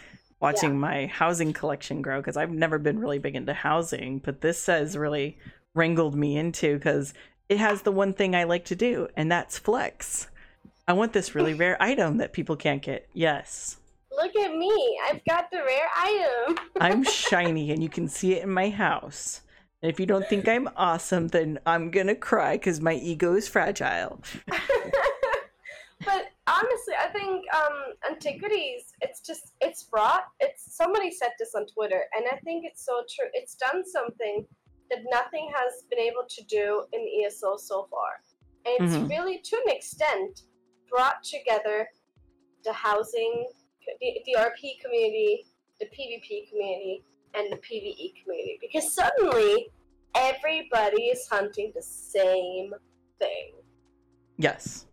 [0.41, 0.77] watching yeah.
[0.77, 4.97] my housing collection grow because I've never been really big into housing, but this has
[4.97, 5.39] really
[5.75, 7.15] wrangled me into because
[7.49, 10.29] it has the one thing I like to do, and that's flex.
[10.87, 13.09] I want this really rare item that people can't get.
[13.13, 13.77] Yes.
[14.11, 14.99] Look at me.
[15.07, 16.59] I've got the rare item.
[16.81, 19.43] I'm shiny and you can see it in my house.
[19.81, 23.35] And if you don't think I'm awesome, then I'm going to cry because my ego
[23.35, 24.21] is fragile.
[24.49, 31.67] but honestly, I think um, antiquities, it's just, it's brought, it's, somebody said this on
[31.67, 33.29] Twitter, and I think it's so true.
[33.35, 34.45] It's done something
[34.91, 38.23] that nothing has been able to do in ESO so far.
[38.65, 39.09] And it's mm-hmm.
[39.09, 40.43] really, to an extent,
[40.91, 41.87] brought together
[42.65, 43.49] the housing
[44.01, 45.47] the, the RP community,
[45.81, 47.03] the PvP community,
[47.35, 49.69] and the PvE community because suddenly
[50.15, 52.73] everybody is hunting the same
[53.19, 53.53] thing.
[54.39, 54.87] Yes.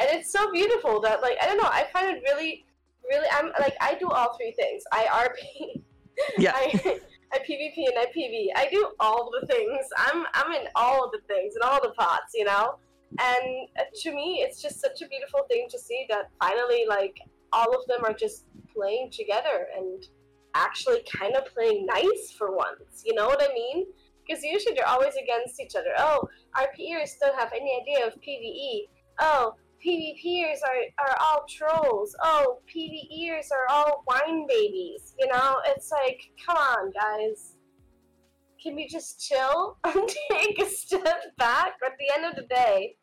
[0.00, 2.64] And it's so beautiful that like I don't know, I find it really
[3.08, 4.82] really I'm like I do all three things.
[4.92, 5.82] I RP.
[6.38, 6.52] Yeah.
[6.54, 7.00] I,
[7.32, 8.48] I PvP and I PV.
[8.56, 9.86] I do all the things.
[9.96, 12.78] I'm I'm in all the things and all the pots, you know?
[13.20, 17.16] And uh, to me, it's just such a beautiful thing to see that finally, like,
[17.52, 20.04] all of them are just playing together and
[20.54, 23.02] actually kind of playing nice for once.
[23.04, 23.86] You know what I mean?
[24.26, 25.90] Because usually they're always against each other.
[25.98, 26.28] Oh,
[26.58, 28.88] our peers don't have any idea of PVE.
[29.20, 29.54] Oh,
[29.84, 32.16] PvPers are, are all trolls.
[32.22, 35.14] Oh, PvEers are all whine babies.
[35.18, 37.56] You know, it's like, come on, guys.
[38.62, 41.74] Can we just chill and take a step back?
[41.84, 42.96] At the end of the day,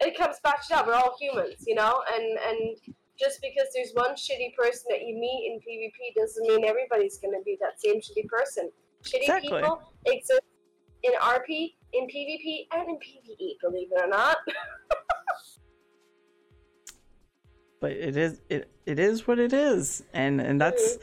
[0.00, 0.86] it comes back to that.
[0.86, 2.02] We're all humans, you know?
[2.14, 2.76] And, and
[3.18, 7.34] just because there's one shitty person that you meet in PvP doesn't mean everybody's going
[7.34, 8.70] to be that same shitty person.
[9.02, 9.48] Shitty exactly.
[9.50, 10.42] people exist
[11.02, 14.36] in RP, in PvP, and in PvE, believe it or not.
[17.86, 20.98] but it is it it is what it is, and and that's.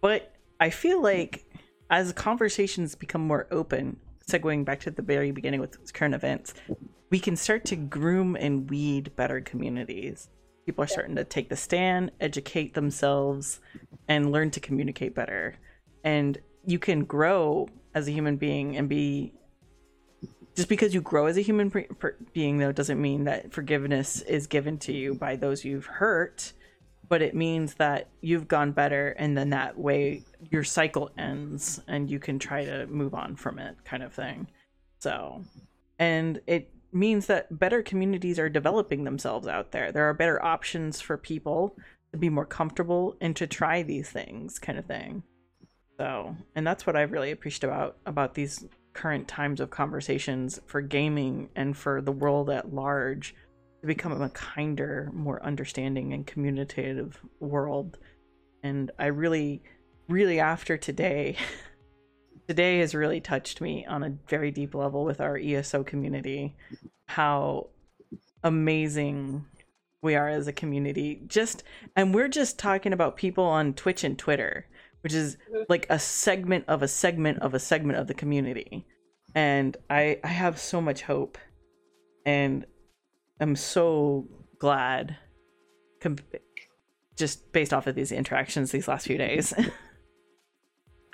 [0.00, 1.44] But I feel like
[1.90, 3.96] as conversations become more open,
[4.30, 6.54] segueing back to the very beginning with current events,
[7.10, 10.28] we can start to groom and weed better communities
[10.66, 13.60] people are starting to take the stand, educate themselves,
[14.08, 15.56] and learn to communicate better.
[16.02, 19.32] And you can grow as a human being and be
[20.56, 21.86] just because you grow as a human pre-
[22.32, 26.52] being though doesn't mean that forgiveness is given to you by those you've hurt
[27.08, 32.10] but it means that you've gone better and then that way your cycle ends and
[32.10, 34.48] you can try to move on from it kind of thing
[34.98, 35.40] so
[35.98, 39.92] and it means that better communities are developing themselves out there.
[39.92, 41.76] There are better options for people
[42.12, 45.22] to be more comfortable and to try these things, kind of thing.
[45.98, 48.64] So, and that's what I've really appreciated about about these
[48.96, 53.34] current times of conversations for gaming and for the world at large
[53.82, 57.98] to become a kinder, more understanding and communicative world.
[58.62, 59.62] And I really,
[60.08, 61.36] really after today,
[62.48, 66.56] today has really touched me on a very deep level with our ESO community.
[67.06, 67.68] How
[68.42, 69.44] amazing
[70.00, 71.20] we are as a community.
[71.26, 71.64] Just
[71.94, 74.66] and we're just talking about people on Twitch and Twitter,
[75.02, 75.62] which is mm-hmm.
[75.68, 78.86] like a segment of a segment of a segment of the community.
[79.34, 81.38] And I I have so much hope
[82.24, 82.66] and
[83.40, 84.26] I'm so
[84.58, 85.16] glad
[86.00, 86.18] com-
[87.16, 89.52] just based off of these interactions these last few days.
[89.56, 89.70] and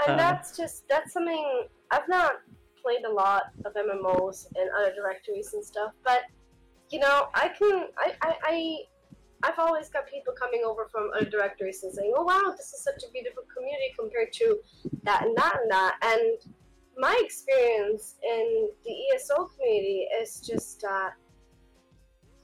[0.06, 2.32] uh, that's just that's something I've not
[2.82, 6.22] played a lot of MMOs and other directories and stuff, but
[6.90, 8.76] you know, I can I I, I
[9.42, 12.82] I've always got people coming over from other directories and saying, "Oh wow, this is
[12.82, 14.60] such a beautiful community compared to
[15.02, 16.54] that and that and that." And
[16.96, 21.14] my experience in the ESO community is just that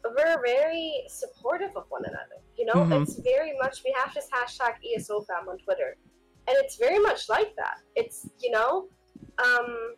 [0.05, 2.43] we're very supportive of one another.
[2.57, 3.03] You know, mm-hmm.
[3.03, 5.97] it's very much we have this hashtag ESO fam on Twitter,
[6.49, 7.79] and it's very much like that.
[7.95, 8.89] It's you know,
[9.39, 9.95] um,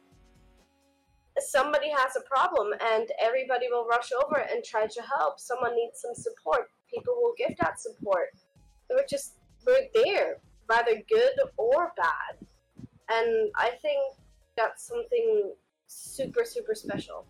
[1.39, 5.39] somebody has a problem and everybody will rush over and try to help.
[5.39, 6.69] Someone needs some support.
[6.93, 8.29] People will give that support.
[8.89, 9.37] We're just
[9.67, 12.47] we're there, whether good or bad,
[13.09, 14.17] and I think
[14.57, 15.53] that's something
[15.87, 17.27] super super special.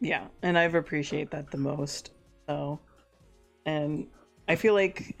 [0.00, 2.10] Yeah, and I've appreciate that the most.
[2.48, 2.80] So,
[3.64, 4.08] and
[4.48, 5.16] I feel like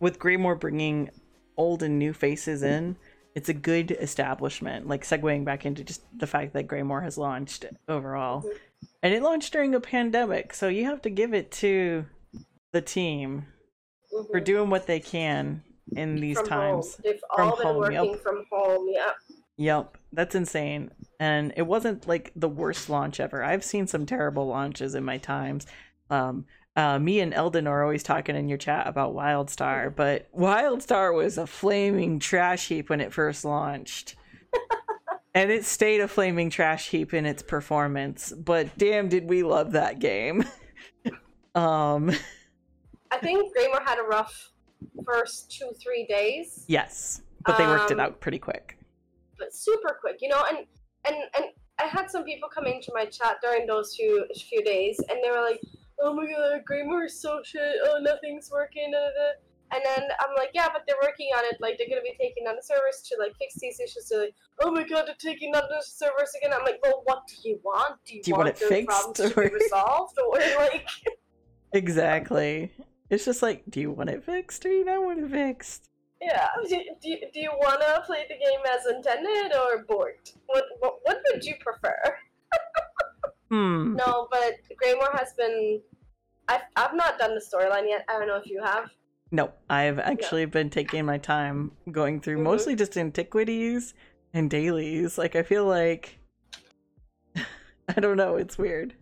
[0.00, 1.10] with Greymoor bringing
[1.56, 2.96] old and new faces in,
[3.36, 4.88] it's a good establishment.
[4.88, 8.56] Like segueing back into just the fact that Greymoor has launched overall, mm-hmm.
[9.02, 12.04] and it launched during a pandemic, so you have to give it to
[12.74, 13.46] the team
[14.12, 14.30] mm-hmm.
[14.30, 15.62] for doing what they can
[15.96, 16.94] in these from times.
[16.94, 17.02] Home.
[17.02, 17.76] They've from all been home.
[17.76, 18.22] working yep.
[18.22, 18.88] from home.
[18.90, 19.14] Yep.
[19.56, 20.90] Yep, that's insane.
[21.20, 23.42] And it wasn't like the worst launch ever.
[23.42, 25.66] I've seen some terrible launches in my times.
[26.10, 26.44] Um,
[26.76, 31.38] uh, me and Eldon are always talking in your chat about WildStar, but WildStar was
[31.38, 34.16] a flaming trash heap when it first launched.
[35.34, 39.72] and it stayed a flaming trash heap in its performance, but damn did we love
[39.72, 40.44] that game.
[41.54, 42.10] um
[43.14, 44.50] I think Greymoor had a rough
[45.04, 46.64] first two, three days.
[46.68, 47.22] Yes.
[47.46, 48.78] But they worked it Um, out pretty quick.
[49.38, 50.42] but super quick, you know.
[50.48, 50.58] And
[51.06, 51.44] and and
[51.78, 55.30] I had some people come into my chat during those few few days, and they
[55.30, 55.60] were like,
[56.00, 57.76] "Oh my god, Greymoor is so shit.
[57.84, 59.30] Oh, nothing's working." Da, da, da."
[59.76, 61.56] And then I'm like, "Yeah, but they're working on it.
[61.60, 64.34] Like, they're gonna be taking on the servers to like fix these issues." So like,
[64.62, 67.60] "Oh my god, they're taking on the servers again." I'm like, "Well, what do you
[67.62, 67.94] want?
[68.06, 70.38] Do you, Do you want want, it those fixed, problems to or- be resolved, or
[70.64, 70.88] like?"
[71.72, 72.70] Exactly.
[73.10, 75.90] It's just like, do you want it fixed or you don't want it fixed?
[76.20, 76.48] Yeah.
[76.68, 80.36] Do, do, you- do you want to play the game as intended or borked?
[80.46, 81.96] What, what what would you prefer?
[83.50, 83.94] Hmm.
[83.96, 85.80] No, but Greymoor has been.
[86.48, 88.04] I've I've not done the storyline yet.
[88.08, 88.90] I don't know if you have.
[89.30, 92.42] No, I've actually been taking my time going through Mhm.
[92.42, 93.94] mostly just antiquities
[94.32, 95.18] and dailies.
[95.18, 96.18] Like I feel like
[97.36, 98.94] I don't know, it's weird.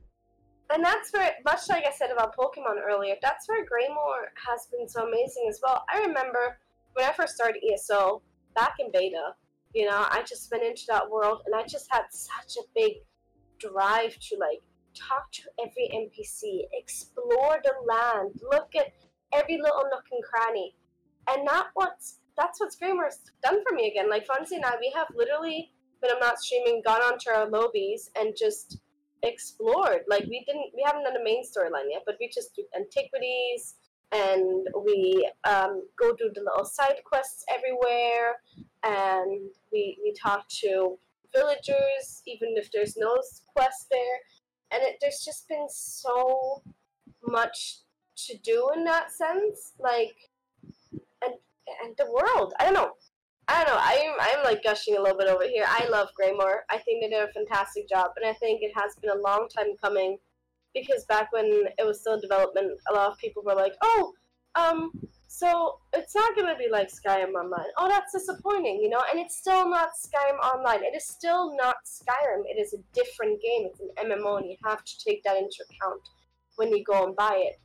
[0.73, 4.89] And that's where, much like I said about Pokemon earlier, that's where Greymoor has been
[4.89, 5.85] so amazing as well.
[5.93, 6.59] I remember
[6.95, 8.23] when I first started ESO
[8.55, 9.35] back in beta.
[9.75, 12.93] You know, I just went into that world, and I just had such a big
[13.59, 14.61] drive to like
[14.95, 18.93] talk to every NPC, explore the land, look at
[19.33, 20.75] every little nook and cranny,
[21.31, 24.11] and that what's that's what Greymoor's done for me again.
[24.11, 28.11] Like Fonzie and I, we have literally when I'm not streaming, gone onto our lobbies
[28.17, 28.81] and just
[29.23, 30.03] explored.
[30.09, 33.75] Like we didn't, we haven't done a main storyline yet, but we just do antiquities
[34.13, 38.37] and we um, go do the little side quests everywhere,
[38.83, 40.99] and we we talk to
[41.35, 43.17] villagers, even if there's no
[43.55, 44.19] quest there.
[44.71, 46.63] And it, there's just been so
[47.27, 47.79] much
[48.27, 50.17] to do in that sense, like,
[50.93, 51.35] and
[51.83, 52.53] and the world.
[52.61, 52.93] I don't know.
[53.49, 53.81] I don't know.
[53.81, 55.65] I'm I'm like gushing a little bit over here.
[55.67, 56.65] I love Greymoor.
[56.71, 59.49] I think they did a fantastic job, and I think it has been a long
[59.49, 60.19] time coming.
[60.75, 61.45] Because back when
[61.77, 64.13] it was still in development, a lot of people were like, "Oh,
[64.55, 64.91] um,
[65.29, 67.71] so it's not gonna be like Skyrim Online.
[67.77, 70.83] Oh, that's disappointing, you know." And it's still not Skyrim Online.
[70.85, 72.45] It is still not Skyrim.
[72.47, 73.67] It is a different game.
[73.67, 76.01] It's an MMO, and you have to take that into account
[76.57, 77.61] when you go and buy it.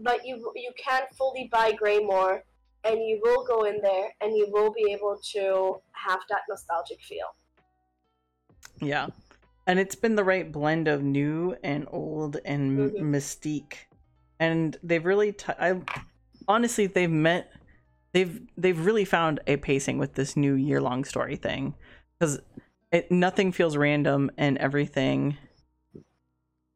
[0.00, 2.42] But you you can't fully buy Greymoor
[2.84, 7.00] and you will go in there and you will be able to have that nostalgic
[7.00, 7.26] feel.
[8.80, 9.08] Yeah.
[9.66, 13.00] And it's been the right blend of new and old and m- Mhm.
[13.14, 13.74] mystique.
[14.38, 15.80] And they've really t- I
[16.46, 17.50] honestly they've met
[18.12, 21.74] they've they've really found a pacing with this new year-long story thing
[22.20, 22.40] cuz
[22.92, 25.36] it nothing feels random and everything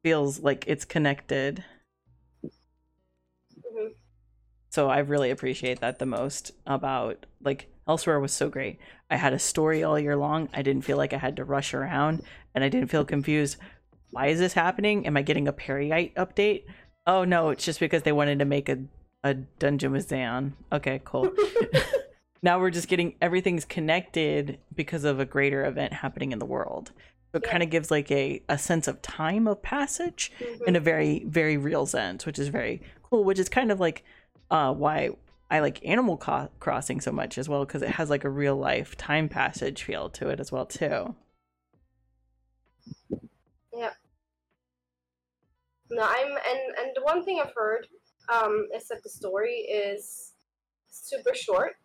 [0.02, 1.64] feels like it's connected.
[4.78, 8.78] So I really appreciate that the most about like Elsweyr was so great.
[9.10, 10.48] I had a story all year long.
[10.54, 12.22] I didn't feel like I had to rush around
[12.54, 13.56] and I didn't feel confused.
[14.12, 15.04] Why is this happening?
[15.04, 16.62] Am I getting a Perryite update?
[17.08, 18.78] Oh no, it's just because they wanted to make a,
[19.24, 20.52] a dungeon with Xan.
[20.70, 21.28] Okay, cool.
[22.44, 26.92] now we're just getting everything's connected because of a greater event happening in the world.
[27.32, 27.50] So it Yeah.
[27.50, 30.68] kind of gives like a, a sense of time of passage Mhm.
[30.68, 34.04] in a very very real sense which is very cool which is kind of like
[34.50, 35.10] uh why
[35.50, 38.56] i like animal Co- crossing so much as well because it has like a real
[38.56, 41.14] life time passage feel to it as well too
[43.78, 43.90] Yeah.
[45.90, 47.86] No, I'm and and the one thing I've heard
[48.28, 50.32] um, is that the story is
[50.88, 51.76] super short.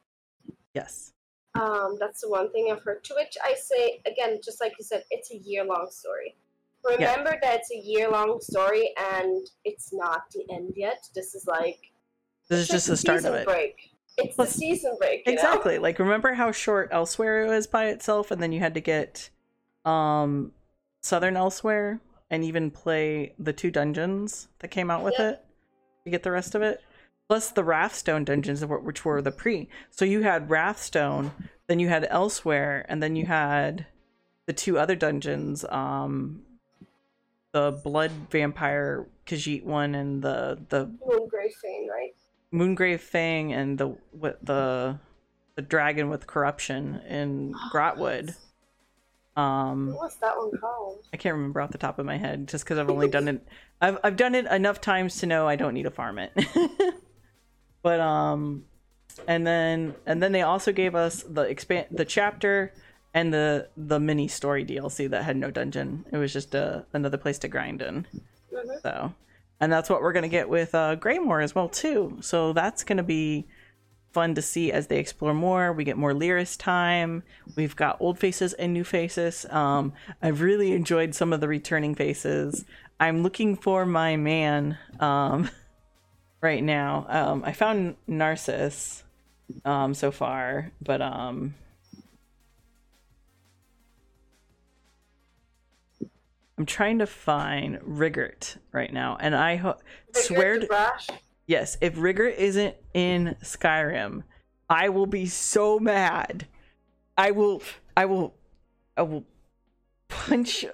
[0.73, 1.13] yes
[1.55, 3.03] Um, that's the one thing I've heard.
[3.05, 6.35] To which I say again, just like you said, it's a year long story.
[6.83, 11.07] Remember that it's a year long story and it's not the end yet.
[11.15, 11.79] This is like
[12.49, 13.89] this is it's like just the start of it Break.
[14.17, 15.23] It's the season break.
[15.25, 18.81] Exactly like remember how short Elsweyr it was by itself and then you had to
[18.81, 19.29] get
[19.85, 20.51] um
[21.01, 21.99] southern Elsweyr
[22.29, 25.29] and even play the two dungeons that came out with Yeah.
[25.29, 25.45] it
[26.05, 26.81] to get the rest of it
[27.27, 31.31] plus the Wrathstone dungeons which were the pre so you had Wrathstone
[31.67, 33.87] then you had Elsweyr and then you had
[34.45, 36.43] the two other dungeons um
[37.53, 40.97] the blood vampire Khajiit one and the the know?
[41.07, 42.13] Moongrave Fane, right?
[42.53, 44.99] Moongrave Fane and the what the
[45.55, 48.35] the dragon with corruption in Grahtwood.
[49.35, 50.99] Um, What's that one called?
[51.11, 53.47] I can't remember off the top of my head, just because I've only done it.
[53.81, 56.31] I've I've done it enough times to know I don't need to farm it.
[57.81, 58.65] but um,
[59.27, 62.71] and then and then they also gave us the expand the chapter
[63.15, 66.05] and the the mini story DLC that had no dungeon.
[66.11, 68.05] It was just a another place to grind in.
[68.53, 68.81] Mhm.
[68.83, 69.13] So,
[69.63, 72.17] and that's what we're gonna get with uh, Greymoor as well too.
[72.19, 73.47] So that's gonna be
[74.11, 75.71] fun to see as they explore more.
[75.71, 77.23] We get more Lyris time.
[77.55, 79.45] We've got old faces and new faces.
[79.49, 82.65] Um, I've really enjoyed some of the returning faces.
[82.99, 85.49] I'm looking for my man um,
[86.41, 87.05] right now.
[87.07, 89.03] Um, I found Narcissus
[89.63, 91.55] um, so far, but um,
[96.57, 99.77] I'm trying to find Rigurt right now, and I ho-
[100.13, 100.67] swear to.
[101.47, 104.23] Yes, if Rigor isn't in Skyrim,
[104.69, 106.47] I will be so mad.
[107.17, 107.61] I will
[107.97, 108.33] I will
[108.95, 109.25] I will
[110.07, 110.65] punch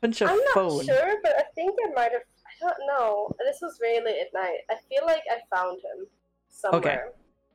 [0.00, 0.54] punch a I'm not
[0.84, 2.22] sure, but I think I might have.
[2.62, 3.32] I don't know.
[3.38, 4.58] This was very late at night.
[4.70, 6.06] I feel like I found him
[6.50, 7.12] somewhere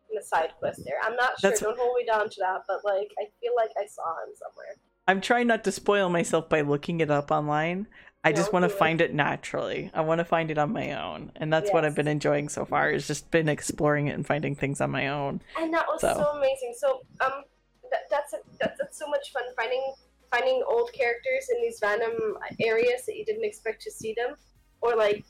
[0.10, 0.96] in the side quest there.
[1.04, 1.50] I'm not sure.
[1.52, 4.34] That's- Don't hold me down to that, but like I feel like I saw him
[4.34, 4.76] somewhere.
[5.08, 7.88] I'm trying not to spoil myself by looking it up online.
[8.24, 9.92] I just want to find it naturally.
[9.94, 11.32] I want to find it on my own.
[11.36, 14.56] And that's what I've been enjoying so far is just been exploring it and finding
[14.56, 15.42] things on my own.
[15.60, 16.16] And that was So.
[16.16, 16.74] so, amazing.
[16.76, 17.44] So um,
[17.92, 19.94] that, that's, that's that's so much fun finding
[20.32, 24.36] finding old characters in these random areas that you didn't expect to see them,
[24.82, 25.24] or like,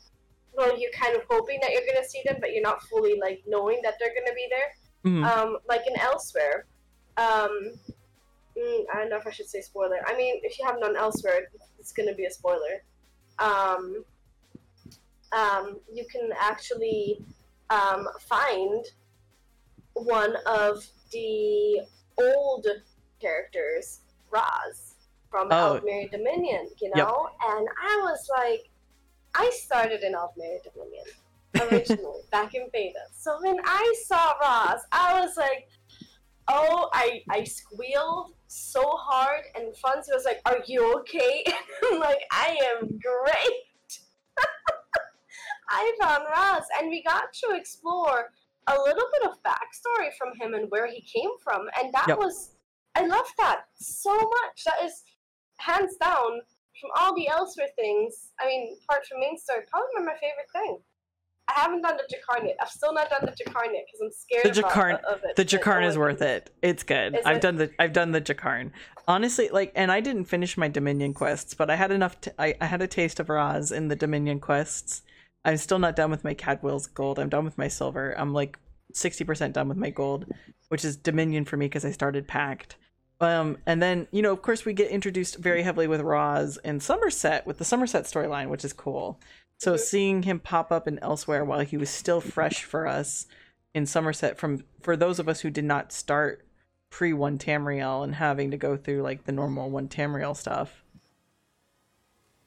[0.54, 3.44] well, you're kind of hoping that you're gonna see them, but you're not fully like
[3.46, 5.12] knowing that they're gonna be there.
[5.12, 5.26] Mhm.
[5.26, 6.64] Um, like in Elsweyr.
[7.18, 7.74] Um,
[8.58, 9.98] mm, I don't know if I should say spoiler.
[10.06, 11.42] I mean, if you haven't done Elsweyr,
[11.80, 12.84] it's gonna be a spoiler.
[13.40, 14.04] Um,
[15.32, 17.20] um, you can actually
[17.70, 18.86] um, find
[19.94, 21.82] one of the
[22.18, 22.68] old
[23.22, 24.96] characters, Raz,
[25.30, 25.80] from Oh.
[25.80, 27.08] Aldmeri Dominion, you Yep.
[27.08, 27.30] know?
[27.44, 28.70] And I was like,
[29.34, 31.06] I started in Aldmeri Dominion
[31.62, 33.00] originally, back in beta.
[33.12, 35.68] So when I saw Raz, I was like,
[36.48, 41.44] oh, I, I squealed so hard, and Fonzie was like, are you okay?
[41.92, 44.00] I'm like, I am great.
[45.70, 48.32] I found Raz, and we got to explore
[48.68, 52.18] a little bit of backstory from him and where he came from, and that Yep.
[52.18, 52.52] was
[52.98, 54.64] I love that so much.
[54.66, 55.04] That is
[55.58, 56.40] hands down
[56.80, 58.32] from all the Elsweyr things.
[58.40, 60.80] I mean, apart from main story, probably my favorite thing.
[61.48, 62.58] I haven't done the Jakarn yet.
[62.62, 65.36] I've still not done the Jakarn yet because I'm scared The about- of it.
[65.36, 66.52] The oh, is worth it.
[66.62, 67.16] It's good.
[67.16, 67.42] Is I've it?
[67.42, 68.72] done the I've done the Jakarn.
[69.08, 72.20] Honestly, like, and I didn't finish my Dominion quests, but I had enough.
[72.22, 75.04] T- I I had a taste of Raz in the Dominion quests.
[75.44, 77.20] I'm still not done with my Cadwell's gold.
[77.20, 78.16] I'm done with my silver.
[78.18, 78.58] I'm like
[78.94, 80.26] sixty percent done with my gold,
[80.70, 82.78] which is Dominion for me because I started Pact.
[83.22, 86.82] Um, and then you know, of course, we get introduced very heavily with Raz and
[86.82, 89.20] Somerset with the Somerset storyline, which is cool.
[89.58, 93.26] So seeing him pop up in Elsweyr while he was still fresh for us
[93.74, 96.46] in Somerset from for those of us who did not start
[96.90, 100.84] pre one Tamriel and having to go through like the normal one Tamriel stuff.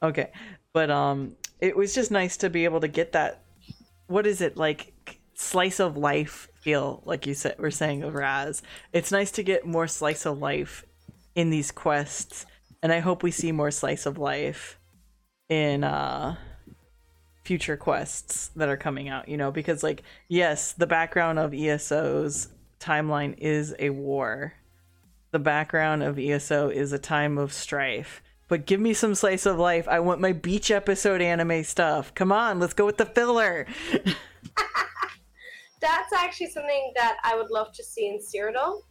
[0.02, 0.30] Okay.
[0.72, 3.42] But um it was just nice to be able to get that
[4.06, 8.62] what is it like slice of life feel like you said we're saying of Raz.
[8.92, 10.84] It's nice to get more slice of life
[11.34, 12.46] in these quests
[12.82, 14.78] and I hope we see more slice of life
[15.48, 16.36] in uh
[17.48, 22.48] future quests that are coming out, you know, because like yes, the background of ESO's
[22.78, 24.52] timeline is a war.
[25.30, 28.22] The background of ESO is a time of strife.
[28.48, 29.88] But give me some slice of life.
[29.88, 32.12] I want my beach episode anime stuff.
[32.14, 33.66] Come on, let's go with the filler.
[35.80, 38.82] That's actually something that I would love to see in Cyrodiil.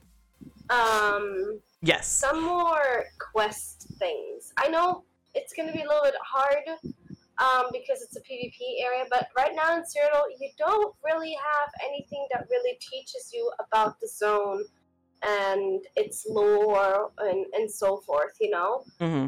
[0.71, 2.07] Um, yes.
[2.07, 4.51] some more quest things.
[4.57, 5.03] I know
[5.35, 6.95] it's going to be a little bit hard
[7.39, 11.69] um, because it's a PvP area, but right now in Cyrodiil, you don't really have
[11.87, 14.63] anything that really teaches you about the zone
[15.23, 18.83] and its lore and, and so forth, you know?
[18.99, 19.27] hmm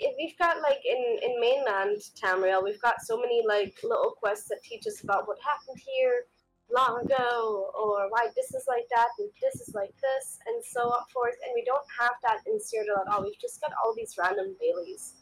[0.00, 4.48] If we've got like in, in mainland Tamriel, we've got so many like little quests
[4.48, 6.26] that teach us about what happened here
[6.70, 10.80] long ago, or why this is like that, and this is like this, and so
[10.82, 11.34] on forth.
[11.44, 13.22] And we don't have that in Cyrodiil at all.
[13.22, 15.14] We've just got all these random dailies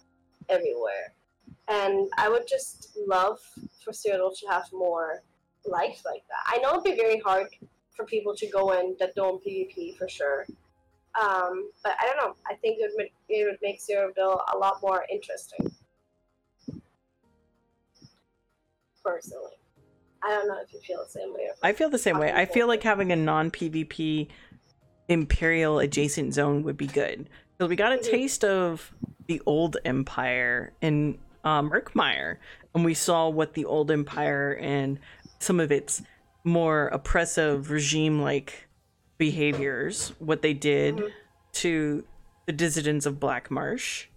[0.49, 1.15] everywhere.
[1.69, 3.41] And I would just love
[3.85, 5.23] for Cyrodiil to have more
[5.65, 6.45] life like that.
[6.47, 7.49] I know it'd be very hard
[7.97, 10.47] for people to go in that don't PvP for sure.
[11.21, 12.35] Um, but I don't know.
[12.47, 15.73] I think it would it would make Cyrodiil a lot more interesting.
[19.03, 19.53] Personally,
[20.23, 21.49] I don't know if you feel the same way.
[21.63, 22.33] I feel the same way.
[22.33, 24.29] I feel like having a non PvP
[25.09, 27.29] Imperial adjacent zone would be good.
[27.57, 28.11] Because we got a Mhm.
[28.11, 28.93] taste of
[29.27, 32.37] the old Empire in um, Murkmire,
[32.75, 34.99] and we saw what the old Empire and
[35.39, 36.03] some of its
[36.45, 38.67] more oppressive regime like
[39.17, 41.11] behaviors, what they did Mhm.
[41.53, 42.05] to
[42.47, 44.09] the dissidents of Black Marsh.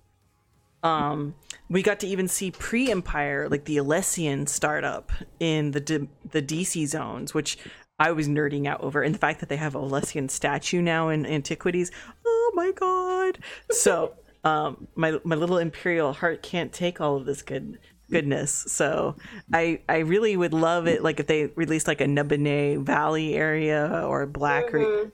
[0.81, 1.35] Um,
[1.69, 6.85] we got to even see pre-Empire, like the Alessian startup in the D- the DC
[6.85, 7.57] zones, which
[7.99, 11.09] I was nerding out over, and the fact that they have a Alessian statue now
[11.09, 11.91] in Antiquities.
[12.25, 13.39] Oh my god!
[13.71, 17.79] So, um, my my little Imperial heart can't take all of this good
[18.09, 18.51] goodness.
[18.67, 19.15] So,
[19.53, 24.03] I I really would love it, like if they released like a Nibenay Valley area
[24.07, 25.11] or Black, Mhm.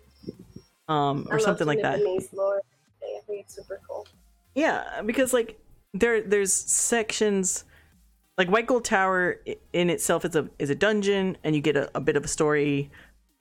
[0.88, 1.99] um, or love something like that.
[2.34, 2.61] Lore.
[3.03, 4.07] I think it's super cool.
[4.53, 5.60] Yeah, because like
[5.93, 7.65] there there's sections
[8.38, 9.41] like White Gold Tower
[9.73, 12.27] in itself is a is a dungeon and you get a, a bit of a
[12.27, 12.91] story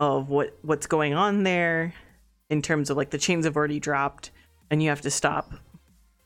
[0.01, 1.94] of what what's going on there
[2.51, 4.31] in terms of like the chains have already dropped
[4.70, 5.52] and you have to stop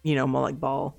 [0.08, 0.96] you know Molag Bal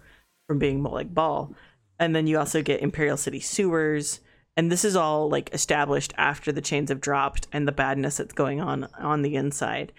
[0.47, 1.53] from being Molag Bal.
[1.99, 4.19] and then you also get Imperial City sewers
[4.57, 8.33] and this is all like established after the chains have dropped and the badness that's
[8.33, 9.91] going on on the inside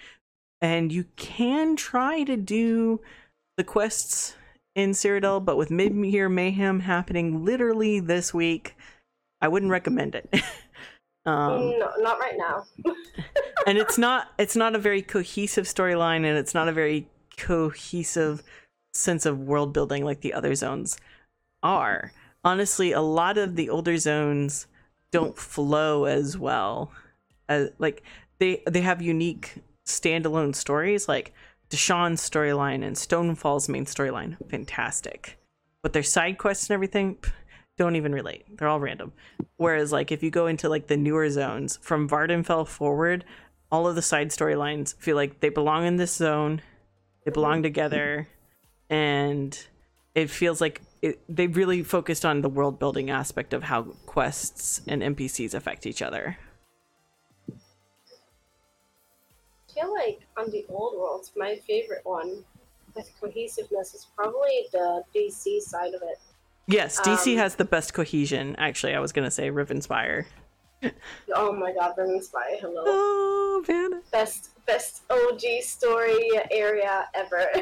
[0.60, 3.00] and you can try to do
[3.56, 4.34] the quests
[4.74, 8.76] in Cyrodiil, but with mid-year mayhem happening literally this week,
[9.40, 10.28] I wouldn't recommend it.
[11.26, 12.64] um, no, not right now.
[13.66, 18.42] and it's not it's not a very cohesive storyline, and it's not a very cohesive
[18.92, 20.98] sense of world building like the other zones
[21.62, 22.12] are.
[22.44, 24.66] Honestly, a lot of the older zones
[25.10, 26.90] don't flow as well.
[27.48, 28.02] As, like
[28.38, 29.56] they they have unique
[29.86, 31.34] standalone stories like
[31.68, 35.38] Deshaan's storyline and Stonefall's main storyline, fantastic.
[35.82, 37.18] But their side quests and everything
[37.78, 38.44] don't even relate.
[38.56, 39.12] They're all random.
[39.56, 43.24] Whereas like if you go into like the newer zones from Vvardenfell forward,
[43.70, 46.60] all of the side storylines feel like they belong in this zone,
[47.24, 48.28] they belong together,
[48.90, 49.66] and
[50.14, 54.82] it feels like it, they really focused on the world building aspect of how quests
[54.86, 56.36] and NPCs affect each other.
[57.48, 57.52] I
[59.72, 62.44] feel like on the old worlds, my favorite one
[62.94, 66.18] with cohesiveness is probably the DC side of it.
[66.66, 68.56] Yes, DC Um, has the best cohesion.
[68.58, 70.26] Actually, I was gonna say Rivenspire.
[71.34, 72.58] Oh my god, Rivenspire!
[72.58, 72.82] Hello.
[72.86, 77.44] Oh man, Best best OG story area ever.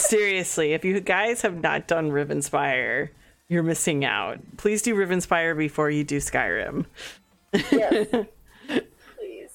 [0.00, 3.10] seriously, if you guys have not done Rivenspire,
[3.48, 4.38] you're missing out.
[4.56, 6.86] Please do Rivenspire before you do Skyrim.
[7.52, 8.26] yes.
[9.16, 9.50] Please.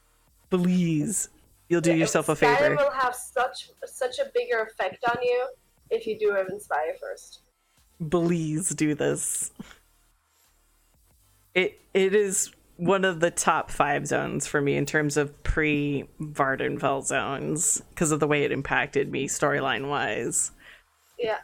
[0.50, 1.28] Please,
[1.68, 2.54] you'll do yourself a favor.
[2.54, 5.46] Skyrim will have such such a bigger effect on you
[5.90, 7.40] if you do Rivenspire first.
[8.10, 9.50] Please do this.
[11.54, 16.04] It it is one of the top five zones for me in terms of pre
[16.20, 20.50] Vvardenfell zones because of the way it impacted me storyline wise.
[21.18, 21.38] Yeah.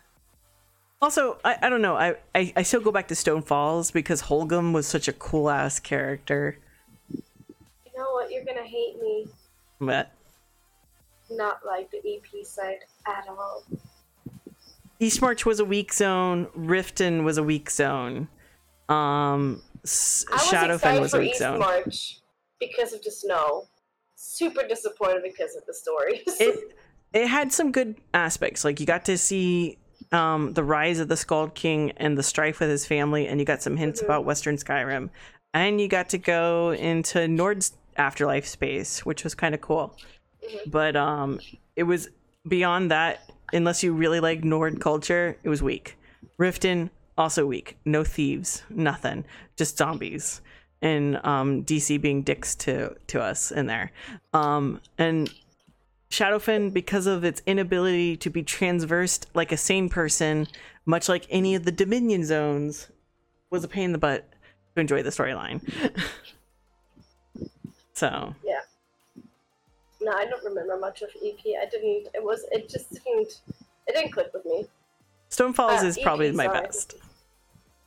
[1.03, 1.97] Also, I, I don't know.
[1.97, 5.49] I, I, I still go back to Stone Falls because Holgunn was such a cool
[5.49, 6.59] ass character.
[7.11, 7.23] You
[7.97, 8.31] know what?
[8.31, 9.27] You're gonna hate me.
[9.81, 10.13] But
[11.31, 13.65] Not like the EP side at all.
[15.01, 16.47] Eastmarch was a weak zone.
[16.55, 18.29] Riften was a weak zone.
[18.91, 21.59] Um, S- I was Shadowfen was for weak East zone.
[21.59, 22.21] March
[22.59, 23.67] because of the snow.
[24.17, 26.23] Super disappointed because of the stories.
[26.41, 26.77] It
[27.13, 28.65] it had some good aspects.
[28.65, 29.79] Like you got to see
[30.13, 33.47] um, the rise of the Skald King and the strife with his family, and you
[33.47, 34.05] got some hints Mhm.
[34.05, 35.11] about Western Skyrim,
[35.55, 39.97] and you got to go into Nord's afterlife space, which was kind of cool.
[40.45, 40.71] Mhm.
[40.71, 41.41] But um,
[41.75, 42.09] it was
[42.47, 43.21] beyond that.
[43.53, 45.97] Unless you really like Nord culture, it was weak.
[46.39, 47.77] Riften also weak.
[47.85, 49.25] No thieves, nothing,
[49.57, 50.41] just zombies,
[50.83, 53.93] and um, DC being dicks to to us in there.
[54.33, 55.33] Um, and
[56.11, 60.49] Shadowfen, because of its inability to be transversed like a sane person,
[60.87, 62.89] much like any of the Dominion zones,
[63.51, 64.29] was a pain in the butt
[64.75, 65.61] to enjoy the storyline.
[67.93, 68.61] so yeah,
[70.01, 71.39] no, I don't remember much of EP.
[71.61, 72.09] I didn't.
[72.15, 72.45] It was.
[72.51, 73.41] It just didn't.
[73.87, 74.67] It didn't click with me.
[75.31, 76.61] Stone Falls Uh, is probably EP, my sorry.
[76.61, 76.95] best.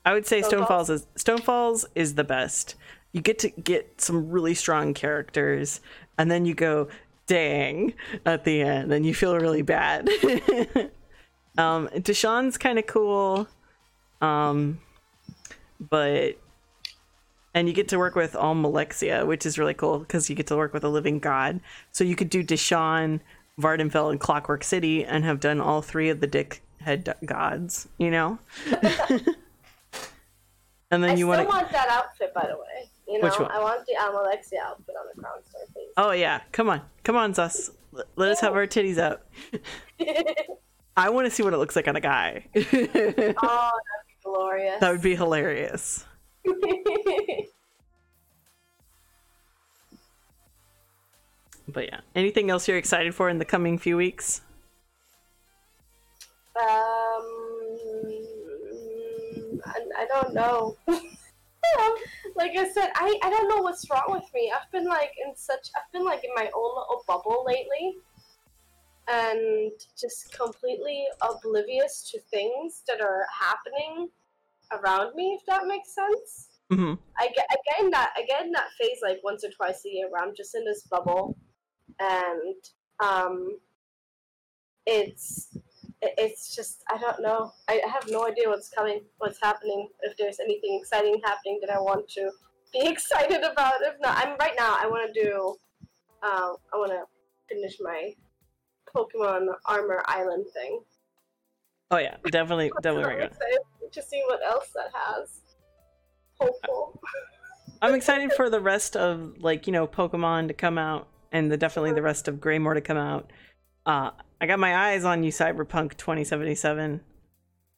[0.05, 0.87] I would say Stone Stone Falls?
[0.87, 2.75] Falls is Stone Falls is the best.
[3.11, 5.81] You get to get some really strong characters,
[6.17, 6.87] and then you go,
[7.27, 7.93] "Dang!"
[8.25, 10.09] at the end, and you feel really bad.
[11.57, 13.47] um, Deshaan's kind of cool,
[14.21, 14.79] um,
[15.79, 16.37] but
[17.53, 20.47] and you get to work with all Alexia, which is really cool because you get
[20.47, 21.59] to work with a living god.
[21.91, 23.19] So you could do Deshaan,
[23.61, 27.87] Vvardenfell, and Clockwork City, and have done all three of the dick head gods.
[27.97, 28.39] You know.
[30.91, 31.47] and then I you want to.
[31.47, 32.89] want that outfit, by the way.
[33.07, 33.51] You know, Which one?
[33.51, 35.91] I want the Almalexia outfit on the Crown Store, please.
[35.97, 37.71] Oh yeah, come on, come on, ZOS.
[37.91, 39.21] Let- Let us have our titties out.
[40.97, 42.45] I want to see what it looks like on a guy.
[42.55, 42.71] oh, that'd
[44.07, 44.79] be glorious.
[44.79, 46.05] that would be hilarious.
[51.67, 54.41] But yeah, anything else you're excited for in the coming few weeks?
[56.55, 57.25] Um,
[59.65, 60.77] I, I don't know.
[62.35, 64.51] like I said, I, I don't know what's wrong with me.
[64.53, 67.97] I've been like in such I've been like in my own little bubble lately
[69.07, 74.09] and just completely oblivious to things that are happening
[74.71, 76.49] around me if that makes sense.
[76.71, 76.93] Mm-hmm.
[77.19, 79.83] I get I get in that I get in that phase like once or twice
[79.85, 81.37] a year where I'm just in this bubble
[81.99, 82.55] and
[83.03, 83.57] um
[84.85, 85.57] it's
[86.17, 87.51] it's just I don't know.
[87.67, 91.79] I have no idea what's coming, what's happening, if there's anything exciting happening that I
[91.79, 92.31] want to
[92.71, 93.75] be excited about.
[93.81, 94.75] If not, I'm right now.
[94.79, 95.55] I want to do.
[96.23, 97.03] Um, I want to
[97.49, 98.13] finish my
[98.95, 100.81] Pokemon Armor Island thing.
[101.91, 103.31] Oh yeah, definitely, definitely I'm very good.
[103.31, 103.59] excited
[103.91, 105.41] to see what else that has.
[106.39, 106.99] Hopeful.
[107.81, 111.57] I'm excited for the rest of like you know Pokemon to come out, and the
[111.57, 113.31] definitely the rest of Greymoor to come out.
[113.85, 114.11] Uh,
[114.43, 116.99] I got my eyes on you, Cyberpunk 2077.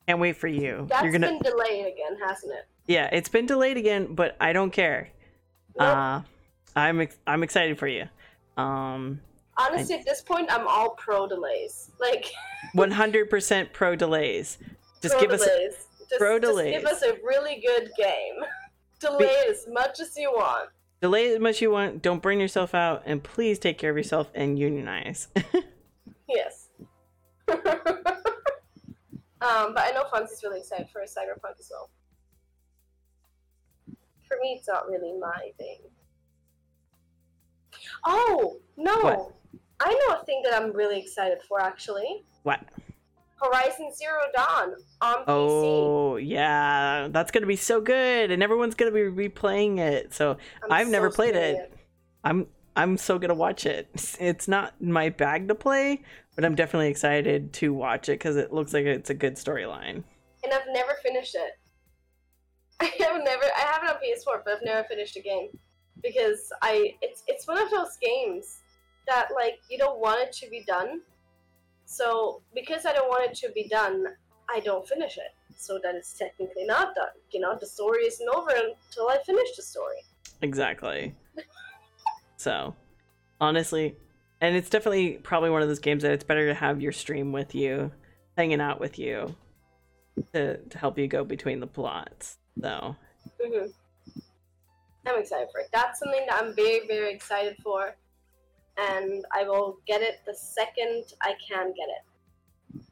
[0.07, 0.87] Can't wait for you.
[0.89, 2.65] That's You're gonna, been delayed again, hasn't it?
[2.87, 5.09] yeah, it's been delayed again, but I don't care.
[5.77, 5.87] Nope.
[5.87, 6.21] Uh,
[6.75, 8.05] I'm ex- I'm excited for you.
[8.57, 9.21] Um,
[9.57, 11.91] Honestly, at this point, I'm all pro delays.
[11.99, 12.31] Like
[12.75, 14.57] 100% pro delays.
[15.03, 15.73] Just pro give us delays.
[15.99, 16.77] Just, pro just delays.
[16.77, 18.43] give us a really good game.
[18.99, 20.69] Delay it as much as you want.
[20.99, 22.01] delay as much as you want.
[22.01, 25.27] Don't burn yourself out, and please take care of yourself and unionize.
[26.27, 26.69] Yes.
[27.49, 27.57] um,
[29.39, 31.89] but I know Fonzie's really excited for Cyberpunk as well.
[34.27, 35.77] For me, it's not really my thing.
[38.06, 38.95] Oh no!
[38.97, 39.34] What?
[39.80, 42.23] I know a thing that I'm really excited for actually.
[42.43, 42.61] what?
[43.35, 45.23] Horizon Zero Dawn on PC.
[45.27, 50.14] Oh yeah, that's gonna be so good, and everyone's gonna be replaying it.
[50.14, 51.73] So I'm I've never played it.
[52.23, 53.88] I'm I'm so gonna watch it.
[54.19, 56.03] It's not my bag to play,
[56.35, 60.03] but I'm definitely excited to watch it because it looks like it's a good storyline.
[60.43, 61.52] and I've never finished it.
[62.81, 63.43] I have never.
[63.56, 65.49] I have it on PS4, but I've never finished a game
[66.03, 66.95] because I.
[67.02, 68.60] It's it's one of those games
[69.07, 71.02] that like you don't want it to be done.
[71.85, 74.06] So because I don't want it to be done,
[74.53, 75.34] I don't finish it.
[75.56, 77.15] So that it's technically not done.
[77.31, 79.97] You know, the story isn't over until I finish the story.
[80.41, 81.15] Exactly.
[82.45, 82.76] so,
[83.41, 83.95] honestly,
[84.39, 87.31] and it's definitely probably one of those games that it's better to have your stream
[87.31, 87.91] with you,
[88.38, 89.35] hanging out with you,
[90.34, 92.38] to to help you go between the plots.
[92.61, 92.95] So,
[93.41, 93.65] hmm
[95.07, 95.69] I'm excited for it.
[95.73, 97.95] That's something that I'm very very excited for,
[98.77, 102.84] and I will get it the second I can get it.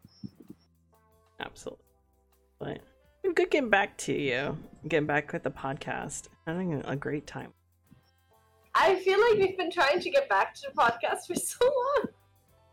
[1.39, 1.85] absolutely.
[2.59, 2.79] But
[3.23, 4.57] I'm good getting back to you,
[4.87, 7.53] getting back with the podcast, having a great time.
[8.75, 12.07] I feel like we've been trying to get back to the podcast for so long.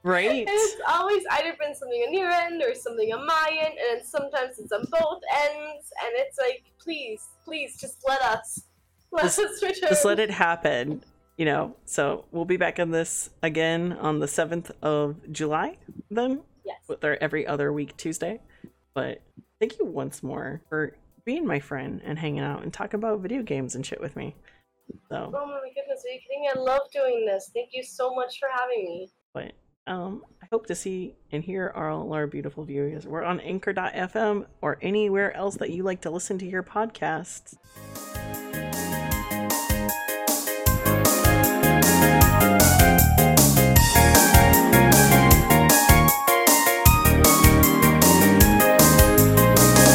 [0.02, 0.30] Right?
[0.30, 4.04] And it's always either been something on your end or something on my end, and
[4.04, 8.62] sometimes it's on both ends, and it's like, please, please, just let us,
[9.12, 9.90] let Just- us return.
[9.90, 11.02] Just let it happen.
[11.36, 15.78] You know, so we'll be back on this again on the 7th of July,
[16.10, 16.76] then, Yes.
[16.86, 18.40] with our every other week Tuesday.
[18.92, 19.22] But
[19.58, 20.94] thank you once more for
[21.24, 24.36] being my friend and hanging out and talking about video games and shit with me.
[25.08, 26.48] So, Oh my goodness, are you kidding?
[26.54, 27.50] I love doing this.
[27.54, 29.10] Thank you so much for having me.
[29.34, 29.52] but
[29.86, 33.06] um, I hope to see and hear all our beautiful viewers.
[33.06, 37.56] We're on anchor.fm or anywhere else that you like to listen to your podcasts.